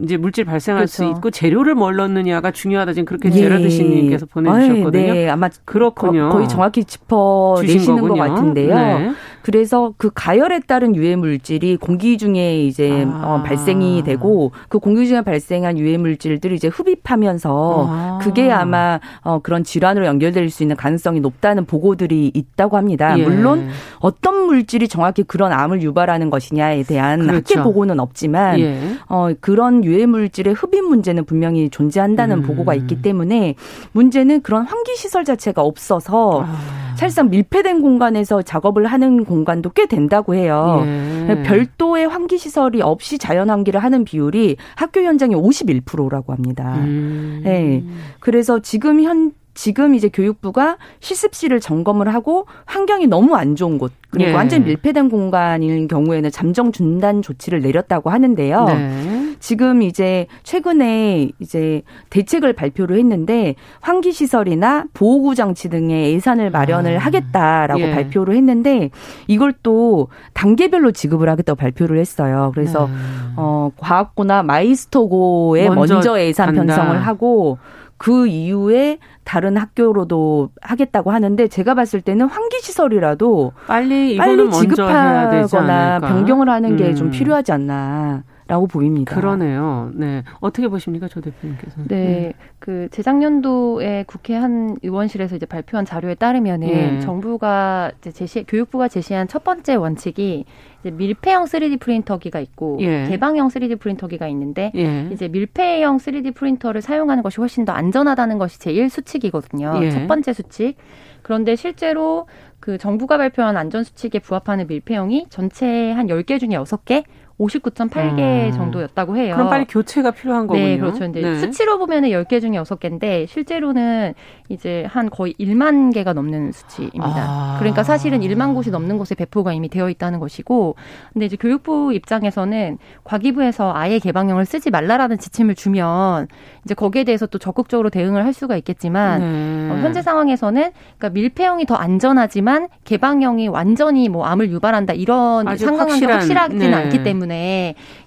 이제 0.03 0.17
물질 0.17 0.47
발생할 0.47 0.83
그렇죠. 0.83 0.93
수 0.93 1.05
있고 1.05 1.31
재료를 1.31 1.75
뭘 1.75 1.97
넣느냐가 1.97 2.51
중요하다 2.51 2.95
지금 2.95 3.05
그렇게 3.05 3.29
예. 3.29 3.33
제라드시님께서 3.33 4.25
보내주셨거든요. 4.25 5.13
네, 5.13 5.29
아마 5.29 5.51
그렇군요. 5.67 6.31
거, 6.31 6.41
의 6.41 6.49
정확히 6.49 6.85
짚어 6.85 7.59
내시는 7.61 8.09
것 8.09 8.15
같은데요. 8.15 8.75
네. 8.75 9.13
그래서 9.49 9.95
그 9.97 10.11
가열에 10.15 10.61
따른 10.67 10.95
유해 10.95 11.17
물질이 11.17 11.79
공기 11.79 12.19
중에 12.19 12.67
이제 12.67 13.07
아. 13.11 13.37
어, 13.37 13.43
발생이 13.43 14.03
되고 14.05 14.53
그 14.69 14.79
공기 14.79 15.09
중에 15.09 15.23
발생한 15.23 15.79
유해 15.79 15.97
물질들이 15.97 16.55
이제 16.55 16.69
흡입하면서 16.69 17.87
아. 17.89 18.19
그게 18.21 18.51
아마 18.51 19.01
어, 19.23 19.39
그런 19.39 19.65
질환으로 19.65 20.05
연결될 20.05 20.51
수 20.51 20.63
있는 20.63 20.77
가능성이 20.77 21.21
높다는 21.21 21.65
보고들이 21.65 22.31
있다고 22.35 22.77
합니다. 22.77 23.19
예. 23.19 23.23
물론 23.23 23.71
어떤 24.01 24.45
물질이 24.45 24.87
정확히 24.87 25.23
그런 25.23 25.51
암을 25.51 25.81
유발하는 25.81 26.29
것이냐에 26.29 26.83
대한 26.83 27.21
그렇죠. 27.21 27.61
학계 27.61 27.63
보고는 27.63 28.01
없지만 28.01 28.61
예. 28.61 28.79
어, 29.09 29.31
그런 29.41 29.83
유해 29.83 30.05
물질의 30.05 30.53
흡입 30.53 30.85
문제는 30.85 31.25
분명히 31.25 31.71
존재한다는 31.71 32.41
음. 32.41 32.43
보고가 32.43 32.75
있기 32.75 33.01
때문에 33.01 33.55
문제는 33.93 34.43
그런 34.43 34.67
환기 34.67 34.95
시설 34.97 35.25
자체가 35.25 35.63
없어서 35.63 36.43
아. 36.45 36.89
사실상 36.99 37.31
밀폐된 37.31 37.81
공간에서 37.81 38.43
작업을 38.43 38.87
하는 38.87 39.25
공간 39.25 39.38
도 39.63 39.71
꽤 39.75 39.87
된다고 39.87 40.35
해요. 40.35 40.83
예. 41.29 41.43
별도의 41.43 42.07
환기 42.09 42.39
시설이 42.39 42.81
없이 42.83 43.19
자연 43.19 43.51
환기를 43.51 43.81
하는 43.83 44.05
비율이 44.05 44.57
학교 44.77 45.03
현장의 45.03 45.37
51%라고 45.37 46.33
합니다. 46.33 46.75
음. 46.79 47.41
네. 47.45 47.85
그래서 48.21 48.61
지금 48.61 49.03
현 49.03 49.33
지금 49.59 49.97
이제 49.97 50.09
교육부가 50.09 50.77
실습실을 51.01 51.59
점검을 51.59 52.15
하고 52.15 52.47
환경이 52.65 53.09
너무 53.09 53.35
안 53.35 53.57
좋은 53.57 53.77
곳 53.77 53.91
그리고 54.09 54.31
예. 54.31 54.33
완전 54.33 54.63
밀폐된 54.63 55.09
공간인 55.09 55.89
경우에는 55.89 56.31
잠정 56.31 56.71
중단 56.71 57.23
조치를 57.23 57.61
내렸다고 57.61 58.09
하는데요. 58.09 58.65
네. 58.67 59.35
지금 59.41 59.83
이제 59.83 60.29
최근에 60.45 61.33
이제 61.41 61.83
대책을 62.11 62.53
발표를 62.53 62.99
했는데 62.99 63.57
환기 63.81 64.13
시설이나 64.13 64.85
보호구 64.95 65.35
장치 65.35 65.69
등의 65.69 66.15
예산을 66.15 66.51
마련을 66.51 66.97
아. 66.97 67.01
하겠다라고 67.01 67.81
예. 67.81 67.91
발표를 67.91 68.37
했는데 68.37 68.91
이걸 69.27 69.53
또 69.65 70.07
단계별로 70.35 70.93
지급을 70.93 71.29
하겠다고 71.29 71.57
발표를 71.57 71.99
했어요. 71.99 72.53
그래서 72.55 72.87
네. 72.87 72.93
어 73.35 73.73
과학고나 73.77 74.45
마이스터고에 74.45 75.69
먼저, 75.69 75.95
먼저 75.95 76.21
예산 76.21 76.55
간다. 76.55 76.77
편성을 76.77 77.05
하고 77.05 77.59
그 77.99 78.29
이후에 78.29 78.99
다른 79.25 79.57
학교로도 79.57 80.51
하겠다고 80.63 81.11
하는데 81.11 81.49
제가 81.49 81.75
봤을 81.75 82.01
때는 82.01 82.27
환기 82.29 82.61
시설이라도 82.61 83.53
빨리 83.67 84.17
빨리 84.17 84.51
지급하거나 84.51 85.99
변경을 86.01 86.49
하는 86.49 86.77
게좀 86.77 87.09
음. 87.09 87.11
필요하지 87.11 87.53
않나. 87.53 88.23
라고 88.49 88.67
보입니다. 88.67 89.15
그러네요. 89.15 89.93
네. 89.95 90.25
어떻게 90.41 90.69
보십니까, 90.69 91.07
조 91.07 91.21
대표님께서? 91.21 91.83
네. 91.87 91.97
네. 91.97 92.33
그 92.59 92.89
재작년도에 92.91 94.05
국회 94.07 94.35
한 94.35 94.77
의원실에서 94.83 95.37
이제 95.37 95.45
발표한 95.45 95.85
자료에 95.85 96.15
따르면은 96.15 96.67
네. 96.67 97.01
정부가 97.01 97.93
이제 97.99 98.11
제시 98.11 98.45
교육부가 98.45 98.89
제시한 98.89 99.29
첫 99.29 99.45
번째 99.45 99.75
원칙이 99.75 100.47
이제 100.81 100.91
밀폐형 100.91 101.45
3D 101.45 101.79
프린터기가 101.79 102.41
있고 102.41 102.79
예. 102.81 103.07
개방형 103.09 103.49
3D 103.49 103.79
프린터기가 103.81 104.27
있는데 104.29 104.73
예. 104.77 105.09
이제 105.13 105.29
밀폐형 105.29 105.99
3D 105.99 106.35
프린터를 106.35 106.81
사용하는 106.81 107.23
것이 107.23 107.41
훨씬 107.41 107.67
더 107.67 107.73
안전하다는 107.73 108.39
것이 108.39 108.59
제일 108.59 108.89
수칙이거든요. 108.89 109.79
예. 109.83 109.91
첫 109.91 110.07
번째 110.07 110.33
수칙. 110.33 110.77
그런데 111.21 111.55
실제로 111.55 112.27
그 112.61 112.79
정부가 112.79 113.19
발표한 113.19 113.57
안전 113.59 113.85
수칙에 113.85 114.21
부합하는 114.21 114.67
밀폐형이 114.69 115.27
전체 115.29 115.91
한 115.93 116.07
10개 116.07 116.41
중에 116.41 116.51
6개 116.51 117.05
59.8개 117.39 118.49
음. 118.49 118.53
정도였다고 118.53 119.17
해요. 119.17 119.35
그럼 119.35 119.49
빨리 119.49 119.65
교체가 119.65 120.11
필요한 120.11 120.47
거군요. 120.47 120.65
네, 120.65 120.79
그렇죠. 120.79 120.99
근데 121.01 121.21
네. 121.23 121.39
수치로 121.39 121.79
보면은 121.79 122.11
10개 122.11 122.41
중에 122.41 122.51
6개인데 122.51 123.29
실제로는 123.29 124.15
이제 124.49 124.85
한 124.89 125.09
거의 125.09 125.35
1만 125.39 125.95
개가 125.95 126.13
넘는 126.15 126.53
수치입니다. 126.53 127.17
아. 127.17 127.57
그러니까 127.59 127.85
사실은 127.85 128.21
1만 128.21 128.55
곳이 128.55 128.71
넘는 128.71 128.99
곳에 128.99 129.15
배포가 129.15 129.53
이미 129.53 129.69
되어 129.69 129.89
있다는 129.89 130.19
것이고 130.19 130.75
근데 131.13 131.27
이제 131.27 131.37
교육부 131.37 131.93
입장에서는 131.95 132.79
과기부에서 133.05 133.73
아예 133.75 134.01
개방형을 134.01 134.45
쓰지 134.45 134.71
말라라는 134.71 135.19
지침을 135.19 135.55
주면 135.55 136.27
이제 136.65 136.75
거기에 136.75 137.05
대해서 137.05 137.27
또 137.27 137.39
적극적으로 137.39 137.89
대응을 137.91 138.25
할 138.25 138.33
수가 138.33 138.57
있겠지만 138.57 139.21
네. 139.21 139.71
어, 139.71 139.77
현재 139.79 140.03
상황에서는 140.03 140.73
그러니까 140.99 141.11
밀폐형이 141.11 141.67
더 141.67 141.75
안전하지만 141.77 142.69
개방형이 142.85 143.49
완전히 143.49 144.09
뭐 144.09 144.25
암을 144.25 144.51
유발한다 144.51 144.95
이런 144.95 145.57
상황은 145.57 146.03
확실하지는 146.03 146.71
네. 146.71 146.75
않기 146.75 147.03
때문에 147.05 147.28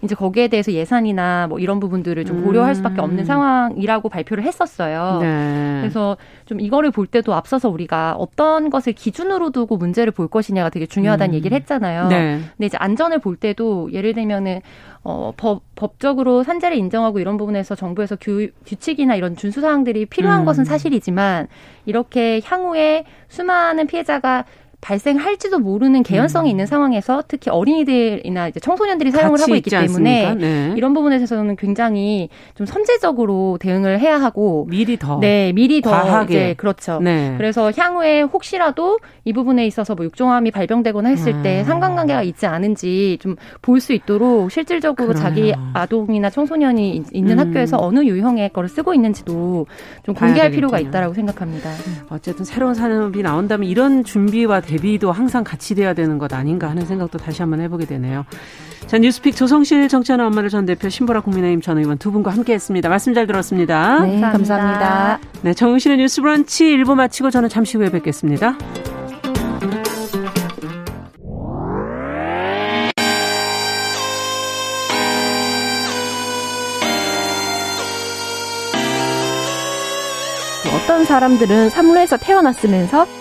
이제 0.01 0.15
거기에 0.15 0.47
대해서 0.47 0.71
예산이나 0.71 1.47
뭐 1.47 1.59
이런 1.59 1.79
부분들을 1.79 2.23
좀 2.25 2.43
고려할 2.43 2.75
수밖에 2.75 3.01
없는 3.01 3.19
음. 3.19 3.25
상황이라고 3.25 4.09
발표를 4.09 4.43
했었어요. 4.43 5.19
네. 5.21 5.79
그래서 5.81 6.17
좀 6.45 6.59
이거를 6.59 6.91
볼 6.91 7.07
때도 7.07 7.33
앞서서 7.33 7.69
우리가 7.69 8.15
어떤 8.17 8.69
것을 8.69 8.93
기준으로 8.93 9.51
두고 9.51 9.77
문제를 9.77 10.11
볼 10.11 10.27
것이냐가 10.27 10.69
되게 10.69 10.85
중요하다는 10.85 11.33
음. 11.33 11.35
얘기를 11.35 11.55
했잖아요. 11.57 12.07
네. 12.07 12.39
근데 12.57 12.65
이제 12.65 12.77
안전을 12.77 13.19
볼 13.19 13.35
때도 13.35 13.91
예를 13.93 14.13
들면은 14.13 14.61
어, 15.03 15.33
법, 15.35 15.63
법적으로 15.75 16.43
산재를 16.43 16.77
인정하고 16.77 17.19
이런 17.19 17.37
부분에서 17.37 17.73
정부에서 17.73 18.17
규, 18.21 18.49
규칙이나 18.65 19.15
이런 19.15 19.35
준수 19.35 19.61
사항들이 19.61 20.05
필요한 20.05 20.41
음. 20.41 20.45
것은 20.45 20.63
사실이지만 20.63 21.47
이렇게 21.85 22.39
향후에 22.43 23.05
수많은 23.27 23.87
피해자가 23.87 24.45
발생할지도 24.81 25.59
모르는 25.59 26.03
개연성이 26.03 26.49
음. 26.49 26.51
있는 26.51 26.65
상황에서 26.65 27.23
특히 27.27 27.51
어린이들이나 27.51 28.47
이제 28.49 28.59
청소년들이 28.59 29.11
사용을 29.11 29.39
하고 29.41 29.55
있기 29.55 29.69
때문에 29.69 30.35
네. 30.35 30.73
이런 30.75 30.93
부분에 30.93 31.15
있어서는 31.17 31.55
굉장히 31.55 32.29
좀 32.55 32.65
선제적으로 32.65 33.57
대응을 33.59 33.99
해야 33.99 34.19
하고 34.19 34.65
미리 34.69 34.97
더 34.97 35.19
네, 35.19 35.51
미리 35.53 35.81
더 35.81 35.91
과하게. 35.91 36.33
이제 36.33 36.53
그렇죠. 36.57 36.99
네. 36.99 37.35
그래서 37.37 37.71
향후에 37.75 38.21
혹시라도 38.21 38.99
이 39.25 39.33
부분에 39.33 39.65
있어서 39.67 39.95
뭐 39.95 40.05
육종암이 40.05 40.51
발병되거나 40.51 41.09
했을 41.09 41.33
음. 41.35 41.43
때 41.43 41.63
상관관계가 41.63 42.23
있지 42.23 42.45
않은지 42.45 43.17
좀 43.21 43.35
볼 43.61 43.81
수 43.81 43.93
있도록 43.93 44.51
실질적으로 44.51 45.13
그러네요. 45.13 45.23
자기 45.23 45.53
아동이나 45.73 46.29
청소년이 46.29 47.03
있는 47.11 47.39
음. 47.39 47.47
학교에서 47.47 47.77
어느 47.79 48.03
유형의 48.03 48.49
거를 48.53 48.69
쓰고 48.69 48.93
있는지도 48.93 49.65
좀 50.03 50.15
공개할 50.15 50.51
필요가 50.51 50.79
있다라고 50.79 51.13
생각합니다. 51.13 51.71
어쨌든 52.09 52.45
새로운 52.45 52.73
산업이 52.73 53.21
나온다면 53.23 53.67
이런 53.67 54.03
준비와 54.03 54.61
대비도 54.71 55.11
항상 55.11 55.43
같이 55.43 55.75
돼야 55.75 55.93
되는 55.93 56.17
것 56.17 56.33
아닌가 56.33 56.69
하는 56.69 56.85
생각도 56.85 57.17
다시 57.17 57.41
한번 57.41 57.59
해보게 57.59 57.85
되네요. 57.85 58.25
자, 58.87 58.97
뉴스픽 58.97 59.35
조성실 59.35 59.89
정치하는 59.89 60.25
엄마를 60.25 60.49
전 60.49 60.65
대표 60.65 60.87
신보라 60.87 61.21
국민의힘 61.21 61.59
전 61.61 61.77
의원 61.77 61.97
두 61.97 62.11
분과 62.11 62.31
함께 62.31 62.53
했습니다. 62.53 62.87
말씀 62.87 63.13
잘 63.13 63.27
들었습니다. 63.27 63.99
네, 63.99 64.21
감사합니다. 64.21 64.31
감사합니다. 64.31 65.19
네, 65.41 65.53
정용실의 65.53 65.97
뉴스 65.97 66.21
브런치 66.21 66.77
1부 66.77 66.95
마치고 66.95 67.31
저는 67.31 67.49
잠시 67.49 67.77
후에 67.77 67.89
뵙겠습니다. 67.89 68.55
어떤 80.73 81.03
사람들은 81.03 81.69
삼루에서 81.69 82.17
태어났으면서 82.17 83.20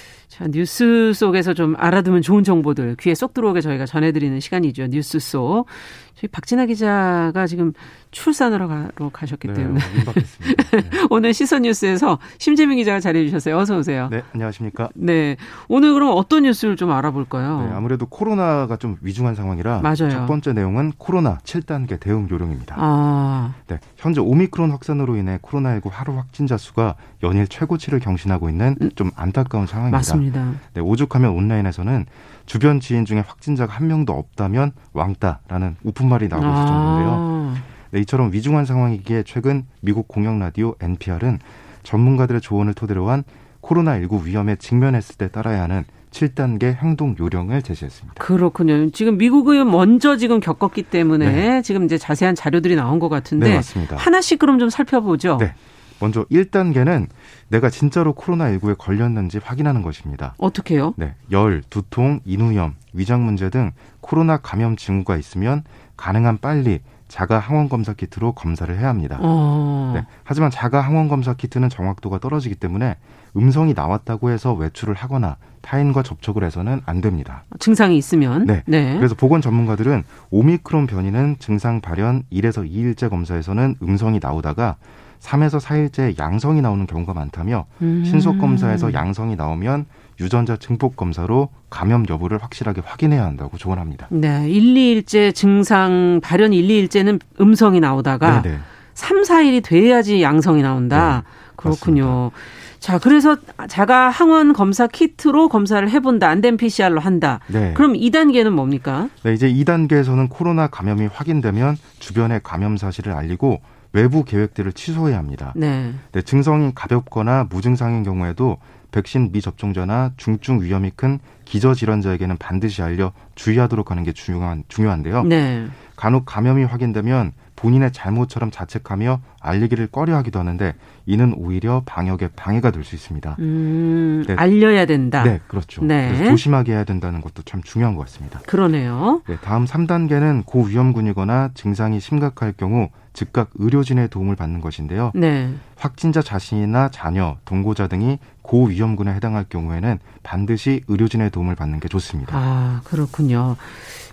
자, 0.41 0.47
뉴스 0.47 1.13
속에서 1.13 1.53
좀 1.53 1.75
알아두면 1.77 2.23
좋은 2.23 2.43
정보들 2.43 2.95
귀에 2.99 3.13
쏙 3.13 3.35
들어오게 3.35 3.61
저희가 3.61 3.85
전해드리는 3.85 4.39
시간이죠. 4.39 4.87
뉴스 4.87 5.19
속. 5.19 5.67
저희 6.15 6.29
박진아 6.29 6.65
기자가 6.67 7.47
지금 7.47 7.73
출산을 8.11 8.61
하러 8.61 9.09
가셨기 9.11 9.47
네, 9.47 9.53
때문에 9.53 9.79
네. 10.13 10.81
오늘 11.09 11.33
시선 11.33 11.61
뉴스에서 11.63 12.19
심재민 12.37 12.77
기자가 12.77 12.99
자리해 12.99 13.25
주셨어요. 13.25 13.57
어서 13.57 13.77
오세요. 13.77 14.09
네, 14.11 14.21
안녕하십니까? 14.33 14.89
네, 14.93 15.37
오늘 15.69 15.93
그럼 15.93 16.11
어떤 16.15 16.43
뉴스를 16.43 16.75
좀 16.75 16.91
알아볼까요? 16.91 17.61
네, 17.61 17.73
아무래도 17.73 18.05
코로나가 18.05 18.75
좀 18.75 18.97
위중한 19.01 19.35
상황이라 19.35 19.79
맞아요. 19.81 20.09
첫 20.09 20.25
번째 20.25 20.53
내용은 20.53 20.91
코로나 20.97 21.37
7단계 21.39 21.99
대응 21.99 22.27
요령입니다. 22.29 22.75
아. 22.77 23.53
네, 23.67 23.79
현재 23.97 24.19
오미크론 24.19 24.71
확산으로 24.71 25.15
인해 25.15 25.39
코로나19 25.41 25.89
하루 25.91 26.17
확진자 26.17 26.57
수가 26.57 26.95
연일 27.23 27.47
최고치를 27.47 27.99
경신하고 27.99 28.49
있는 28.49 28.75
음. 28.81 28.89
좀 28.95 29.11
안타까운 29.15 29.65
상황입니다. 29.67 29.97
맞습니다. 29.97 30.51
네, 30.73 30.81
오죽하면 30.81 31.31
온라인에서는 31.31 32.05
주변 32.51 32.81
지인 32.81 33.05
중에 33.05 33.21
확진자가 33.21 33.71
한 33.71 33.87
명도 33.87 34.11
없다면 34.11 34.73
왕따라는 34.91 35.77
우픈말이 35.85 36.27
나오고 36.27 36.45
있을 36.45 36.57
아. 36.57 36.65
정도인데요. 36.65 37.53
네, 37.91 38.01
이처럼 38.01 38.33
위중한 38.33 38.65
상황이기에 38.65 39.23
최근 39.25 39.63
미국 39.79 40.09
공영 40.09 40.37
라디오 40.37 40.75
NPR은 40.81 41.39
전문가들의 41.83 42.41
조언을 42.41 42.73
토대로 42.73 43.07
한 43.07 43.23
코로나19 43.61 44.25
위험에 44.25 44.57
직면했을 44.57 45.15
때 45.15 45.29
따라야 45.29 45.63
하는 45.63 45.85
7단계 46.11 46.75
행동 46.75 47.15
요령을 47.17 47.61
제시했습니다. 47.61 48.21
그렇군요. 48.21 48.89
지금 48.89 49.17
미국은 49.17 49.71
먼저 49.71 50.17
지금 50.17 50.41
겪었기 50.41 50.83
때문에 50.83 51.31
네. 51.31 51.61
지금 51.61 51.85
이제 51.85 51.97
자세한 51.97 52.35
자료들이 52.35 52.75
나온 52.75 52.99
것 52.99 53.07
같은데 53.07 53.47
네, 53.47 53.55
맞습니다. 53.55 53.95
하나씩 53.95 54.39
그럼 54.39 54.59
좀 54.59 54.69
살펴보죠. 54.69 55.37
네. 55.39 55.53
먼저 56.01 56.25
1단계는 56.25 57.07
내가 57.49 57.69
진짜로 57.69 58.13
코로나19에 58.13 58.77
걸렸는지 58.77 59.39
확인하는 59.41 59.81
것입니다. 59.81 60.33
어떻게요? 60.37 60.93
네. 60.97 61.13
열, 61.31 61.61
두통, 61.69 62.21
인후염, 62.25 62.75
위장 62.93 63.23
문제 63.23 63.49
등 63.49 63.71
코로나 64.01 64.37
감염 64.37 64.75
징후가 64.75 65.15
있으면 65.17 65.63
가능한 65.95 66.39
빨리 66.39 66.79
자가 67.07 67.39
항원 67.39 67.67
검사 67.67 67.91
키트로 67.93 68.31
검사를 68.31 68.75
해야 68.77 68.87
합니다. 68.87 69.17
어. 69.19 69.91
네. 69.93 70.05
하지만 70.23 70.49
자가 70.49 70.79
항원 70.79 71.09
검사 71.09 71.33
키트는 71.33 71.67
정확도가 71.67 72.19
떨어지기 72.19 72.55
때문에 72.55 72.95
음성이 73.35 73.73
나왔다고 73.73 74.31
해서 74.31 74.53
외출을 74.53 74.93
하거나 74.93 75.35
타인과 75.61 76.03
접촉을 76.03 76.45
해서는 76.45 76.81
안 76.85 77.01
됩니다. 77.01 77.43
증상이 77.59 77.97
있으면 77.97 78.45
네. 78.45 78.63
네. 78.65 78.95
그래서 78.95 79.13
보건 79.15 79.41
전문가들은 79.41 80.03
오미크론 80.31 80.87
변이는 80.87 81.35
증상 81.39 81.81
발현 81.81 82.23
1에서 82.31 82.69
2일째 82.69 83.09
검사에서는 83.09 83.75
음성이 83.83 84.19
나오다가 84.21 84.77
3에서 85.21 85.59
4일째 85.61 86.17
양성이 86.19 86.61
나오는 86.61 86.85
경우가 86.87 87.13
많다며 87.13 87.65
음. 87.81 88.03
신속 88.05 88.39
검사에서 88.39 88.93
양성이 88.93 89.35
나오면 89.35 89.85
유전자 90.19 90.57
증폭 90.57 90.95
검사로 90.95 91.49
감염 91.69 92.05
여부를 92.09 92.41
확실하게 92.41 92.81
확인해야 92.85 93.23
한다고 93.23 93.57
조언합니다. 93.57 94.07
네, 94.09 94.49
1, 94.49 94.73
2일째 95.03 95.33
증상 95.33 96.19
발현 96.23 96.53
1, 96.53 96.67
2일째는 96.67 97.19
음성이 97.39 97.79
나오다가 97.79 98.41
네네. 98.41 98.57
3, 98.93 99.21
4일이 99.23 99.63
돼야지 99.63 100.21
양성이 100.21 100.61
나온다. 100.63 101.23
네, 101.25 101.51
그렇군요. 101.55 102.05
맞습니다. 102.05 102.35
자, 102.79 102.97
그래서 102.97 103.37
자가 103.67 104.09
항원 104.09 104.53
검사 104.53 104.87
키트로 104.87 105.49
검사를 105.49 105.87
해본다. 105.87 106.27
안 106.27 106.41
된 106.41 106.57
PCR로 106.57 106.99
한다. 106.99 107.39
네. 107.47 107.73
그럼 107.75 107.93
2단계는 107.93 108.49
뭡니까? 108.49 109.07
네, 109.23 109.33
이제 109.33 109.51
2단계에서는 109.51 110.29
코로나 110.29 110.65
감염이 110.67 111.07
확인되면 111.13 111.77
주변에 111.99 112.39
감염 112.43 112.77
사실을 112.77 113.13
알리고 113.13 113.61
외부 113.93 114.23
계획들을 114.23 114.73
취소해야 114.73 115.17
합니다. 115.17 115.53
네. 115.55 115.93
네, 116.11 116.21
증상이 116.21 116.71
가볍거나 116.73 117.47
무증상인 117.49 118.03
경우에도 118.03 118.57
백신 118.91 119.31
미접종자나 119.31 120.11
중증 120.17 120.61
위험이 120.61 120.91
큰 120.95 121.19
기저질환자에게는 121.45 122.37
반드시 122.37 122.81
알려 122.81 123.13
주의하도록 123.35 123.89
하는 123.91 124.03
게 124.03 124.11
중요한 124.11 124.63
중요한데요. 124.67 125.23
네. 125.23 125.67
간혹 125.95 126.25
감염이 126.25 126.63
확인되면 126.63 127.31
본인의 127.55 127.91
잘못처럼 127.91 128.49
자책하며 128.49 129.21
알리기를 129.39 129.87
꺼려하기도 129.87 130.39
하는데 130.39 130.73
이는 131.05 131.33
오히려 131.37 131.83
방역에 131.85 132.29
방해가 132.35 132.71
될 132.71 132.83
수 132.83 132.95
있습니다. 132.95 133.35
음, 133.39 134.23
네. 134.27 134.33
알려야 134.35 134.85
된다. 134.87 135.23
네, 135.23 135.39
그렇죠. 135.47 135.83
네. 135.85 136.25
조심하게 136.25 136.71
해야 136.71 136.83
된다는 136.83 137.21
것도 137.21 137.43
참 137.43 137.61
중요한 137.61 137.95
것 137.95 138.05
같습니다. 138.07 138.39
그러네요. 138.47 139.21
네, 139.27 139.37
다음 139.43 139.65
3단계는 139.65 140.45
고위험군이거나 140.45 141.51
증상이 141.53 141.99
심각할 141.99 142.53
경우 142.53 142.89
즉각 143.13 143.49
의료진의 143.55 144.09
도움을 144.09 144.35
받는 144.35 144.61
것인데요. 144.61 145.11
네. 145.13 145.53
확진자 145.77 146.21
자신이나 146.21 146.89
자녀, 146.89 147.37
동고자 147.45 147.87
등이 147.87 148.19
고위험군에 148.51 149.13
해당할 149.13 149.45
경우에는 149.45 149.99
반드시 150.23 150.81
의료진의 150.89 151.29
도움을 151.29 151.55
받는 151.55 151.79
게 151.79 151.87
좋습니다. 151.87 152.35
아, 152.37 152.81
그렇군요. 152.83 153.55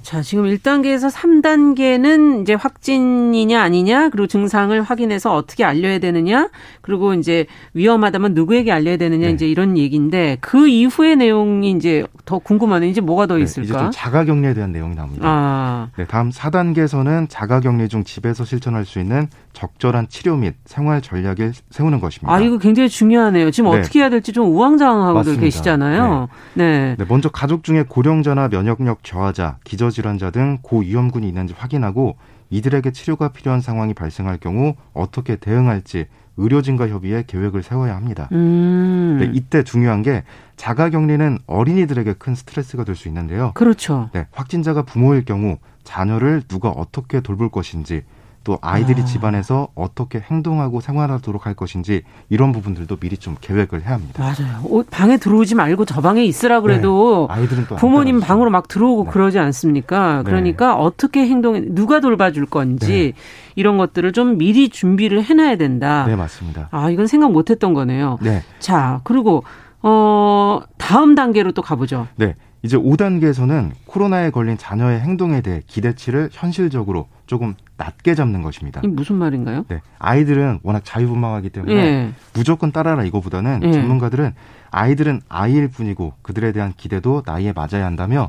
자, 0.03 0.23
지금 0.23 0.45
1단계에서 0.45 1.11
3단계는 1.13 2.43
이제 2.43 2.55
확진이냐 2.55 3.61
아니냐, 3.61 4.11
그리고 4.11 4.29
증상을 4.29 4.81
확인해서 4.81 5.35
어떻게 5.35 5.65
알려야 5.65 5.99
되느냐, 5.99 6.51
그리고 6.83 7.15
이제 7.15 7.47
위험하다면 7.75 8.35
누구에게 8.35 8.71
알려야 8.71 8.97
되느냐, 8.97 9.27
네. 9.27 9.33
이제 9.33 9.49
이런 9.49 9.77
얘기인데 9.77 10.39
그 10.41 10.69
이후의 10.69 11.17
내용이 11.17 11.73
이제 11.73 12.07
더 12.25 12.39
궁금하네. 12.39 12.89
이제 12.89 13.01
뭐가 13.01 13.27
더 13.27 13.37
네, 13.37 13.43
있을까? 13.43 13.65
이제 13.65 13.73
좀 13.77 13.91
자가 13.91 14.25
격리에 14.25 14.55
대한 14.55 14.71
내용이 14.71 14.95
나옵니다. 14.95 15.25
아. 15.27 15.89
네, 15.97 16.07
다음 16.07 16.31
4단계에서는 16.31 17.27
자가 17.29 17.59
격리 17.61 17.89
중 17.89 18.05
집에서 18.05 18.45
실천할 18.45 18.85
수 18.85 19.01
있는 19.01 19.29
적절한 19.53 20.09
치료 20.09 20.37
및 20.37 20.55
생활 20.65 21.03
전략을 21.03 21.53
세우는 21.71 21.99
것입니다. 21.99 22.33
아, 22.33 22.41
이거 22.41 22.59
굉장히 22.59 22.89
중요하네요. 22.89 23.51
지금 23.51 23.73
네. 23.73 23.79
어떻게 23.79 23.99
해야 23.99 24.09
될지 24.09 24.28
좀 24.33 24.49
우왕좌왕하고들 24.49 25.39
계시잖아요. 25.39 26.29
네. 26.55 26.65
네. 26.65 26.97
네. 26.99 27.05
먼저 27.09 27.29
가족 27.29 27.65
중에 27.65 27.85
고령자나 27.89 28.49
면역력 28.49 29.05
저하자, 29.05 29.59
기저질환자 29.65 30.31
등 30.31 30.59
고위험군이 30.63 31.27
있는지 31.29 31.55
확인하고 31.57 32.17
이들에게 32.51 32.91
치료가 32.93 33.29
필요한 33.29 33.61
상황이 33.61 33.93
발생할 33.95 34.39
경우 34.39 34.75
어떻게 34.95 35.37
대응할지 35.37 36.07
의료진과 36.39 36.89
협의해 36.89 37.25
계획을 37.27 37.63
세워야 37.63 37.97
합니다. 37.97 38.29
음. 38.33 39.19
네, 39.21 39.31
이때 39.35 39.65
중요한 39.65 40.03
게 40.03 40.23
자가격리는 40.57 41.39
어린이들에게 41.47 42.15
큰 42.15 42.35
스트레스가 42.35 42.85
될 42.85 42.95
수 42.95 43.09
있는데요. 43.09 43.53
그렇죠. 43.55 44.11
네, 44.13 44.27
확진자가 44.33 44.83
부모일 44.83 45.25
경우 45.25 45.59
자녀를 45.85 46.43
누가 46.49 46.69
어떻게 46.71 47.21
돌볼 47.21 47.51
것인지 47.51 48.03
또 48.49 48.57
아이들이 48.63 49.03
아. 49.03 49.05
집안에서 49.05 49.69
어떻게 49.75 50.21
행동하고 50.21 50.81
생활하도록 50.81 51.45
할 51.45 51.53
것인지 51.53 52.01
이런 52.31 52.53
부분들도 52.53 52.97
미리 52.97 53.19
좀 53.19 53.37
계획을 53.39 53.83
해야 53.83 53.93
합니다. 53.93 54.25
맞아요. 54.25 54.85
방에 54.91 55.19
들어오지 55.19 55.55
말고 55.55 55.85
저 55.85 56.01
방에 56.01 56.25
있으라 56.25 56.63
그래도 56.63 57.27
네. 57.29 57.41
아이들은 57.41 57.67
또 57.69 57.77
부모님 57.77 58.21
방으로 58.21 58.49
막 58.49 58.67
들어오고 58.67 59.05
네. 59.05 59.11
그러지 59.11 59.39
않습니까? 59.39 60.23
네. 60.23 60.25
그러니까 60.25 60.77
어떻게 60.77 61.29
행동해 61.29 61.61
누가 61.67 62.01
돌봐줄 62.01 62.47
건지 62.47 63.13
네. 63.15 63.23
이런 63.55 63.77
것들을 63.77 64.13
좀 64.13 64.39
미리 64.39 64.71
준비를 64.71 65.25
해놔야 65.25 65.57
된다. 65.57 66.07
네 66.07 66.17
맞습니다. 66.17 66.69
아 66.71 66.89
이건 66.89 67.07
생각 67.07 67.31
못했던 67.31 67.75
거네요. 67.75 68.17
네. 68.23 68.43
자 68.61 69.03
그리고 69.05 69.45
어 69.83 70.63
다음 70.79 71.15
단계로 71.15 71.53
또 71.53 71.61
가보죠. 71.61 72.07
네. 72.17 72.35
이제 72.63 72.77
5단계에서는 72.77 73.71
코로나에 73.87 74.31
걸린 74.31 74.59
자녀의 74.59 75.01
행동에 75.01 75.41
대해 75.41 75.63
기대치를 75.67 76.31
현실적으로 76.33 77.09
조금 77.27 77.55
낮게 77.77 78.15
잡는 78.15 78.43
것입니다. 78.43 78.81
이 78.83 78.89
무슨 78.89 79.17
말인가요? 79.17 79.65
네. 79.69 79.81
아이들은 79.99 80.61
워낙 80.63 80.83
자유분방하기 80.85 81.51
때문에 81.51 81.75
예. 81.75 82.13
무조건 82.35 82.73
따라라 82.73 83.05
이거보다는 83.05 83.61
예. 83.63 83.73
전문가들은 83.73 84.33
아이들은 84.71 85.21
아이일 85.29 85.69
뿐이고 85.69 86.15
그들에 86.23 86.53
대한 86.53 86.73
기대도 86.77 87.23
나이에 87.25 87.53
맞아야 87.53 87.87
한다며 87.87 88.29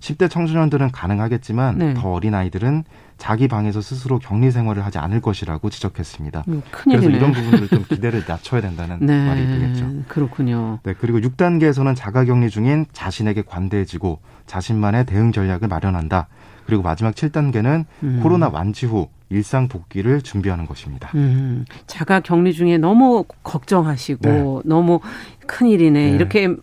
10대 0.00 0.30
청소년들은 0.30 0.90
가능하겠지만 0.92 1.78
네. 1.78 1.94
더 1.94 2.12
어린 2.12 2.34
아이들은 2.34 2.84
자기 3.20 3.48
방에서 3.48 3.82
스스로 3.82 4.18
격리 4.18 4.50
생활을 4.50 4.82
하지 4.82 4.96
않을 4.96 5.20
것이라고 5.20 5.68
지적했습니다. 5.68 6.44
음, 6.48 6.62
그래서 6.70 7.10
이런 7.10 7.32
부분들 7.32 7.68
좀 7.68 7.84
기대를 7.84 8.24
낮춰야 8.26 8.62
된다는 8.62 8.96
네, 9.04 9.26
말이 9.26 9.46
되겠죠. 9.46 10.04
그렇군요. 10.08 10.78
네, 10.84 10.94
그리고 10.98 11.20
6단계에서는 11.20 11.94
자가 11.94 12.24
격리 12.24 12.48
중인 12.48 12.86
자신에게 12.92 13.42
관대해지고 13.42 14.20
자신만의 14.46 15.04
대응 15.04 15.32
전략을 15.32 15.68
마련한다. 15.68 16.28
그리고 16.64 16.82
마지막 16.82 17.14
7단계는 17.14 17.84
음. 18.04 18.20
코로나 18.22 18.48
완치 18.48 18.86
후 18.86 19.08
일상 19.28 19.68
복귀를 19.68 20.22
준비하는 20.22 20.64
것입니다. 20.64 21.10
음. 21.14 21.66
자가 21.86 22.20
격리 22.20 22.54
중에 22.54 22.78
너무 22.78 23.26
걱정하시고 23.42 24.62
네. 24.64 24.68
너무 24.68 25.00
큰일이네. 25.46 26.10
네. 26.10 26.16
이렇게 26.16 26.56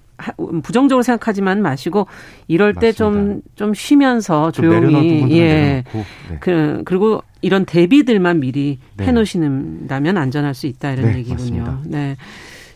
부정적으로 0.63 1.03
생각하지만 1.03 1.61
마시고 1.61 2.07
이럴 2.47 2.73
때 2.73 2.91
좀좀 2.91 3.41
좀 3.55 3.73
쉬면서 3.73 4.51
좀 4.51 4.65
조용히 4.65 5.37
예. 5.37 5.83
네. 5.91 6.37
그 6.39 6.81
그리고 6.85 7.21
이런 7.41 7.65
대비들만 7.65 8.39
미리 8.39 8.79
네. 8.97 9.05
해 9.05 9.11
놓으시는다면 9.11 10.17
안전할 10.17 10.53
수 10.53 10.67
있다 10.67 10.91
이런 10.91 11.11
네, 11.11 11.17
얘기군요. 11.19 11.63
맞습니다. 11.63 11.79
네. 11.85 12.17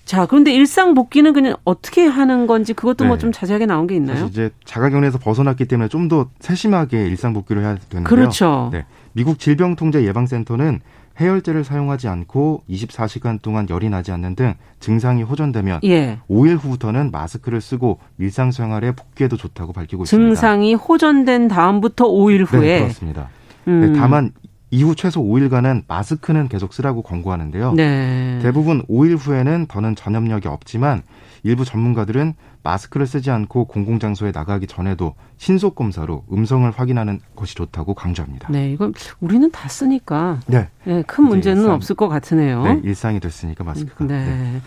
자, 0.06 0.26
그런데 0.26 0.52
일상 0.52 0.94
복귀는 0.94 1.32
그냥 1.32 1.56
어떻게 1.64 2.06
하는 2.06 2.46
건지 2.48 2.74
그것도 2.74 3.06
뭐 3.06 3.16
네. 3.16 3.20
뭐좀 3.20 3.32
자세하게 3.32 3.66
나온 3.66 3.88
게 3.88 3.96
있나요? 3.96 4.26
이제 4.26 4.50
자가격리에서 4.66 5.20
벗어났기 5.20 5.66
때문에 5.66 5.88
좀 5.88 6.10
더 6.10 6.28
세심하게 6.40 7.08
일상 7.08 7.32
복귀를 7.34 7.62
해야 7.62 7.78
되는데요. 7.90 8.10
그렇죠. 8.10 8.70
네. 8.74 8.86
미국 9.14 9.40
질병통제예방센터는 9.40 10.82
해열제를 11.20 11.64
사용하지 11.64 12.08
않고 12.08 12.64
24시간 12.70 13.42
동안 13.42 13.68
열이 13.70 13.90
나지 13.90 14.12
않는 14.12 14.36
등 14.36 14.54
증상이 14.80 15.24
호전되면 15.24 15.82
예. 15.84 16.20
5일 16.30 16.58
후부터는 16.58 17.12
마스크를 17.12 17.62
쓰고 17.62 18.00
일상생활에 18.18 18.94
복귀해도 18.94 19.38
좋다고 19.38 19.74
밝히고 19.74 20.04
있습니다. 20.04 20.28
증상이 20.28 20.74
호전된 20.74 21.48
다음부터 21.48 22.06
5일 22.08 22.46
후에 22.52 22.60
네, 22.60 22.80
그렇습니다. 22.80 23.30
음. 23.68 23.82
네, 23.94 24.00
다만 24.00 24.32
이후 24.72 24.96
최소 24.96 25.22
5일간은 25.22 25.84
마스크는 25.88 26.48
계속 26.48 26.74
쓰라고 26.74 27.02
권고하는데요. 27.02 27.74
네. 27.74 28.40
대부분 28.42 28.84
5일 28.84 29.18
후에는 29.18 29.66
더는 29.68 29.96
전염력이 29.96 30.48
없지만 30.48 31.04
일부 31.44 31.66
전문가들은 31.66 32.34
마스크를 32.64 33.08
쓰지 33.08 33.32
않고 33.32 33.66
공공장소에 33.66 34.32
나가기 34.32 34.68
전에도 34.68 35.16
신속 35.38 35.76
검사로 35.76 36.24
음성을 36.32 36.70
확인하는 36.70 37.20
것이 37.36 37.56
좋다고 37.56 37.96
강조합니다. 37.96 38.50
네, 38.52 38.72
이건 38.72 38.94
우리는 39.20 39.50
다 39.52 39.68
쓰니까 39.68 40.40
네, 40.46 40.70
네 40.86 41.04
큰 41.08 41.24
문제는 41.24 41.62
일상, 41.64 41.76
없을 41.76 41.96
것 41.96 42.08
같으네요. 42.08 42.64
네, 42.64 42.82
일상이 42.84 43.20
됐으니까 43.20 43.64
마스크가. 43.64 44.06
네. 44.06 44.26
네. 44.26 44.62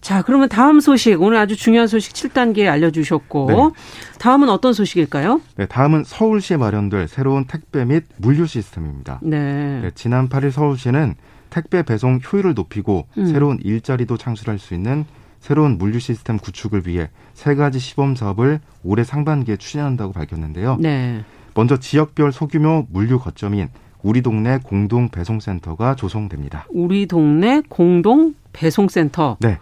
자, 0.00 0.22
그러면 0.22 0.48
다음 0.48 0.80
소식 0.80 1.20
오늘 1.20 1.38
아주 1.38 1.56
중요한 1.56 1.86
소식 1.88 2.12
7단계 2.14 2.68
알려주셨고 2.68 3.46
네. 3.48 3.56
다음은 4.18 4.48
어떤 4.48 4.72
소식일까요? 4.72 5.40
네, 5.56 5.66
다음은 5.66 6.04
서울시에 6.04 6.56
마련될 6.56 7.08
새로운 7.08 7.46
택배 7.46 7.84
및 7.84 8.04
물류 8.16 8.46
시스템입니다. 8.46 9.20
네. 9.22 9.80
네 9.82 9.90
지난 9.94 10.28
8일 10.28 10.50
서울시는 10.50 11.14
택배 11.50 11.82
배송 11.82 12.20
효율을 12.20 12.54
높이고 12.54 13.06
음. 13.16 13.26
새로운 13.26 13.58
일자리도 13.62 14.16
창출할 14.16 14.58
수 14.58 14.74
있는 14.74 15.04
새로운 15.48 15.78
물류 15.78 15.98
시스템 15.98 16.36
구축을 16.36 16.86
위해 16.86 17.08
세 17.32 17.54
가지 17.54 17.78
시범 17.78 18.16
사업을 18.16 18.60
올해 18.84 19.02
상반기에 19.02 19.56
추진한다고 19.56 20.12
밝혔는데요. 20.12 20.76
네. 20.78 21.24
먼저 21.54 21.78
지역별 21.78 22.32
소규모 22.32 22.86
물류 22.90 23.18
거점인 23.18 23.68
우리 24.02 24.20
동네 24.20 24.58
공동 24.62 25.08
배송센터가 25.08 25.94
조성됩니다. 25.94 26.66
우리 26.68 27.06
동네 27.06 27.62
공동 27.66 28.34
배송센터. 28.52 29.38
네. 29.40 29.56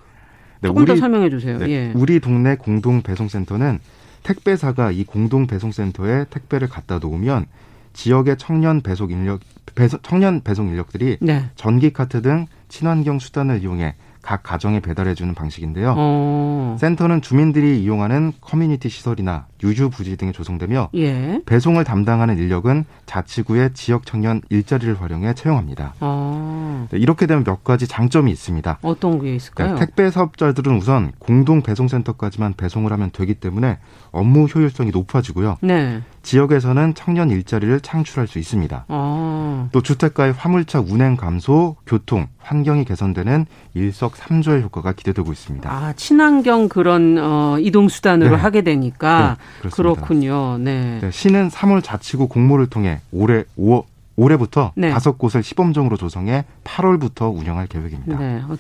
네 0.61 0.68
조금 0.68 0.83
우리, 0.83 0.87
더 0.88 0.96
설명해 0.96 1.31
주세요. 1.31 1.57
네, 1.59 1.68
예. 1.68 1.92
우리 1.94 2.18
동네 2.18 2.57
공동 2.57 3.03
배송센터는 3.03 3.79
택배사가 4.25 4.90
이 4.90 5.05
공동 5.05 5.46
배송센터에 5.46 6.25
택배를 6.31 6.68
갖다 6.68 6.99
놓으면 6.99 7.46
지역의 7.92 8.38
청년 8.38 8.81
배송 8.81 9.12
인력 9.12 9.38
배송, 9.77 10.01
청년 10.03 10.40
배송 10.40 10.66
인력들이 10.66 11.18
네. 11.20 11.44
전기 11.55 11.92
카트 11.92 12.22
등 12.22 12.46
친환경 12.68 13.20
수단을 13.20 13.62
이용해 13.62 13.94
각 14.26 14.42
가정에 14.42 14.80
배달해주는 14.80 15.34
방식인데요. 15.34 15.94
어. 15.96 16.76
센터는 16.80 17.22
주민들이 17.22 17.80
이용하는 17.80 18.32
커뮤니티 18.40 18.88
시설이나 18.88 19.46
유휴 19.62 19.90
부지 19.90 20.16
등에 20.16 20.33
조성되며 20.33 20.90
예. 20.95 21.40
배송을 21.47 21.85
담당하는 21.85 22.38
인력은 22.38 22.85
자치구의 23.07 23.71
지역 23.75 24.07
청년 24.07 24.42
일자리를 24.51 25.01
활용해 25.01 25.35
채용합니다. 25.35 25.95
어. 26.01 26.87
네, 26.90 26.99
이렇게 26.99 27.27
되면 27.27 27.45
몇 27.45 27.64
가지 27.64 27.87
장점이 27.87 28.31
있습니다. 28.31 28.79
어떤 28.83 29.21
게 29.21 29.35
있을까요? 29.35 29.75
네, 29.75 29.81
택배 29.81 30.11
사업자들은 30.11 30.77
우선 30.77 31.12
공동 31.19 31.62
배송센터까지만 31.62 32.55
배송을 32.55 32.92
하면 32.92 33.11
되기 33.12 33.35
때문에 33.35 33.79
업무 34.12 34.45
효율성이 34.47 34.90
높아지고요. 34.90 35.59
네. 35.61 36.03
지역에서는 36.23 36.95
청년 36.95 37.31
일자리를 37.31 37.81
창출할 37.81 38.27
수 38.27 38.38
있습니다. 38.38 38.87
아. 38.88 39.69
또 39.73 39.81
주택가의 39.81 40.33
화물차 40.33 40.81
운행 40.81 41.16
감소, 41.16 41.77
교통, 41.87 42.27
환경이 42.38 42.85
개선되는 42.85 43.47
일석삼조의 43.75 44.62
효과가 44.62 44.92
기대되고 44.92 45.33
있습니다. 45.33 45.71
아, 45.71 45.92
친환경 45.95 46.69
그런 46.69 47.19
어, 47.19 47.59
이동 47.61 47.88
수단으로 47.88 48.37
네. 48.37 48.37
하게 48.37 48.62
되니까 48.62 49.37
네, 49.38 49.45
그렇군요. 49.72 50.59
네. 50.59 50.98
네. 51.00 51.11
시는 51.11 51.48
3월 51.48 51.82
자치구 51.82 52.28
공모를 52.28 52.66
통해 52.66 53.00
올해 53.12 53.44
5월 53.59 53.85
올해부터 54.16 54.72
네. 54.74 54.90
다섯 54.90 55.18
곳을 55.18 55.42
시범적으로 55.42 55.96
조성해 55.96 56.44
8월부터 56.64 57.37
운영할 57.37 57.66
계획입니다. 57.66 58.18
네. 58.18 58.42
어, 58.48 58.56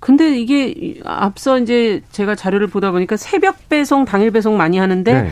근데 0.00 0.38
이게 0.38 1.00
앞서 1.04 1.58
이제 1.58 2.02
제가 2.10 2.34
자료를 2.34 2.66
보다 2.66 2.90
보니까 2.90 3.16
새벽 3.16 3.68
배송, 3.68 4.04
당일 4.04 4.30
배송 4.30 4.56
많이 4.56 4.78
하는데 4.78 5.22
네. 5.22 5.30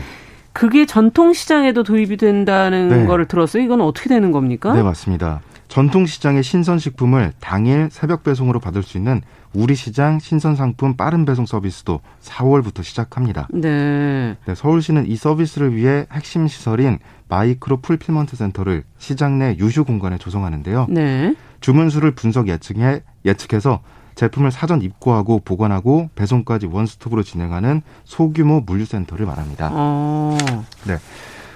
그게 0.51 0.85
전통 0.85 1.33
시장에도 1.33 1.83
도입이 1.83 2.17
된다는 2.17 2.89
네. 2.89 3.05
거를 3.05 3.27
들었어요. 3.27 3.63
이건 3.63 3.81
어떻게 3.81 4.09
되는 4.09 4.31
겁니까? 4.31 4.73
네, 4.73 4.83
맞습니다. 4.83 5.41
전통 5.73 6.05
시장의 6.05 6.43
신선식품을 6.43 7.33
당일 7.39 7.89
새벽 7.91 8.21
배송으로 8.21 8.59
받을 8.59 8.83
수 8.83 8.95
있는 8.95 9.23
우리 9.55 9.73
시장 9.73 10.19
신선 10.19 10.55
상품 10.55 10.95
빠른 10.95 11.25
배송 11.25 11.47
서비스도 11.47 11.99
4월부터 12.21 12.83
시작합니다. 12.83 13.47
네. 13.51 14.35
네. 14.45 14.53
서울시는 14.53 15.07
이 15.07 15.15
서비스를 15.15 15.75
위해 15.75 16.05
핵심 16.11 16.47
시설인 16.47 16.99
micro 17.27 17.77
fulfillment 17.77 18.35
센터를 18.35 18.83
시장 18.99 19.39
내 19.39 19.57
유휴 19.57 19.83
공간에 19.83 20.19
조성하는데요. 20.19 20.85
네. 20.91 21.33
주문 21.59 21.89
수를 21.89 22.11
분석 22.11 22.49
예측해 22.49 23.01
예측해서 23.25 23.81
제품을 24.13 24.51
사전 24.51 24.83
입고하고 24.83 25.39
보관하고 25.39 26.11
배송까지 26.13 26.67
원스톱으로 26.67 27.23
진행하는 27.23 27.81
소규모 28.03 28.59
물류센터를 28.59 29.25
말합니다. 29.25 29.71
어. 29.73 30.37
네. 30.85 30.97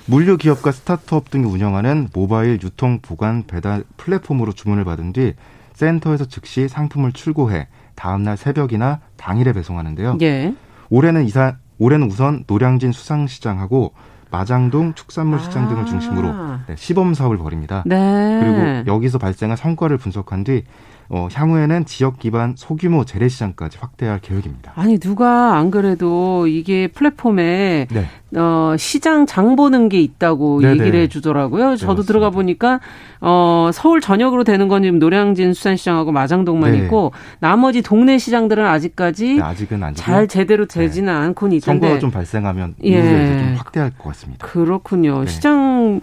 물류 0.09 0.37
기업과 0.37 0.71
스타트업 0.71 1.29
등이 1.29 1.43
운영하는 1.43 2.07
모바일 2.13 2.59
유통 2.63 2.99
보관 3.01 3.43
배달 3.45 3.83
플랫폼으로 3.97 4.53
주문을 4.53 4.85
받은 4.85 5.11
뒤 5.11 5.33
센터에서 5.73 6.25
즉시 6.25 6.69
상품을 6.69 7.11
출고해 7.11 7.67
다음날 7.95 8.37
새벽이나 8.37 9.01
당일에 9.17 9.51
배송하는데요. 9.51 10.17
예. 10.21 10.53
올해는 10.89 11.25
이사 11.25 11.57
올해는 11.77 12.09
우선 12.09 12.45
노량진 12.47 12.93
수상시장하고 12.93 13.93
마장동 14.31 14.93
축산물 14.93 15.39
시장 15.39 15.65
아. 15.65 15.67
등을 15.67 15.85
중심으로 15.85 16.33
네, 16.67 16.75
시범 16.75 17.13
사업을 17.13 17.37
벌입니다. 17.37 17.83
네. 17.85 18.39
그리고 18.41 18.95
여기서 18.95 19.17
발생한 19.17 19.57
성과를 19.57 19.97
분석한 19.97 20.45
뒤 20.45 20.63
어, 21.09 21.29
향후에는 21.31 21.85
지역 21.85 22.19
기반 22.19 22.55
소규모 22.57 23.05
재래시장까지 23.05 23.77
확대할 23.79 24.19
계획입니다. 24.19 24.73
아니 24.75 24.99
누가 24.99 25.55
안 25.57 25.71
그래도 25.71 26.47
이게 26.47 26.87
플랫폼에 26.87 27.87
네. 27.89 28.05
어, 28.37 28.75
시장 28.77 29.25
장 29.25 29.55
보는 29.55 29.87
게 29.87 30.01
있다고 30.01 30.59
네네. 30.59 30.79
얘기를 30.81 30.99
해주더라고요. 31.01 31.77
저도 31.77 32.01
네, 32.01 32.07
들어가 32.07 32.29
보니까 32.29 32.81
어, 33.21 33.69
서울 33.73 34.01
전역으로 34.01 34.43
되는 34.43 34.67
건 34.67 34.83
지금 34.83 34.99
노량진 34.99 35.53
수산시장하고 35.53 36.11
마장동만 36.11 36.73
네. 36.73 36.79
있고 36.79 37.13
나머지 37.39 37.81
동네 37.81 38.17
시장들은 38.17 38.65
아직까지 38.65 39.35
네, 39.35 39.41
아직은 39.41 39.93
잘 39.95 40.27
제대로 40.27 40.65
되지는 40.65 41.13
네. 41.13 41.19
않고 41.19 41.47
있는데 41.47 41.65
선거가 41.65 41.99
좀 41.99 42.11
발생하면 42.11 42.75
예. 42.83 43.37
좀 43.39 43.55
확대할 43.57 43.91
것 43.97 44.09
같습니다. 44.09 44.45
그렇군요. 44.45 45.21
네. 45.21 45.27
시장 45.27 46.01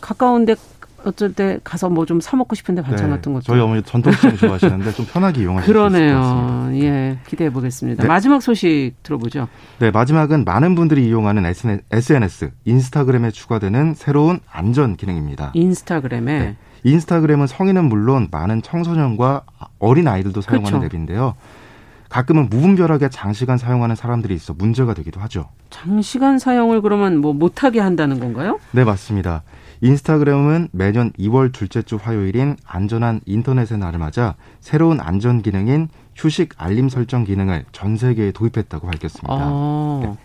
가까운데 0.00 0.54
어쩔 1.06 1.32
때 1.32 1.58
가서 1.62 1.88
뭐 1.88 2.04
좀 2.04 2.20
사 2.20 2.36
먹고 2.36 2.54
싶은데 2.56 2.82
반찬 2.82 3.08
네. 3.10 3.16
같은 3.16 3.32
것도 3.32 3.42
저희 3.44 3.60
어머니 3.60 3.82
전통시장 3.82 4.36
좋아하시는데 4.36 4.92
좀 4.92 5.06
편하게 5.06 5.42
이용하실 5.42 5.72
그러네요. 5.72 5.98
수 6.22 6.28
있을 6.28 6.34
것 6.34 6.46
같습니다. 6.46 6.84
예, 6.86 7.18
기대해 7.28 7.50
보겠습니다. 7.50 8.02
네. 8.02 8.08
마지막 8.08 8.42
소식 8.42 8.92
들어보죠. 9.02 9.48
네, 9.78 9.90
마지막은 9.90 10.44
많은 10.44 10.74
분들이 10.74 11.06
이용하는 11.06 11.44
SNS, 11.92 12.50
인스타그램에 12.64 13.30
추가되는 13.30 13.94
새로운 13.94 14.40
안전 14.50 14.96
기능입니다. 14.96 15.52
인스타그램에 15.54 16.38
네. 16.38 16.56
인스타그램은 16.84 17.46
성인은 17.46 17.84
물론 17.84 18.28
많은 18.30 18.62
청소년과 18.62 19.42
어린 19.78 20.08
아이들도 20.08 20.40
사용하는 20.40 20.80
그렇죠. 20.80 20.86
앱인데요. 20.96 21.34
가끔은 22.08 22.48
무분별하게 22.48 23.08
장시간 23.08 23.58
사용하는 23.58 23.96
사람들이 23.96 24.34
있어 24.34 24.54
문제가 24.56 24.94
되기도 24.94 25.20
하죠. 25.22 25.48
장시간 25.70 26.38
사용을 26.38 26.80
그러면 26.80 27.18
뭐 27.18 27.32
못하게 27.32 27.80
한다는 27.80 28.20
건가요? 28.20 28.58
네, 28.70 28.84
맞습니다. 28.84 29.42
인스타그램은 29.80 30.68
매년 30.72 31.12
2월 31.12 31.52
둘째 31.52 31.82
주 31.82 31.98
화요일인 32.00 32.56
안전한 32.66 33.20
인터넷의 33.26 33.78
날을 33.78 33.98
맞아 33.98 34.34
새로운 34.60 35.00
안전 35.00 35.42
기능인 35.42 35.88
휴식 36.14 36.54
알림 36.56 36.88
설정 36.88 37.24
기능을 37.24 37.64
전 37.72 37.96
세계에 37.96 38.32
도입했다고 38.32 38.86
밝혔습니다. 38.86 39.34
아. 39.34 40.00
네. 40.02 40.16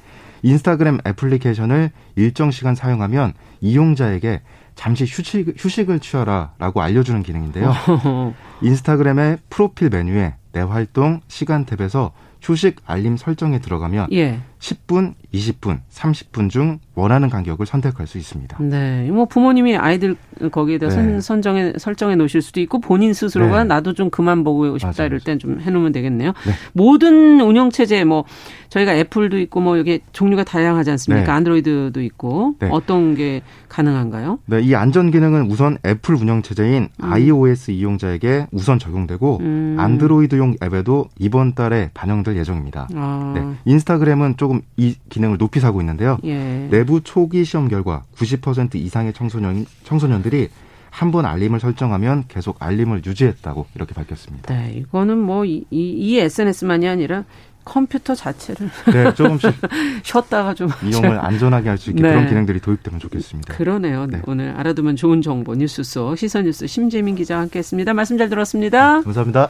인스타그램 0.43 0.99
애플리케이션을 1.05 1.91
일정 2.15 2.49
시간 2.51 2.75
사용하면 2.75 3.33
이용자에게 3.59 4.41
잠시 4.75 5.03
휴식, 5.05 5.53
휴식을 5.57 5.99
취하라 5.99 6.53
라고 6.57 6.81
알려주는 6.81 7.21
기능인데요. 7.23 7.73
인스타그램의 8.63 9.39
프로필 9.49 9.89
메뉴에 9.89 10.35
내 10.53 10.61
활동 10.61 11.21
시간 11.27 11.65
탭에서 11.65 12.11
휴식 12.41 12.77
알림 12.85 13.17
설정에 13.17 13.59
들어가면 13.59 14.07
예. 14.13 14.41
10분, 14.61 15.15
20분, 15.33 15.79
30분 15.91 16.49
중 16.49 16.79
원하는 16.93 17.29
간격을 17.29 17.65
선택할 17.65 18.05
수 18.05 18.17
있습니다. 18.19 18.57
네. 18.61 19.09
뭐 19.09 19.25
부모님이 19.25 19.75
아이들 19.75 20.15
거기에다 20.51 20.89
네. 20.89 21.19
선, 21.19 21.41
정에 21.41 21.73
설정해 21.77 22.15
놓으실 22.15 22.41
수도 22.43 22.59
있고 22.61 22.79
본인 22.79 23.13
스스로가 23.13 23.63
네. 23.63 23.67
나도 23.69 23.93
좀 23.93 24.09
그만 24.11 24.43
보고 24.43 24.77
싶다 24.77 24.93
맞아요. 24.97 25.07
이럴 25.07 25.19
땐 25.19 25.39
좀 25.39 25.59
해 25.61 25.69
놓으면 25.71 25.91
되겠네요. 25.91 26.33
네. 26.45 26.51
모든 26.73 27.41
운영 27.41 27.71
체제 27.71 28.03
뭐 28.03 28.23
저희가 28.69 28.95
애플도 28.95 29.37
있고 29.39 29.59
뭐 29.61 29.77
여기 29.79 29.99
종류가 30.13 30.43
다양하지 30.43 30.91
않습니까? 30.91 31.25
네. 31.25 31.31
안드로이드도 31.31 32.01
있고 32.03 32.55
네. 32.59 32.69
어떤 32.71 33.15
게 33.15 33.41
가능한가요? 33.67 34.39
네, 34.45 34.61
이 34.61 34.75
안전 34.75 35.11
기능은 35.11 35.49
우선 35.49 35.77
애플 35.85 36.15
운영 36.15 36.41
체제인 36.41 36.89
음. 37.03 37.13
iOS 37.13 37.71
이용자에게 37.71 38.47
우선 38.51 38.79
적용되고 38.79 39.37
음. 39.41 39.75
안드로이드용 39.79 40.55
앱에도 40.61 41.05
이번 41.19 41.53
달에 41.55 41.89
반영될 41.93 42.37
예정입니다. 42.37 42.87
아. 42.95 43.33
네. 43.35 43.43
인스타그램은 43.65 44.35
조금 44.37 44.50
조금 44.51 44.61
이 44.75 44.95
기능을 45.09 45.37
높이 45.37 45.59
사고 45.61 45.79
있는데요. 45.81 46.17
예. 46.25 46.67
내부 46.69 47.01
초기 47.01 47.45
시험 47.45 47.69
결과 47.69 48.03
90% 48.17 48.75
이상의 48.75 49.13
청소년 49.13 49.65
청소년들이 49.85 50.49
한 50.89 51.09
번 51.11 51.25
알림을 51.25 51.61
설정하면 51.61 52.25
계속 52.27 52.57
알림을 52.59 53.03
유지했다고 53.05 53.65
이렇게 53.75 53.93
밝혔습니다. 53.93 54.53
네, 54.53 54.73
이거는 54.75 55.17
뭐이 55.19 55.63
이 55.69 56.19
SNS만이 56.19 56.85
아니라 56.85 57.23
컴퓨터 57.63 58.13
자체를 58.13 58.69
네, 58.91 59.13
조금씩 59.13 59.53
쉬었다가 60.03 60.53
좀 60.53 60.67
이용을 60.83 61.17
안전하게 61.23 61.69
할 61.69 61.77
수 61.77 61.91
있게 61.91 62.01
네. 62.01 62.09
그런 62.09 62.27
기능들이 62.27 62.59
도입되면 62.59 62.99
좋겠습니다. 62.99 63.53
그러네요. 63.53 64.05
네. 64.07 64.21
오늘 64.27 64.49
알아두면 64.57 64.97
좋은 64.97 65.21
정보 65.21 65.55
뉴스 65.55 65.81
속 65.83 66.17
시선 66.17 66.43
뉴스 66.43 66.67
심재민 66.67 67.15
기자와 67.15 67.41
함께했습니다. 67.43 67.93
말씀 67.93 68.17
잘 68.17 68.27
들었습니다. 68.27 68.97
네, 68.97 69.03
감사합니다. 69.05 69.49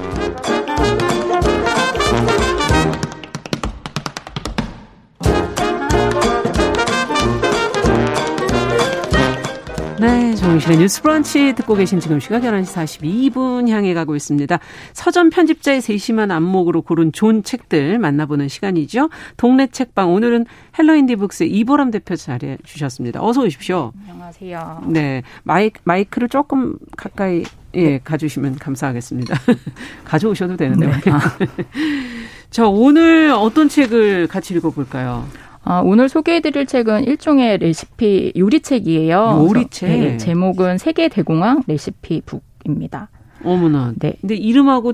정신의 10.51 10.79
뉴스 10.79 11.01
브런치 11.01 11.53
듣고 11.55 11.75
계신 11.75 12.01
지금 12.01 12.19
시각 12.19 12.41
11시 12.41 13.31
42분 13.31 13.69
향해 13.69 13.93
가고 13.93 14.17
있습니다. 14.17 14.59
서점 14.91 15.29
편집자의 15.29 15.79
세심한 15.79 16.29
안목으로 16.29 16.81
고른 16.81 17.13
좋은 17.13 17.41
책들 17.41 17.97
만나보는 17.99 18.49
시간이죠. 18.49 19.09
동네 19.37 19.67
책방 19.67 20.11
오늘은 20.13 20.45
헬로인디북스 20.77 21.45
이보람 21.45 21.89
대표 21.89 22.17
자리해 22.17 22.57
주셨습니다. 22.65 23.23
어서 23.23 23.43
오십시오. 23.43 23.93
안녕하세요. 24.09 24.87
네, 24.87 25.23
마이크 25.43 25.79
마이크를 25.85 26.27
조금 26.27 26.75
가까이 26.97 27.45
예, 27.75 27.99
가주시면 27.99 28.57
감사하겠습니다. 28.57 29.33
가져오셔도 30.03 30.57
되는데. 30.57 30.87
네. 30.87 30.93
자, 32.51 32.67
오늘 32.67 33.31
어떤 33.31 33.69
책을 33.69 34.27
같이 34.27 34.53
읽어볼까요? 34.55 35.25
아, 35.63 35.81
오늘 35.83 36.09
소개해드릴 36.09 36.65
책은 36.65 37.05
일종의 37.05 37.59
레시피 37.59 38.33
요리책이에요. 38.35 39.45
요리책. 39.47 39.89
네, 39.89 40.17
제목은 40.17 40.77
세계 40.77 41.07
대공황 41.07 41.63
레시피 41.67 42.21
북입니다. 42.25 43.09
어머나. 43.43 43.93
네. 43.99 44.13
근데 44.21 44.35
이름하고 44.35 44.93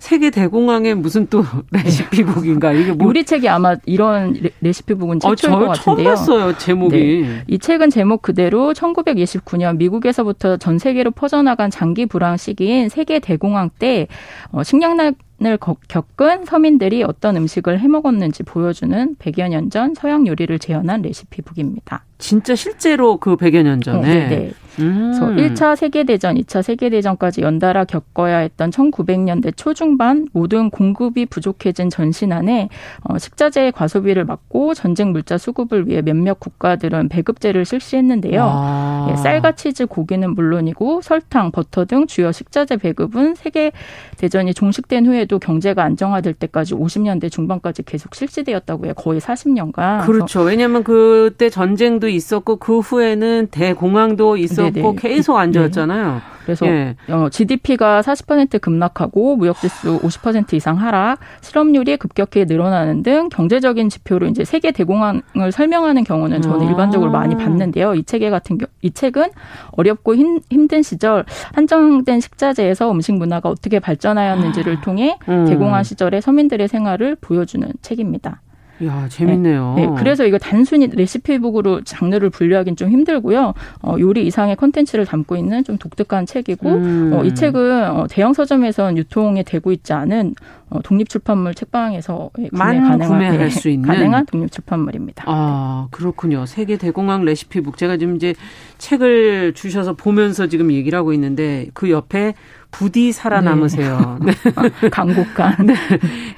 세계 0.00 0.30
대공황의 0.30 0.94
무슨 0.96 1.26
또 1.28 1.44
레시피북인가 1.70 2.72
이게 2.72 2.92
뭐 2.92 3.06
요리책이 3.08 3.48
아마 3.48 3.76
이런 3.84 4.34
레시피북은 4.62 5.20
어, 5.22 5.36
최초일 5.36 5.54
어, 5.54 5.58
것 5.60 5.66
같은데요. 5.68 6.04
처음 6.04 6.16
봤어요 6.16 6.58
제목이. 6.58 6.96
네. 6.96 7.44
이 7.46 7.58
책은 7.58 7.90
제목 7.90 8.22
그대로 8.22 8.72
1929년 8.72 9.76
미국에서부터 9.76 10.56
전 10.56 10.78
세계로 10.78 11.10
퍼져나간 11.10 11.70
장기 11.70 12.06
불황 12.06 12.38
시기인 12.38 12.88
세계 12.88 13.20
대공황 13.20 13.70
때 13.78 14.08
어, 14.50 14.62
식량난 14.64 15.14
을 15.42 15.56
겪은 15.88 16.44
서민들이 16.44 17.02
어떤 17.02 17.34
음식을 17.34 17.80
해 17.80 17.88
먹었는지 17.88 18.42
보여주는 18.42 19.16
100여 19.18 19.48
년 19.48 19.70
전 19.70 19.94
서양 19.94 20.26
요리를 20.26 20.58
재현한 20.58 21.00
레시피북입니다. 21.00 22.04
진짜 22.18 22.54
실제로 22.54 23.16
그 23.16 23.36
100여 23.36 23.62
년 23.62 23.80
전에. 23.80 24.00
네, 24.00 24.28
네. 24.28 24.52
음. 24.78 25.12
그래서 25.12 25.54
1차 25.54 25.76
세계대전, 25.76 26.36
2차 26.36 26.62
세계대전까지 26.62 27.42
연달아 27.42 27.84
겪어야 27.84 28.38
했던 28.38 28.70
1900년대 28.70 29.56
초중반 29.56 30.28
모든 30.32 30.70
공급이 30.70 31.26
부족해진 31.26 31.90
전신 31.90 32.32
안에 32.32 32.68
어, 33.02 33.18
식자재의 33.18 33.72
과소비를 33.72 34.24
막고 34.24 34.74
전쟁 34.74 35.12
물자 35.12 35.38
수급을 35.38 35.88
위해 35.88 36.02
몇몇 36.02 36.38
국가들은 36.38 37.08
배급제를 37.08 37.64
실시했는데요. 37.64 38.42
아. 38.44 39.08
예, 39.10 39.16
쌀과 39.16 39.52
치즈, 39.52 39.86
고기는 39.86 40.34
물론이고 40.34 41.00
설탕, 41.02 41.50
버터 41.50 41.84
등 41.84 42.06
주요 42.06 42.32
식자재 42.32 42.76
배급은 42.76 43.34
세계대전이 43.34 44.54
종식된 44.54 45.06
후에도 45.06 45.38
경제가 45.38 45.82
안정화될 45.82 46.34
때까지 46.34 46.74
50년대 46.74 47.30
중반까지 47.30 47.82
계속 47.82 48.14
실시되었다고 48.14 48.86
해요. 48.86 48.94
거의 48.94 49.20
40년간. 49.20 50.06
그렇죠. 50.06 50.42
왜냐하면 50.42 50.84
그때 50.84 51.48
전쟁도 51.48 52.08
있었고 52.08 52.56
그 52.56 52.80
후에는 52.80 53.48
대공황도 53.50 54.36
있었고 54.36 54.59
네네. 54.62 54.94
계속 54.96 55.36
안 55.36 55.52
좋았잖아요. 55.52 56.14
네. 56.14 56.20
그래서 56.44 56.66
예. 56.66 56.96
어, 57.08 57.28
GDP가 57.30 58.00
40% 58.00 58.60
급락하고 58.60 59.36
무역지수 59.36 60.00
50% 60.00 60.54
이상 60.54 60.76
하락, 60.80 61.20
실업률이 61.42 61.96
급격히 61.96 62.44
늘어나는 62.44 63.02
등 63.02 63.28
경제적인 63.28 63.88
지표로 63.88 64.26
이제 64.26 64.44
세계 64.44 64.72
대공황을 64.72 65.52
설명하는 65.52 66.02
경우는 66.04 66.42
저는 66.42 66.66
아. 66.66 66.70
일반적으로 66.70 67.10
많이 67.10 67.36
봤는데요. 67.36 67.94
이 67.94 68.02
책에 68.02 68.30
같은 68.30 68.58
경, 68.58 68.68
이 68.82 68.90
책은 68.90 69.30
어렵고 69.72 70.16
힘, 70.16 70.40
힘든 70.50 70.82
시절 70.82 71.24
한정된 71.54 72.20
식자재에서 72.20 72.90
음식 72.90 73.14
문화가 73.14 73.48
어떻게 73.48 73.78
발전하였는지를 73.78 74.78
아. 74.78 74.80
통해 74.80 75.18
음. 75.28 75.46
대공황 75.46 75.82
시절의 75.82 76.22
서민들의 76.22 76.66
생활을 76.68 77.16
보여주는 77.20 77.70
책입니다. 77.82 78.40
야 78.84 79.08
재밌네요. 79.08 79.74
네, 79.76 79.86
네, 79.86 79.94
그래서 79.98 80.24
이거 80.24 80.38
단순히 80.38 80.86
레시피북으로 80.86 81.82
장르를 81.82 82.30
분류하기는 82.30 82.76
좀 82.76 82.90
힘들고요. 82.90 83.54
어, 83.82 83.96
요리 83.98 84.26
이상의 84.26 84.56
컨텐츠를 84.56 85.04
담고 85.04 85.36
있는 85.36 85.64
좀 85.64 85.76
독특한 85.76 86.26
책이고 86.26 86.68
음. 86.68 87.12
어, 87.14 87.24
이 87.24 87.34
책은 87.34 87.90
어, 87.90 88.06
대형 88.08 88.32
서점에서는 88.32 88.96
유통이 88.96 89.44
되고 89.44 89.72
있지 89.72 89.92
않은 89.92 90.34
어, 90.70 90.80
독립출판물 90.82 91.54
책방에서 91.54 92.30
예, 92.38 92.48
구매 92.48 92.64
가능한 92.64 92.98
구매할 93.00 93.38
네, 93.38 93.50
수 93.50 93.68
있는 93.68 93.88
가능한 93.88 94.26
독립출판물입니다. 94.26 95.24
아 95.26 95.88
그렇군요. 95.90 96.46
세계 96.46 96.76
대공황 96.76 97.24
레시피 97.24 97.60
북 97.60 97.76
제가 97.76 97.96
지금 97.96 98.14
이제 98.14 98.34
책을 98.78 99.54
주셔서 99.54 99.94
보면서 99.94 100.46
지금 100.46 100.70
얘기를 100.70 100.96
하고 100.96 101.12
있는데 101.12 101.66
그 101.74 101.90
옆에 101.90 102.34
부디 102.70 103.10
살아남으세요. 103.10 104.20
네. 104.24 104.32
강국간. 104.90 105.56
네. 105.66 105.74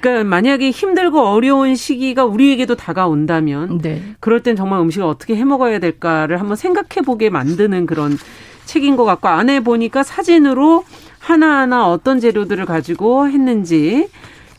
그러니까 0.01 0.25
만약에 0.25 0.71
힘들고 0.71 1.21
어려운 1.21 1.75
시기가 1.75 2.25
우리에게도 2.25 2.75
다가온다면 2.75 3.79
네. 3.83 4.03
그럴 4.19 4.43
땐 4.43 4.57
정말 4.57 4.81
음식을 4.81 5.07
어떻게 5.07 5.37
해 5.37 5.45
먹어야 5.45 5.79
될까를 5.79 6.41
한번 6.41 6.57
생각해 6.57 7.05
보게 7.05 7.29
만드는 7.29 7.85
그런 7.85 8.17
책인 8.65 8.97
것 8.97 9.05
같고 9.05 9.29
안에 9.29 9.61
보니까 9.61 10.03
사진으로 10.03 10.85
하나하나 11.19 11.89
어떤 11.89 12.19
재료들을 12.19 12.65
가지고 12.65 13.29
했는지 13.29 14.09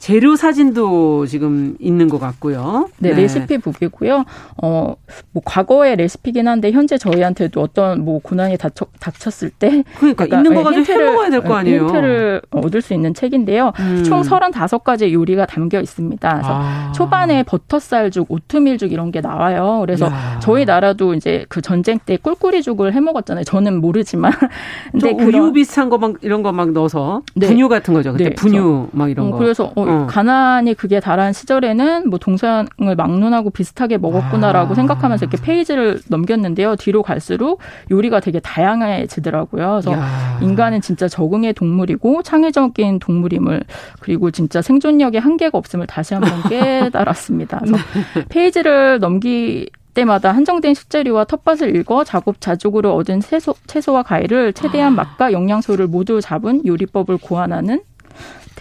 재료 0.04 0.36
사진도 0.36 1.26
지금 1.28 1.78
있는 1.80 2.10
것 2.10 2.20
같고요. 2.20 2.90
네, 2.98 3.12
네. 3.12 3.22
레시피 3.22 3.58
북이고요. 3.60 4.26
어, 4.62 4.96
뭐 5.32 5.42
과거의 5.46 5.96
레시피긴 5.96 6.46
한데 6.50 6.72
현재 6.74 6.98
저희한테도 6.98 7.62
어떤 7.62 8.04
뭐 8.04 8.20
고난이 8.22 8.58
닥쳐, 8.58 8.86
닥쳤을 9.00 9.50
때 9.50 9.86
그러니까, 9.98 10.26
있는 10.26 10.54
거 10.56 10.62
가지고 10.64 10.80
힌트를, 10.82 11.08
해먹어야 11.08 11.30
될 11.30 11.42
거 11.42 11.54
아니에요. 11.56 11.84
힌트를 11.84 12.42
얻을 12.52 12.82
수 12.82 12.94
있는 12.94 13.14
책인데요. 13.14 13.72
음. 13.80 14.04
총 14.04 14.22
35가지 14.24 15.14
요리가 15.14 15.46
담겨 15.46 15.80
있습니다. 15.80 16.30
그래서 16.34 16.50
아. 16.52 16.92
초반에 16.94 17.44
버터쌀죽, 17.44 18.30
오트밀죽 18.30 18.92
이런 18.92 19.10
게 19.10 19.22
나와요. 19.22 19.78
그래서 19.86 20.08
야. 20.08 20.38
저희 20.42 20.66
나라도 20.66 21.14
이제 21.14 21.46
그 21.48 21.62
전쟁 21.62 21.98
때 22.06 22.18
꿀꿀이죽을 22.18 22.94
해 22.94 23.00
먹었잖아요. 23.00 23.46
저는 23.46 23.80
모르지만 23.80 24.34
근데 24.92 25.14
그 25.16 25.24
우유 25.32 25.54
비슷한 25.54 25.88
거 25.90 25.98
막 25.98 26.16
이런 26.24 26.44
거 26.44 26.52
막 26.52 26.72
넣어서 26.74 27.22
네. 27.36 27.48
분유 27.48 27.70
같은 27.70 27.94
거죠. 27.94 28.12
그때 28.12 28.26
네. 28.26 28.36
분유 28.36 28.90
막 28.92 29.10
이런 29.10 29.28
어, 29.28 29.32
거. 29.32 29.38
그래서 29.38 29.72
어, 29.76 29.93
어. 29.94 30.08
가난이 30.08 30.74
그게 30.74 31.00
달한 31.00 31.34
시절에는 31.34 32.10
뭐 32.10 32.20
동서양을 32.20 32.96
막론하고 32.98 33.50
비슷하게 33.50 33.98
먹었구나라고 33.98 34.72
아. 34.72 34.76
생각하면서 34.76 35.26
이렇게 35.26 35.42
페이지를 35.42 36.00
넘겼는데요. 36.08 36.76
뒤로 36.76 37.04
갈수록 37.04 37.60
요리가 37.92 38.20
되게 38.20 38.40
다양해지더라고요. 38.40 39.82
그래서 39.82 39.92
야. 39.92 40.40
인간은 40.42 40.82
진짜 40.82 41.08
적응의 41.08 41.54
동물이고 41.54 42.24
창의적인 42.24 43.00
동물임을 43.00 43.64
그리고 44.00 44.32
진짜 44.32 44.62
생존력에 44.62 45.18
한계가 45.18 45.58
없음을 45.58 45.88
다시 45.88 46.14
한번 46.14 46.32
깨달았습니다. 46.50 47.60
그래서 47.60 47.78
네. 48.16 48.26
페이지를 48.30 49.00
넘기 49.00 49.70
때마다 49.94 50.32
한정된 50.32 50.74
식재료와 50.74 51.26
텃밭을 51.26 51.76
읽어 51.76 52.04
자급자족으로 52.04 52.96
얻은 52.96 53.20
채소, 53.22 53.54
채소와 53.68 54.04
과일을 54.04 54.54
최대한 54.54 54.94
아. 54.94 55.04
맛과 55.04 55.32
영양소를 55.32 55.88
모두 55.88 56.20
잡은 56.20 56.66
요리법을 56.66 57.18
고안하는 57.20 57.82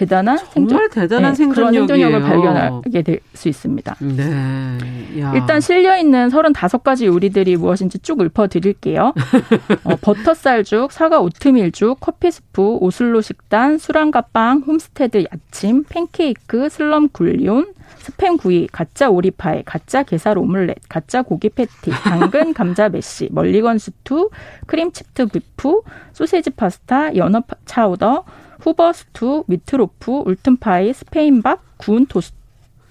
대단한 0.03 0.39
정말 0.39 0.53
생존, 0.53 0.91
대단한 0.91 1.33
네, 1.33 1.37
생존력이에요. 1.37 1.87
그런 1.87 1.99
생존력을 1.99 2.29
발견하게 2.29 3.03
될 3.03 3.21
수 3.35 3.49
있습니다. 3.49 3.97
네. 4.01 5.21
야. 5.21 5.33
일단 5.35 5.61
실려 5.61 5.97
있는 5.99 6.29
35가지 6.29 7.07
요리들이 7.07 7.57
무엇인지 7.57 7.99
쭉 8.01 8.21
읊어 8.21 8.47
드릴게요. 8.49 9.13
어, 9.85 9.97
버터쌀죽, 9.97 10.93
사과 10.93 11.21
오트밀죽, 11.21 11.99
커피 12.01 12.31
스프, 12.31 12.63
오슬로 12.81 13.21
식단, 13.21 13.79
술안가빵, 13.79 14.63
homestead 14.67 15.25
아침, 15.33 15.85
팬케이크, 15.89 16.69
slumgullion, 16.69 17.73
스팸 17.99 18.39
구이, 18.39 18.69
가짜 18.71 19.11
오리파이, 19.11 19.63
가짜 19.65 20.03
게살 20.03 20.39
오믈렛, 20.39 20.77
가짜 20.89 21.23
고기 21.23 21.49
패티, 21.49 21.91
당근 21.91 22.53
감자 22.55 22.89
mash, 22.89 23.29
mulligan 23.33 23.79
stew, 23.79 24.31
cream 24.67 24.93
chipped 24.93 25.27
beef, 25.27 25.83
소세지 26.13 26.51
파스타, 26.51 27.17
연어 27.17 27.43
차우더, 27.65 28.25
Hoover 28.63 28.93
stew, 28.93 29.45
미트로프, 29.49 30.23
Woolton 30.25 30.68
pie, 30.68 30.93
스페인밥, 30.93 31.61
구운 31.79 32.07
토스트, 32.07 32.37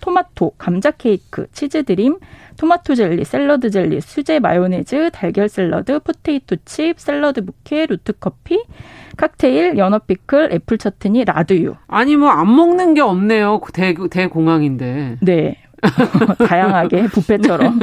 토마토, 0.01 0.53
감자 0.57 0.91
케이크, 0.91 1.45
cheese 1.53 1.83
dream, 1.83 2.17
토마토 2.57 2.95
젤리, 2.95 3.23
샐러드 3.23 3.69
젤리, 3.69 4.01
수제 4.01 4.39
마요네즈, 4.39 5.11
달걀 5.13 5.47
샐러드, 5.47 5.99
포테이토 5.99 6.57
칩, 6.65 6.99
샐러드 6.99 7.45
부케, 7.45 7.85
root 7.85 8.11
coffee, 8.13 8.61
칵테일, 9.15 9.77
연어 9.77 9.99
피클, 9.99 10.49
apple 10.53 10.77
chutney, 10.77 11.23
라드유. 11.25 11.75
아니 11.87 12.15
뭐 12.15 12.29
안 12.31 12.53
먹는 12.55 12.93
게 12.95 13.01
없네요. 13.01 13.61
대 13.73 13.93
대공황인데. 14.09 15.17
네. 15.21 15.57
다양하게 16.47 17.07
부페처럼 17.07 17.79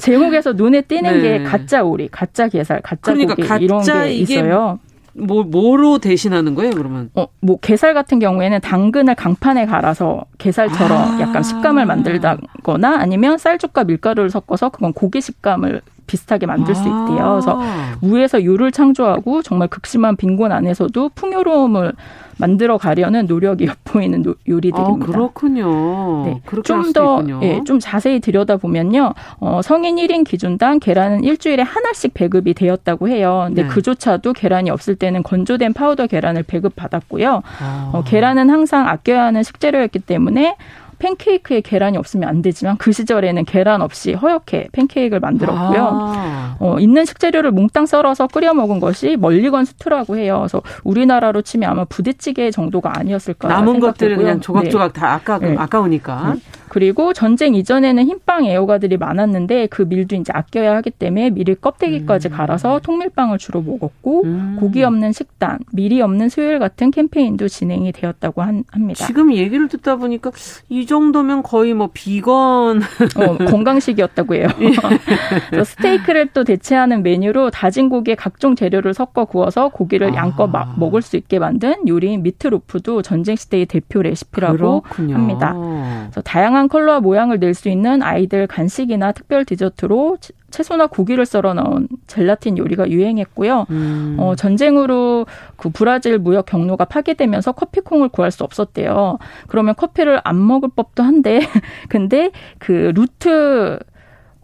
제목에서 0.00 0.54
눈에 0.54 0.80
띄는 0.80 1.22
네. 1.22 1.38
게 1.38 1.44
가짜 1.44 1.84
오리, 1.84 2.08
가짜 2.08 2.48
게살, 2.48 2.80
가짜 2.82 3.00
그러니까 3.02 3.36
고기 3.36 3.46
가짜 3.46 3.60
이런 3.60 3.82
게 3.84 4.12
있어요. 4.12 4.80
뭐 5.18 5.42
뭐로 5.42 5.98
대신하는 5.98 6.54
거예요, 6.54 6.72
그러면? 6.72 7.10
어, 7.14 7.26
뭐 7.40 7.58
게살 7.58 7.94
같은 7.94 8.18
경우에는 8.18 8.60
당근을 8.60 9.14
강판에 9.14 9.66
갈아서 9.66 10.24
게살처럼 10.38 10.92
아~ 10.92 11.20
약간 11.20 11.42
식감을 11.42 11.86
만들다거나 11.86 12.98
아니면 12.98 13.38
쌀죽과 13.38 13.84
밀가루를 13.84 14.30
섞어서 14.30 14.70
그건 14.70 14.92
고기 14.92 15.20
식감을 15.20 15.80
비슷하게 16.08 16.46
만들 16.46 16.74
수 16.74 16.82
있대요. 16.82 17.40
그래서 17.40 17.60
무에서 18.00 18.42
유를 18.42 18.72
창조하고 18.72 19.42
정말 19.42 19.68
극심한 19.68 20.16
빈곤 20.16 20.50
안에서도 20.50 21.10
풍요로움을 21.14 21.92
만들어 22.38 22.78
가려는 22.78 23.26
노력이 23.26 23.66
엿보이는 23.84 24.24
요리들입니다. 24.48 25.04
아, 25.04 25.12
그렇군요. 25.12 26.24
네. 26.24 26.40
좀더 26.64 27.22
예, 27.42 27.62
좀 27.64 27.78
자세히 27.78 28.20
들여다보면요. 28.20 29.12
어, 29.40 29.60
성인 29.62 29.96
1인 29.96 30.24
기준당 30.24 30.78
계란은 30.78 31.24
일주일에 31.24 31.62
하나씩 31.62 32.14
배급이 32.14 32.54
되었다고 32.54 33.08
해요. 33.08 33.44
근데 33.48 33.62
네. 33.62 33.68
그조차도 33.68 34.32
계란이 34.32 34.70
없을 34.70 34.94
때는 34.94 35.22
건조된 35.22 35.74
파우더 35.74 36.06
계란을 36.06 36.44
배급받았고요. 36.44 37.42
아. 37.60 37.90
어, 37.92 38.02
계란은 38.04 38.50
항상 38.50 38.88
아껴야 38.88 39.24
하는 39.24 39.42
식재료였기 39.42 40.00
때문에 40.00 40.56
팬케이크에 40.98 41.60
계란이 41.60 41.96
없으면 41.96 42.28
안 42.28 42.42
되지만 42.42 42.76
그 42.76 42.92
시절에는 42.92 43.44
계란 43.44 43.82
없이 43.82 44.14
허옇게 44.14 44.68
팬케이크를 44.72 45.20
만들었고요. 45.20 45.88
아. 45.90 46.56
어, 46.58 46.78
있는 46.78 47.04
식재료를 47.04 47.52
몽땅 47.52 47.86
썰어서 47.86 48.26
끓여 48.28 48.54
먹은 48.54 48.80
것이 48.80 49.16
멀리건 49.16 49.64
스투라고 49.64 50.16
해요. 50.16 50.38
그래서 50.40 50.62
우리나라로 50.84 51.42
치면 51.42 51.70
아마 51.70 51.84
부대찌개 51.84 52.50
정도가 52.50 52.98
아니었을까 52.98 53.48
남은 53.48 53.80
것들을 53.80 54.16
그냥 54.16 54.40
조각조각 54.40 54.92
네. 54.92 55.00
다 55.00 55.12
아까 55.14 55.38
네. 55.38 55.56
아까우니까. 55.56 56.34
네. 56.34 56.40
그리고 56.68 57.12
전쟁 57.12 57.54
이전에는 57.54 58.06
흰빵 58.06 58.46
애호가들이 58.46 58.96
많았는데 58.96 59.66
그 59.66 59.82
밀도 59.82 60.16
이제 60.16 60.32
아껴야 60.34 60.76
하기 60.76 60.90
때문에 60.90 61.30
밀을 61.30 61.56
껍데기까지 61.56 62.28
음. 62.28 62.32
갈아서 62.32 62.80
통밀빵을 62.80 63.38
주로 63.38 63.62
먹었고 63.62 64.24
음. 64.24 64.56
고기 64.60 64.82
없는 64.82 65.12
식단, 65.12 65.58
밀이 65.72 66.00
없는 66.00 66.28
수요일 66.28 66.58
같은 66.58 66.90
캠페인도 66.90 67.48
진행이 67.48 67.92
되었다고 67.92 68.42
한, 68.42 68.64
합니다. 68.70 69.06
지금 69.06 69.34
얘기를 69.34 69.68
듣다 69.68 69.96
보니까 69.96 70.30
이 70.68 70.86
정도면 70.86 71.42
거의 71.42 71.74
뭐 71.74 71.90
비건 71.92 72.82
어, 73.16 73.36
건강식이었다고 73.46 74.34
해요. 74.34 74.48
예. 74.60 75.64
스테이크를 75.64 76.28
또 76.32 76.44
대체하는 76.44 77.02
메뉴로 77.02 77.50
다진 77.50 77.88
고기에 77.88 78.14
각종 78.14 78.56
재료를 78.56 78.94
섞어 78.94 79.24
구워서 79.24 79.68
고기를 79.68 80.12
아. 80.12 80.14
양껏 80.14 80.50
마, 80.50 80.74
먹을 80.76 81.02
수 81.02 81.16
있게 81.16 81.38
만든 81.38 81.86
요리인 81.86 82.22
미트로프도 82.22 83.02
전쟁 83.02 83.36
시대의 83.36 83.66
대표 83.66 84.02
레시피라고 84.02 84.82
그렇군요. 84.82 85.14
합니다. 85.14 85.54
그래서 85.54 86.20
다양한 86.22 86.57
다양한 86.58 86.68
컬러와 86.68 87.00
모양을 87.00 87.38
낼 87.38 87.54
수 87.54 87.68
있는 87.68 88.02
아이들 88.02 88.46
간식이나 88.46 89.12
특별 89.12 89.44
디저트로 89.44 90.18
채소나 90.50 90.86
고기를 90.88 91.24
썰어 91.24 91.54
넣은 91.54 91.88
젤라틴 92.06 92.58
요리가 92.58 92.88
유행했고요. 92.90 93.66
음. 93.70 94.16
어, 94.18 94.34
전쟁으로 94.36 95.26
그 95.56 95.70
브라질 95.70 96.18
무역 96.18 96.46
경로가 96.46 96.84
파괴되면서 96.84 97.52
커피콩을 97.52 98.10
구할 98.10 98.30
수 98.30 98.44
없었대요. 98.44 99.18
그러면 99.48 99.74
커피를 99.76 100.20
안 100.24 100.44
먹을 100.46 100.68
법도 100.74 101.02
한데, 101.02 101.40
근데 101.88 102.30
그 102.58 102.92
루트 102.94 103.78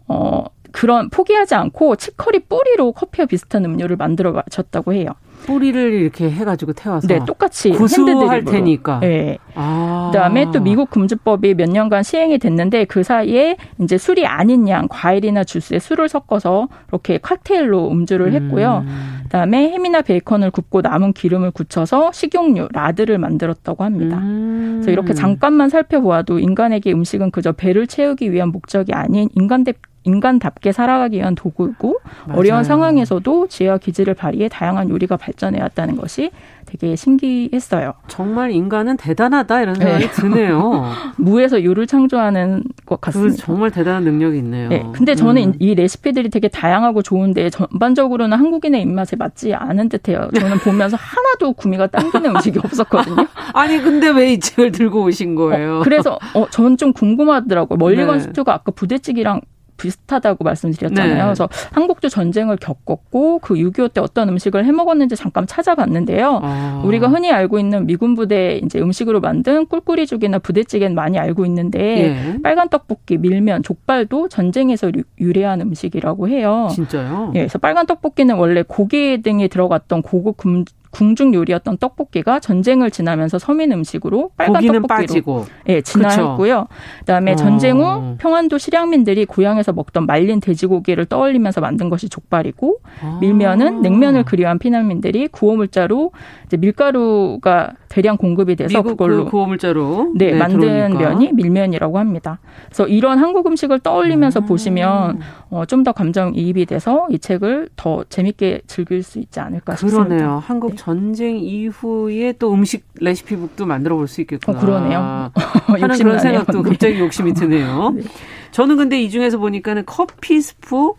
어 0.07 0.45
그런 0.71 1.09
포기하지 1.09 1.55
않고 1.55 1.95
치커리 1.95 2.39
뿌리로 2.39 2.91
커피와 2.91 3.27
비슷한 3.27 3.63
음료를 3.65 3.95
만들어 3.95 4.31
마셨다고 4.31 4.93
해요. 4.93 5.09
뿌리를 5.45 5.93
이렇게 5.93 6.29
해가지고 6.29 6.73
태워서 6.73 7.07
네 7.07 7.19
똑같이 7.25 7.71
구수할 7.71 8.43
테니까. 8.43 8.99
네. 8.99 9.37
아. 9.53 10.09
그다음에 10.11 10.51
또 10.51 10.59
미국 10.59 10.89
금주법이 10.89 11.53
몇 11.53 11.69
년간 11.69 12.03
시행이 12.03 12.39
됐는데 12.39 12.85
그 12.85 13.03
사이에 13.03 13.57
이제 13.81 13.97
술이 13.97 14.25
아닌 14.25 14.67
양 14.67 14.87
과일이나 14.89 15.43
주스에 15.43 15.79
술을 15.79 16.09
섞어서 16.09 16.67
이렇게 16.89 17.17
칵테일로 17.19 17.91
음주를 17.91 18.33
했고요. 18.33 18.83
음. 18.85 19.19
그다음에 19.23 19.69
햄이나 19.69 20.01
베이컨을 20.01 20.51
굽고 20.51 20.81
남은 20.81 21.13
기름을 21.13 21.51
굳혀서 21.51 22.11
식용유 22.11 22.69
라드를 22.71 23.17
만들었다고 23.17 23.83
합니다. 23.83 24.17
음. 24.17 24.75
그래서 24.75 24.91
이렇게 24.91 25.13
잠깐만 25.13 25.69
살펴보아도 25.69 26.39
인간에게 26.39 26.91
음식은 26.91 27.31
그저 27.31 27.51
배를 27.51 27.87
채우기 27.87 28.31
위한 28.31 28.49
목적이 28.49 28.93
아닌 28.93 29.29
인간 29.35 29.63
대 29.63 29.73
인간답게 30.05 30.71
살아가기 30.71 31.17
위한 31.17 31.35
도구고 31.35 31.99
맞아요. 32.27 32.39
어려운 32.39 32.63
상황에서도 32.63 33.47
지혜와 33.47 33.79
기질을 33.79 34.13
발휘해 34.13 34.47
다양한 34.49 34.89
요리가 34.89 35.17
발전해 35.17 35.61
왔다는 35.61 35.95
것이 35.97 36.31
되게 36.65 36.95
신기했어요. 36.95 37.93
정말 38.07 38.51
인간은 38.51 38.97
대단하다 38.97 39.61
이런 39.61 39.75
생각이 39.75 40.07
네. 40.07 40.11
드네요. 40.11 40.83
무에서 41.17 41.63
요를 41.63 41.85
창조하는 41.85 42.63
것그 42.85 43.01
같습니다. 43.01 43.35
정말 43.45 43.69
대단한 43.71 44.03
능력이 44.03 44.37
있네요. 44.39 44.69
네. 44.69 44.83
근데 44.93 45.13
저는 45.15 45.43
음. 45.49 45.53
이 45.59 45.75
레시피들이 45.75 46.29
되게 46.29 46.47
다양하고 46.47 47.01
좋은데 47.03 47.49
전반적으로는 47.51 48.37
한국인의 48.37 48.81
입맛에 48.81 49.15
맞지 49.15 49.53
않은 49.53 49.89
듯해요. 49.89 50.29
저는 50.39 50.57
보면서 50.59 50.97
하나도 50.99 51.53
구미가 51.53 51.87
당기는 51.87 52.31
음식이 52.31 52.59
없었거든요. 52.59 53.27
아니 53.53 53.79
근데 53.79 54.09
왜 54.09 54.25
이 54.25 54.39
책을 54.39 54.71
들고 54.71 55.03
오신 55.03 55.35
거예요? 55.35 55.77
어, 55.77 55.81
그래서 55.83 56.17
어, 56.33 56.47
저는 56.49 56.77
좀 56.77 56.93
궁금하더라고요. 56.93 57.77
멀리건 57.77 58.17
네. 58.17 58.23
스튜가 58.23 58.55
아까 58.55 58.71
부대찌개랑 58.71 59.41
비슷하다고 59.77 60.43
말씀드렸잖아요. 60.43 61.15
네. 61.15 61.23
그래서 61.23 61.49
한국도 61.71 62.09
전쟁을 62.09 62.57
겪었고 62.57 63.39
그 63.39 63.55
6.25 63.55 63.93
때 63.93 64.01
어떤 64.01 64.29
음식을 64.29 64.65
해 64.65 64.71
먹었는지 64.71 65.15
잠깐 65.15 65.45
찾아봤는데요. 65.47 66.39
아. 66.43 66.81
우리가 66.85 67.07
흔히 67.07 67.31
알고 67.31 67.59
있는 67.59 67.85
미군 67.85 68.15
부대 68.15 68.59
이제 68.63 68.79
음식으로 68.79 69.19
만든 69.19 69.65
꿀꿀이죽이나 69.65 70.39
부대찌개는 70.39 70.95
많이 70.95 71.19
알고 71.19 71.45
있는데 71.45 71.79
예. 71.79 72.41
빨간 72.41 72.69
떡볶이, 72.69 73.17
밀면, 73.17 73.63
족발도 73.63 74.29
전쟁에서 74.29 74.91
유래한 75.19 75.61
음식이라고 75.61 76.29
해요. 76.29 76.67
진짜요? 76.71 77.31
예, 77.35 77.39
그래서 77.39 77.59
빨간 77.59 77.85
떡볶이는 77.85 78.35
원래 78.35 78.63
고기 78.67 79.21
등이 79.21 79.49
들어갔던 79.49 80.01
고급 80.01 80.37
금, 80.37 80.65
궁중 80.95 81.33
요리였던 81.33 81.77
떡볶이가 81.77 82.39
전쟁을 82.39 82.91
지나면서 82.91 83.39
서민 83.39 83.71
음식으로 83.71 84.31
빨간 84.37 84.61
떡볶이로 84.61 84.87
빠지고. 84.87 85.45
예, 85.67 85.81
진화했고요. 85.81 86.67
그다음에 86.99 87.33
어. 87.33 87.35
전쟁 87.35 87.79
후 87.81 88.15
평안도 88.17 88.57
실향민들이 88.57 89.25
고향에서 89.25 89.73
먹던 89.73 90.05
말린 90.05 90.39
돼지고기를 90.39 91.05
떠올리면서 91.05 91.61
만든 91.61 91.89
것이 91.89 92.09
족발이고 92.09 92.79
아. 93.01 93.17
밀면은 93.21 93.81
냉면을 93.81 94.23
그리워한 94.23 94.59
피난민들이 94.59 95.27
구호물자로 95.27 96.11
이제 96.45 96.57
밀가루가 96.57 97.71
대량 97.89 98.17
공급이 98.17 98.55
돼서 98.55 98.81
그 98.81 98.89
그걸로 98.89 99.25
그 99.25 99.31
구호물자로 99.31 100.13
네, 100.17 100.31
네 100.31 100.37
만든 100.37 100.59
들어오니까. 100.59 100.99
면이 100.99 101.33
밀면이라고 101.33 101.97
합니다. 101.97 102.39
그래서 102.65 102.87
이런 102.87 103.19
한국 103.19 103.47
음식을 103.47 103.79
떠올리면서 103.79 104.41
음. 104.41 104.45
보시면 104.45 105.19
어, 105.49 105.65
좀 105.65 105.85
더 105.85 105.91
감정 105.91 106.33
이입이 106.33 106.65
돼서 106.65 107.05
이 107.11 107.19
책을 107.19 107.69
더 107.75 108.03
재밌게 108.09 108.61
즐길 108.65 109.03
수 109.03 109.19
있지 109.19 109.39
않을까 109.39 109.75
그러네요. 109.75 109.89
싶습니다. 109.89 110.15
그러네요. 110.15 110.41
한국 110.43 110.71
네. 110.71 110.75
전쟁 110.85 111.37
이후에 111.39 112.33
또 112.37 112.53
음식 112.53 112.85
레시피북도 113.01 113.65
만들어 113.65 113.95
볼 113.95 114.07
수 114.07 114.21
있겠구나. 114.21 114.55
어, 114.55 114.61
그러네요. 114.61 115.31
하는 115.67 115.97
그런 115.97 116.19
생각도 116.19 116.61
네. 116.61 116.69
갑자기 116.69 116.99
욕심이 116.99 117.33
드네요. 117.33 117.89
네. 117.97 118.03
저는 118.51 118.77
근데 118.77 119.01
이 119.01 119.09
중에서 119.09 119.39
보니까는 119.39 119.83
커피 119.87 120.39
스프 120.39 120.91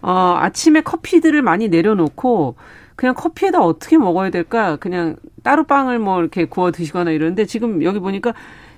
어, 0.00 0.36
아침에 0.38 0.80
커피들을 0.80 1.42
많이 1.42 1.68
내려놓고 1.68 2.56
그냥 2.94 3.14
커피에다 3.14 3.60
어떻게 3.60 3.98
먹어야 3.98 4.30
될까? 4.30 4.76
그냥 4.76 5.16
따로 5.42 5.64
빵을 5.64 5.98
뭐 5.98 6.20
이렇게 6.20 6.46
구워 6.46 6.70
드시거나 6.70 7.10
이러는데 7.10 7.44
지금 7.44 7.82
여기 7.82 7.98
보니까 7.98 8.32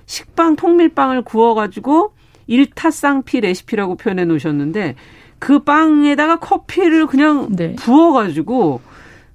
식빵 0.07 0.57
통밀빵을 0.57 1.21
구워 1.21 1.53
가지고 1.53 2.11
일타쌍피 2.47 3.39
레시피라고 3.39 3.95
표현해 3.95 4.25
놓으셨는데 4.25 4.95
그 5.39 5.59
빵에다가 5.59 6.39
커피를 6.39 7.07
그냥 7.07 7.47
네. 7.55 7.75
부어 7.77 8.11
가지고 8.11 8.81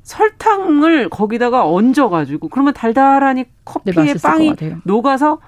설탕을 0.04 1.08
거기다가 1.08 1.66
얹어 1.66 2.08
가지고 2.10 2.48
그러면 2.48 2.74
달달하니 2.74 3.46
커피에 3.64 4.04
네, 4.04 4.14
빵이 4.22 4.54
녹아서 4.84 5.38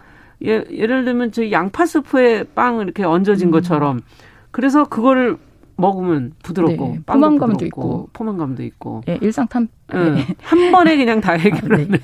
예, 0.44 0.64
예를 0.70 1.04
들면 1.04 1.32
저희 1.32 1.52
양파 1.52 1.86
스프에 1.86 2.44
빵 2.54 2.80
이렇게 2.80 3.04
얹어진 3.04 3.48
음. 3.48 3.52
것처럼 3.52 4.00
그래서 4.50 4.84
그거를 4.84 5.36
먹으면 5.76 6.32
부드럽고 6.42 6.88
네, 6.88 7.00
포만감도 7.04 7.66
있고 7.66 8.08
포만감도 8.14 8.62
있고 8.62 9.02
예, 9.08 9.18
일상 9.20 9.46
탐 9.46 9.68
네. 9.88 10.26
한 10.40 10.72
번에 10.72 10.96
그냥 10.96 11.20
다 11.20 11.34
해결하는 11.34 11.88
네. 11.92 11.98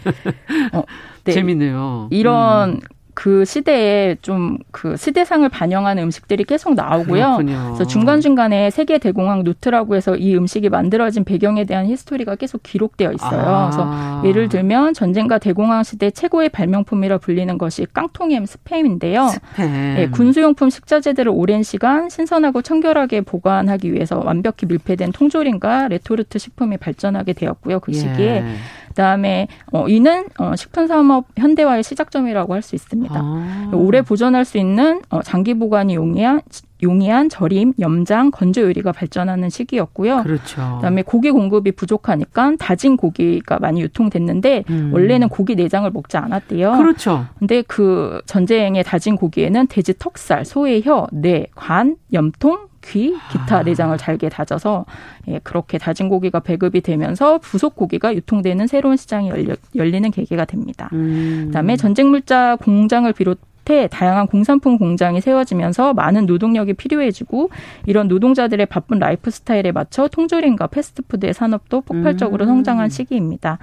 어, 0.74 0.82
네. 1.24 1.32
재밌네요. 1.32 2.08
이런 2.10 2.72
음. 2.72 2.80
그 3.14 3.44
시대에 3.44 4.16
좀 4.22 4.58
그 4.70 4.96
시대상을 4.96 5.48
반영하는 5.48 6.02
음식들이 6.02 6.44
계속 6.44 6.74
나오고요. 6.74 7.36
그렇군요. 7.36 7.62
그래서 7.66 7.84
중간중간에 7.84 8.70
세계 8.70 8.98
대공황 8.98 9.44
노트라고 9.44 9.94
해서 9.94 10.16
이 10.16 10.34
음식이 10.34 10.68
만들어진 10.70 11.24
배경에 11.24 11.64
대한 11.64 11.86
history가 11.86 12.34
계속 12.36 12.62
기록되어 12.62 13.12
있어요. 13.12 13.40
아. 13.40 13.70
그래서 13.70 14.28
예를 14.28 14.48
들면 14.48 14.94
전쟁과 14.94 15.38
대공황 15.38 15.84
시대 15.84 16.10
최고의 16.10 16.48
발명품이라 16.48 17.18
불리는 17.18 17.56
것이 17.58 17.86
깡통햄 17.92 18.44
스팸인데요. 18.44 19.28
스팸. 19.28 19.70
네, 19.70 20.08
군수용품 20.10 20.70
식자재들을 20.70 21.30
오랜 21.32 21.62
시간 21.62 22.08
신선하고 22.08 22.62
청결하게 22.62 23.20
보관하기 23.20 23.92
위해서 23.92 24.20
완벽히 24.24 24.66
밀폐된 24.66 25.12
통조림과 25.12 25.88
레토르트 25.88 26.38
식품이 26.38 26.78
발전하게 26.78 27.34
되었고요. 27.34 27.80
그 27.80 27.92
시기에 27.92 28.26
예. 28.26 28.44
그다음에 28.92 29.48
어, 29.72 29.88
이는 29.88 30.26
어, 30.38 30.54
식품 30.56 30.86
산업 30.86 31.26
현대화의 31.36 31.82
시작점이라고 31.82 32.54
할 32.54 32.62
수 32.62 32.76
있습니다. 32.76 33.12
아. 33.20 33.70
오래 33.74 34.02
보존할 34.02 34.44
수 34.44 34.56
있는 34.56 35.02
어, 35.10 35.20
장기 35.20 35.54
보관이 35.54 35.96
용이한 35.96 36.42
용이한 36.80 37.28
절임, 37.28 37.72
염장, 37.80 38.30
건조 38.30 38.62
요리가 38.62 38.92
발전하는 38.92 39.50
시기였고요. 39.50 40.22
그렇죠. 40.22 40.76
그다음에 40.76 41.02
고기 41.02 41.30
공급이 41.30 41.72
부족하니까 41.72 42.54
다진 42.58 42.96
고기가 42.96 43.58
많이 43.60 43.80
유통됐는데 43.82 44.64
음. 44.70 44.90
원래는 44.92 45.28
고기 45.28 45.54
내장을 45.56 45.88
먹지 45.90 46.16
않았대요. 46.16 46.72
그렇죠. 46.76 47.26
근데 47.38 47.62
그 47.62 48.20
전쟁의 48.26 48.84
다진 48.84 49.16
고기에는 49.16 49.66
돼지 49.68 49.94
턱살, 49.98 50.44
소의 50.44 50.82
혀, 50.82 51.06
뇌, 51.12 51.46
관, 51.54 51.96
염통, 52.12 52.68
귀, 52.84 53.16
기타 53.30 53.58
아. 53.58 53.62
내장을 53.62 53.96
잘게 53.96 54.28
다져서 54.28 54.84
예, 55.28 55.40
그렇게 55.42 55.78
다진 55.78 56.08
고기가 56.08 56.40
배급이 56.40 56.80
되면서 56.80 57.38
부속 57.38 57.76
고기가 57.76 58.14
유통되는 58.14 58.66
새로운 58.66 58.96
시장이 58.96 59.28
열려, 59.28 59.54
열리는 59.74 60.10
계기가 60.10 60.44
됩니다. 60.44 60.90
음. 60.92 61.44
그다음에 61.46 61.76
전쟁 61.76 62.10
물자 62.10 62.56
공장을 62.56 63.10
비롯 63.12 63.38
해 63.70 63.86
다양한 63.86 64.26
공산품 64.26 64.76
공장이 64.76 65.20
세워지면서 65.20 65.94
많은 65.94 66.26
노동력이 66.26 66.74
필요해지고 66.74 67.50
이런 67.86 68.08
노동자들의 68.08 68.66
바쁜 68.66 68.98
라이프 68.98 69.30
스타일에 69.30 69.70
맞춰 69.70 70.08
통조림과 70.08 70.66
패스트푸드의 70.66 71.32
산업도 71.32 71.82
폭발적으로 71.82 72.44
음. 72.44 72.48
성장한 72.48 72.88
시기입니다. 72.88 73.58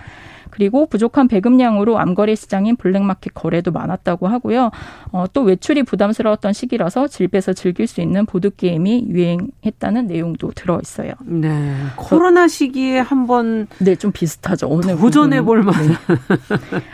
그리고 0.60 0.88
부족한 0.88 1.30
배급량으로 1.30 2.00
암거래 2.00 2.36
시장인 2.36 2.76
블랙마켓 2.76 3.34
거래도 3.34 3.72
많았다고 3.72 4.28
하고요. 4.28 4.72
어, 5.14 5.24
또 5.32 5.44
외출이 5.44 5.84
부담스러웠던 5.84 6.52
시기라서 6.52 7.08
집에서 7.08 7.54
즐길 7.54 7.88
수 7.88 8.02
있는 8.02 8.26
보드 8.26 8.54
게임이 8.54 9.06
유행했다는 9.08 10.08
내용도 10.08 10.52
들어 10.54 10.78
있어요. 10.82 11.14
네. 11.24 11.74
코로나 11.96 12.50
시기에 12.50 13.00
한번 13.00 13.68
네, 13.78 13.96
좀 13.96 14.12
비슷하죠. 14.12 14.68
오늘 14.68 14.98
도전해 14.98 15.42
볼 15.42 15.64
만한 15.64 15.96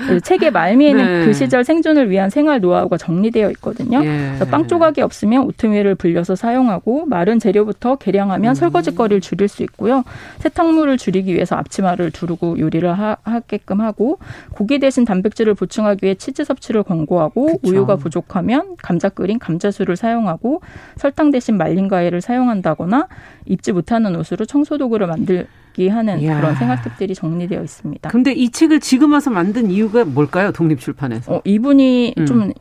네. 0.10 0.20
책의 0.20 0.52
말미에는 0.52 1.20
네. 1.22 1.26
그 1.26 1.34
시절 1.34 1.64
생존을 1.64 2.12
위한 2.12 2.30
생활 2.30 2.60
노하우가 2.62 2.98
정리되어 2.98 3.50
있거든요. 3.52 4.06
예. 4.06 4.38
빵 4.52 4.68
조각이 4.68 5.02
없으면 5.02 5.42
오트밀을 5.46 5.96
불려서 5.96 6.36
사용하고 6.36 7.08
마른 7.08 7.40
재료부터 7.40 7.96
개량하면 7.96 8.52
음. 8.52 8.54
설거지거리를 8.54 9.22
줄일 9.22 9.48
수 9.48 9.64
있고요. 9.64 10.04
세탁물을 10.38 10.98
줄이기 10.98 11.34
위해서 11.34 11.56
앞치마를 11.56 12.12
두르고 12.12 12.60
요리를 12.60 12.88
하, 12.94 13.18
하게 13.24 13.55
끔 13.66 13.82
하고 13.82 14.20
고기 14.52 14.80
대신 14.80 15.06
단백질을 15.06 15.54
보충하기 15.54 16.04
위해 16.04 16.16
치즈 16.16 16.44
섭취를 16.44 16.84
권고하고 16.84 17.46
그쵸. 17.46 17.60
우유가 17.64 17.96
부족하면 17.96 18.76
감자 18.78 19.10
끓인 19.10 19.40
감자수를 19.40 19.96
사용하고 19.96 20.62
설탕 20.98 21.32
대신 21.32 21.58
말린 21.58 21.88
과일을 21.88 22.22
사용한다거나 22.22 23.08
입지 23.46 23.72
못하는 23.72 24.16
옷으로 24.16 24.46
청소 24.46 24.78
도구를 24.78 25.08
만들기 25.08 25.88
하는 25.90 26.20
이야. 26.20 26.40
그런 26.40 26.56
생활팁들이 26.56 27.16
정리되어 27.16 27.62
있습니다. 27.62 28.10
근데 28.10 28.32
이 28.34 28.50
책을 28.50 28.80
지금 28.80 29.14
와서 29.14 29.30
만든 29.30 29.72
이유가 29.72 30.04
뭘까요? 30.06 30.52
독립출판에서. 30.52 31.36
어, 31.36 31.42
이분이 31.44 32.16
음. 32.18 32.26
좀 32.26 32.52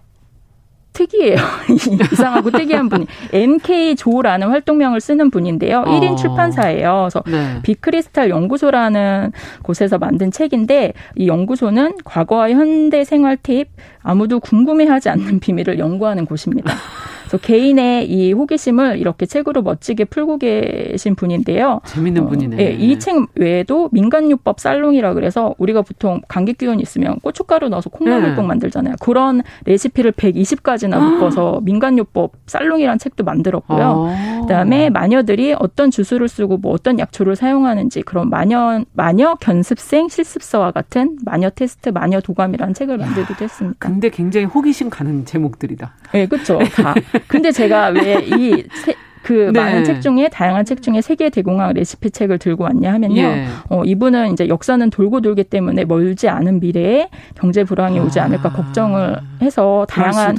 특이해요. 0.95 1.37
이상하고 2.13 2.51
특이한 2.51 2.89
분이 2.89 3.07
MK 3.33 3.97
조라는 3.97 4.49
활동명을 4.49 5.01
쓰는 5.01 5.31
분인데요. 5.31 5.81
어. 5.81 5.85
1인 5.85 6.17
출판사예요. 6.17 7.09
그래서 7.11 7.23
네. 7.27 7.61
비크리스탈 7.63 8.31
연구소라는 8.31 9.33
곳에서 9.63 9.99
만든 9.99 10.31
책인데 10.31 10.95
이 11.17 11.29
연구소는 11.29 11.99
과거와 12.05 12.51
현대 12.51 13.05
생활 13.05 13.37
팁 13.37 13.69
아무도 14.03 14.41
궁금해하지 14.41 15.11
않는 15.11 15.41
비밀을 15.41 15.79
연구하는 15.79 16.25
곳입니다. 16.25 16.73
그래서 17.35 17.39
개인의 17.39 18.11
이 18.11 18.33
호기심을 18.33 18.99
이렇게 18.99 19.27
책으로 19.27 19.63
멋지게 19.63 20.05
풀고 20.05 20.39
계신 20.39 21.15
분인데요. 21.15 21.81
재밌는 21.85 22.23
어, 22.23 22.29
분이네. 22.29 22.57
예, 22.61 22.73
이책 22.73 23.27
외에도 23.35 23.89
민간요법 23.93 24.61
살롱이라 24.61 25.15
그래서 25.15 25.55
우리가 25.59 25.83
보통 25.83 26.21
감기 26.29 26.55
기운 26.55 26.81
있으면 26.81 27.19
고춧가루 27.21 27.69
넣어서 27.71 27.91
콩나물국 27.91 28.43
네. 28.43 28.47
만들잖아요. 28.47 28.95
그런 29.01 29.43
레시피를 29.65 30.13
120가지나 30.13 30.99
묶어서 30.99 31.61
민간요법 31.63 32.33
살롱이라는 32.47 32.99
책도 32.99 33.25
만들었고요. 33.25 34.09
아. 34.09 34.41
그다음에 34.43 34.91
마녀들이 34.91 35.55
어떤 35.59 35.91
주술을 35.91 36.29
쓰고 36.29 36.59
뭐 36.59 36.73
어떤 36.73 36.99
약초를 36.99 37.37
사용하는지 37.37 38.03
그런 38.03 38.31
마녀 38.31 38.85
마녀 38.93 39.35
견습생 39.37 40.09
실습서와 40.09 40.71
같은 40.71 41.19
마녀 41.25 41.51
테스트 41.51 41.89
마녀 41.89 42.21
도감이라는 42.21 42.75
책을 42.75 42.99
만들기도 42.99 43.45
했습니다. 43.45 43.77
근데 43.79 44.11
굉장히 44.11 44.47
호기심 44.47 44.91
가는 44.91 45.25
제목들이다. 45.25 45.95
네, 46.13 46.27
그렇죠. 46.27 46.59
다. 46.77 46.95
근데 47.29 47.51
제가 47.53 47.89
왜이 47.89 48.65
그 49.25 49.51
네. 49.53 49.59
많은 49.59 49.85
책 49.85 50.03
중에 50.03 50.29
다양한 50.29 50.67
책 50.67 50.83
중에 50.83 51.01
세계 51.01 51.31
대공황 51.31 51.73
레시피 51.73 52.11
책을 52.11 52.39
들고 52.39 52.65
왔냐 52.65 52.93
하면요. 52.93 53.23
예. 53.23 53.47
어, 53.71 53.83
이분은 53.83 54.35
이제 54.35 54.49
역사는 54.49 54.91
돌고 54.91 55.23
돌기 55.23 55.45
때문에 55.45 55.87
멀지 55.87 56.29
않은 56.29 56.61
미래에 56.61 57.09
경제 57.35 57.65
불황이 57.65 57.99
오지 57.99 58.21
않을까 58.21 58.51
아. 58.51 58.53
걱정을 58.53 59.17
해서 59.41 59.87
다양한 59.89 60.37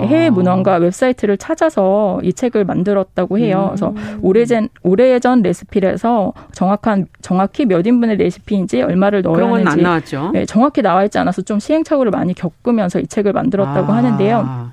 예, 0.00 0.06
해외 0.06 0.30
문헌과 0.30 0.76
웹사이트를 0.76 1.38
찾아서 1.38 2.20
이 2.22 2.32
책을 2.32 2.64
만들었다고 2.64 3.38
해요. 3.38 3.72
음. 3.72 3.76
그래서 3.76 3.94
오래전 4.22 4.68
오래전 4.84 5.42
레시피라서 5.42 6.32
정확한 6.52 7.06
정확히 7.22 7.66
몇 7.66 7.84
인분의 7.84 8.16
레시피인지 8.16 8.82
얼마를 8.82 9.22
넣어야 9.22 9.52
하는지 9.52 9.82
네, 10.32 10.46
정확히 10.46 10.82
나와 10.82 11.04
있지 11.04 11.18
않아서 11.18 11.42
좀 11.42 11.58
시행착오를 11.58 12.12
많이 12.12 12.32
겪으면서 12.32 13.00
이 13.00 13.08
책을 13.08 13.32
만들었다고 13.32 13.92
아. 13.92 13.96
하는데요. 13.96 14.70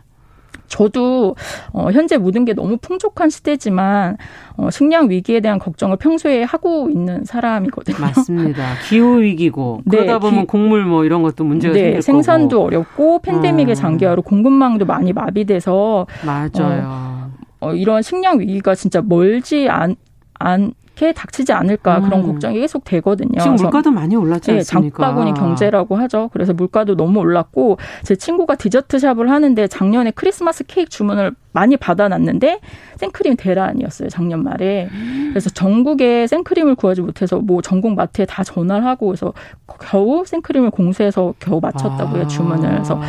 저도 0.68 1.36
어, 1.72 1.92
현재 1.92 2.18
모든 2.18 2.46
게 2.46 2.54
너무 2.54 2.78
풍족한 2.78 3.30
시대지만 3.30 4.18
어, 4.58 4.70
식량 4.70 5.10
위기에 5.10 5.40
대한 5.40 5.60
걱정을 5.60 5.98
평소에 5.98 6.44
하고 6.44 6.90
있는 6.90 7.24
사람이거든요. 7.24 7.98
맞습니다. 8.00 8.76
기후 8.88 9.22
위기고 9.22 9.82
네, 9.86 9.98
그러다 9.98 10.20
보면 10.20 10.42
기, 10.42 10.48
곡물 10.48 10.86
뭐 10.86 11.06
이런 11.06 11.24
것도 11.24 11.44
문제가 11.44 11.74
네, 11.74 11.82
생길 11.82 12.02
생산도 12.02 12.58
거고. 12.58 12.68
어렵고 12.68 13.20
팬데믹의 13.22 13.74
음. 13.74 13.76
장기화로 13.76 14.22
공급망도 14.22 14.86
많이 14.86 15.14
마비돼서 15.14 16.08
맞아요. 16.26 16.84
어, 16.86 17.32
어, 17.60 17.74
이런 17.74 18.02
식량 18.02 18.40
위기가 18.40 18.76
진짜 18.76 19.02
멀지 19.02 19.68
않, 19.70 19.96
않 20.34 20.62
이렇 20.62 20.72
게 20.98 21.14
닥치지 21.14 21.54
않을까 21.54 22.02
그런 22.02 22.22
음. 22.22 22.28
걱정이 22.34 22.60
계속 22.60 22.84
되거든요. 22.84 23.40
지금 23.40 23.56
물가도 23.56 23.92
많이 23.92 24.16
올랐지 24.16 24.52
네, 24.52 24.58
않습니까? 24.58 25.06
장바구니 25.06 25.36
경제라고 25.36 25.96
하죠. 25.96 26.30
그래서 26.34 26.54
물가도 26.54 26.96
너무 26.96 27.20
올랐고 27.20 27.78
제 28.04 28.16
친구가 28.16 28.56
디저트 28.56 28.98
샵을 28.98 29.30
하는데 29.30 29.68
작년에 29.68 30.10
크리스마스 30.12 30.64
케이크 30.66 30.90
주문을 30.90 31.34
많이 31.52 31.78
받아놨는데 31.78 32.60
생크림 32.98 33.36
대란이었어요 33.36 34.10
작년 34.10 34.44
말에. 34.44 34.90
그래서 35.30 35.52
전국에 35.52 36.26
생크림을 36.26 36.74
구하지 36.74 37.02
못해서 37.02 37.38
뭐 37.38 37.62
전국 37.62 37.94
마트에 37.94 38.26
다 38.26 38.44
전화를 38.44 38.86
하고 38.86 39.08
그래서 39.08 39.34
겨우 39.80 40.26
생크림을 40.26 40.72
공수해서 40.72 41.36
겨우 41.40 41.60
맞췄다고요 41.62 42.24
아. 42.24 42.28
주문을. 42.28 42.70
그래서 42.70 43.00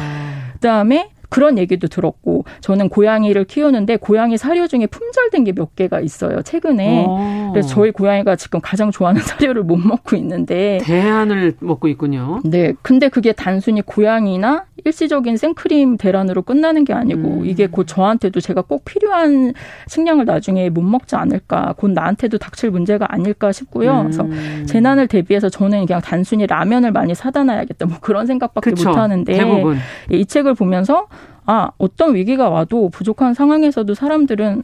그다음에 0.54 1.10
그런 1.28 1.58
얘기도 1.58 1.88
들었고 1.88 2.44
저는 2.62 2.88
고양이를 2.88 3.44
키우는데 3.44 3.96
고양이 3.96 4.38
사료 4.38 4.66
중에 4.66 4.86
품절된 4.86 5.44
게 5.44 5.52
몇 5.58 5.74
개가 5.74 6.00
있어요 6.00 6.42
최근에 6.42 7.04
오. 7.04 7.06
어. 7.08 7.50
그래서 7.52 7.68
저희 7.68 7.90
고양이가 7.90 8.36
지금 8.36 8.60
가장 8.60 8.90
좋아하는 8.90 9.20
사료를 9.22 9.62
못 9.64 9.76
먹고 9.76 10.14
있는데 10.16 10.78
대안을 10.82 11.54
먹고 11.60 11.88
있군요. 11.88 12.40
네, 12.44 12.74
근데 12.82 13.08
그게 13.08 13.32
단순히 13.32 13.82
고양이나 13.82 14.64
일시적인 14.84 15.36
생크림 15.36 15.96
대란으로 15.96 16.42
끝나는 16.42 16.84
게 16.84 16.92
아니고 16.92 17.40
음. 17.40 17.46
이게 17.46 17.66
곧 17.66 17.84
저한테도 17.88 18.40
제가 18.40 18.62
꼭 18.62 18.84
필요한 18.84 19.52
식량을 19.88 20.24
나중에 20.24 20.70
못 20.70 20.82
먹지 20.82 21.16
않을까 21.16 21.74
곧 21.76 21.90
나한테도 21.90 22.38
닥칠 22.38 22.70
문제가 22.70 23.06
아닐까 23.12 23.50
싶고요. 23.50 24.02
음. 24.02 24.02
그래서 24.04 24.26
재난을 24.66 25.08
대비해서 25.08 25.48
저는 25.48 25.86
그냥 25.86 26.00
단순히 26.00 26.46
라면을 26.46 26.92
많이 26.92 27.14
사다 27.14 27.42
놔야겠다 27.44 27.86
뭐 27.86 27.98
그런 28.00 28.26
생각밖에 28.26 28.70
못 28.70 28.86
하는데 28.86 29.32
대부분. 29.32 29.78
이 30.10 30.24
책을 30.24 30.54
보면서 30.54 31.08
아, 31.46 31.70
어떤 31.78 32.14
위기가 32.14 32.50
와도 32.50 32.90
부족한 32.90 33.32
상황에서도 33.34 33.94
사람들은 33.94 34.62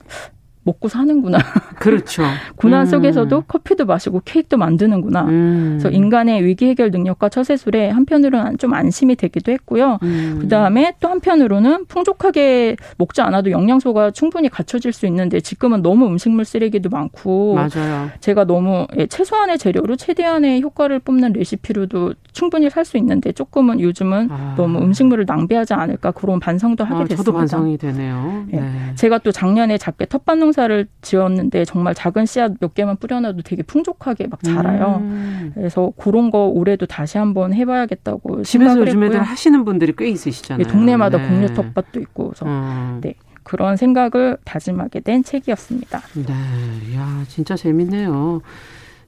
먹고 0.64 0.88
사는구나. 0.88 1.38
그렇죠. 1.78 2.22
고난 2.56 2.82
음. 2.82 2.86
속에서도 2.86 3.42
커피도 3.42 3.84
마시고 3.86 4.22
케이크도 4.24 4.56
만드는구나. 4.56 5.22
음. 5.24 5.78
그래서 5.78 5.90
인간의 5.94 6.44
위기 6.44 6.66
해결 6.66 6.90
능력과 6.90 7.28
처세술에 7.28 7.90
한편으로는 7.90 8.58
좀 8.58 8.72
안심이 8.74 9.16
되기도 9.16 9.52
했고요. 9.52 9.98
음. 10.02 10.38
그 10.40 10.48
다음에 10.48 10.94
또 11.00 11.08
한편으로는 11.08 11.86
풍족하게 11.86 12.76
먹지 12.96 13.20
않아도 13.20 13.50
영양소가 13.50 14.10
충분히 14.12 14.48
갖춰질 14.48 14.92
수 14.92 15.06
있는데 15.06 15.40
지금은 15.40 15.82
너무 15.82 16.06
음식물 16.06 16.44
쓰레기도 16.44 16.88
많고. 16.88 17.54
맞아요. 17.54 18.10
제가 18.20 18.44
너무 18.44 18.86
예, 18.98 19.06
최소한의 19.06 19.58
재료로 19.58 19.96
최대한의 19.96 20.62
효과를 20.62 20.98
뽑는 21.00 21.32
레시피로도 21.34 22.14
충분히 22.32 22.70
살 22.70 22.84
수 22.84 22.98
있는데 22.98 23.32
조금은 23.32 23.80
요즘은 23.80 24.28
아. 24.30 24.54
너무 24.58 24.78
음식물을 24.78 25.24
낭비하지 25.26 25.72
않을까 25.72 26.10
그런 26.10 26.38
반성도 26.38 26.84
하게 26.84 26.94
아, 26.94 26.98
됐습니다. 27.04 27.16
저도 27.24 27.32
반성이 27.32 27.78
되네요. 27.78 28.44
예. 28.52 28.56
네. 28.60 28.92
제가 28.94 29.18
또 29.18 29.32
작년에 29.32 29.78
작게 29.78 30.04
텃밭농 30.04 30.52
농사를 30.54 30.86
지었는데 31.02 31.64
정말 31.64 31.94
작은 31.94 32.26
씨앗 32.26 32.52
몇 32.60 32.74
개만 32.74 32.96
뿌려놔도 32.96 33.42
되게 33.42 33.62
풍족하게 33.62 34.28
막 34.28 34.42
자라요. 34.42 34.98
음. 35.00 35.52
그래서 35.54 35.92
그런 35.96 36.30
거 36.30 36.46
올해도 36.46 36.86
다시 36.86 37.18
한번 37.18 37.52
해봐야겠다고 37.52 38.42
집에서 38.44 38.78
요즘에들 38.78 39.22
하시는 39.22 39.64
분들이 39.64 39.92
꽤 39.96 40.08
있으시잖아요. 40.08 40.64
네, 40.64 40.72
동네마다 40.72 41.18
네. 41.18 41.28
공유 41.28 41.52
텃밭도 41.52 42.00
있고 42.00 42.28
그래서 42.28 42.46
음. 42.46 43.00
네. 43.02 43.14
그런 43.42 43.76
생각을 43.76 44.38
다짐하게 44.44 45.00
된 45.00 45.22
책이었습니다. 45.22 46.00
네, 46.26 46.96
야 46.96 47.24
진짜 47.28 47.56
재밌네요. 47.56 48.40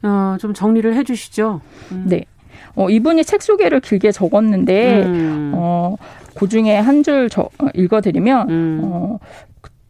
어, 0.03 0.36
좀 0.38 0.53
정리를 0.53 0.94
해주시죠. 0.94 1.61
음. 1.92 2.05
네. 2.09 2.24
어, 2.74 2.90
이분이 2.90 3.24
책 3.24 3.42
소개를 3.42 3.80
길게 3.80 4.12
적었는데, 4.12 5.05
음. 5.05 5.53
어, 5.55 5.97
그 6.34 6.47
중에 6.49 6.76
한 6.76 7.03
줄 7.03 7.30
읽어드리면, 7.74 8.51
음. 8.51 8.80
어, 8.84 9.18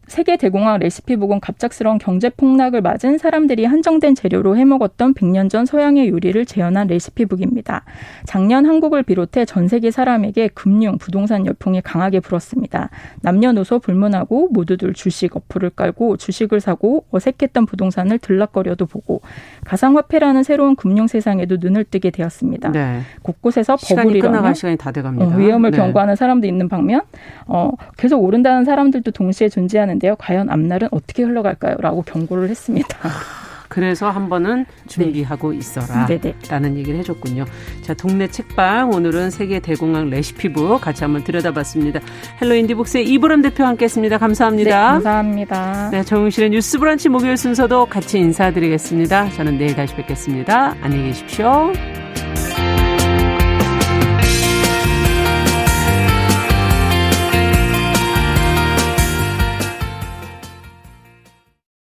세계 0.07 0.37
대공황 0.37 0.79
레시피북은 0.79 1.41
갑작스러운 1.41 1.97
경제 1.97 2.29
폭락을 2.29 2.81
맞은 2.81 3.17
사람들이 3.17 3.65
한정된 3.65 4.15
재료로 4.15 4.55
해먹었던 4.55 5.13
100년 5.13 5.49
전 5.49 5.65
서양의 5.65 6.07
요리를 6.09 6.45
재현한 6.45 6.87
레시피북입니다. 6.87 7.83
작년 8.25 8.65
한국을 8.65 9.03
비롯해 9.03 9.45
전 9.45 9.67
세계 9.67 9.91
사람에게 9.91 10.49
금융, 10.53 10.97
부동산 10.97 11.45
열풍이 11.45 11.81
강하게 11.81 12.21
불었습니다. 12.21 12.89
남녀노소 13.21 13.79
불문하고 13.79 14.49
모두들 14.51 14.93
주식 14.93 15.35
어플을 15.35 15.71
깔고 15.71 16.17
주식을 16.17 16.61
사고 16.61 17.05
어색했던 17.11 17.65
부동산을 17.65 18.17
들락거려도 18.19 18.85
보고 18.85 19.21
가상화폐라는 19.65 20.43
새로운 20.43 20.75
금융 20.77 21.07
세상에도 21.07 21.57
눈을 21.59 21.83
뜨게 21.83 22.11
되었습니다. 22.11 22.71
네. 22.71 23.01
곳곳에서 23.23 23.75
버블이 23.75 24.21
끝나갈 24.21 24.55
시간이 24.55 24.77
다 24.77 24.91
돼갑니다. 24.91 25.35
어, 25.35 25.37
위험을 25.37 25.71
네. 25.71 25.77
경고하는 25.77 26.15
사람도 26.15 26.47
있는 26.47 26.69
반면 26.69 27.01
어, 27.45 27.71
계속 27.97 28.23
오른다는 28.23 28.63
사람들도 28.63 29.11
동시에 29.11 29.49
존재하는 29.49 29.96
있는데요. 29.97 30.15
과연 30.17 30.49
앞날은 30.49 30.89
어떻게 30.91 31.23
흘러갈까요? 31.23 31.77
라고 31.79 32.01
경고를 32.03 32.49
했습니다. 32.49 32.87
그래서 33.69 34.09
한 34.09 34.29
번은 34.29 34.65
준비하고 34.87 35.51
네. 35.51 35.57
있어라. 35.57 36.05
네네. 36.05 36.35
라는 36.49 36.77
얘기를 36.77 36.97
해줬군요. 36.99 37.43
자, 37.81 37.93
동네 37.93 38.27
책방. 38.27 38.91
오늘은 38.91 39.29
세계 39.29 39.59
대공황 39.59 40.09
레시피북 40.09 40.79
같이 40.79 41.03
한번 41.03 41.25
들여다봤습니다. 41.25 41.99
헬로 42.41 42.55
인디북스의 42.55 43.05
이보람 43.09 43.41
대표 43.41 43.65
함께 43.65 43.85
했습니다. 43.85 44.17
감사합니다. 44.17 44.69
네, 44.69 44.93
감사합니다. 44.93 45.89
네, 45.91 46.03
정용실의 46.03 46.51
뉴스 46.51 46.79
브런치 46.79 47.09
목요일 47.09 47.35
순서도 47.35 47.87
같이 47.87 48.19
인사드리겠습니다. 48.19 49.31
저는 49.31 49.57
내일 49.57 49.75
다시 49.75 49.93
뵙겠습니다. 49.95 50.73
안녕히 50.81 51.07
계십시오. 51.09 51.73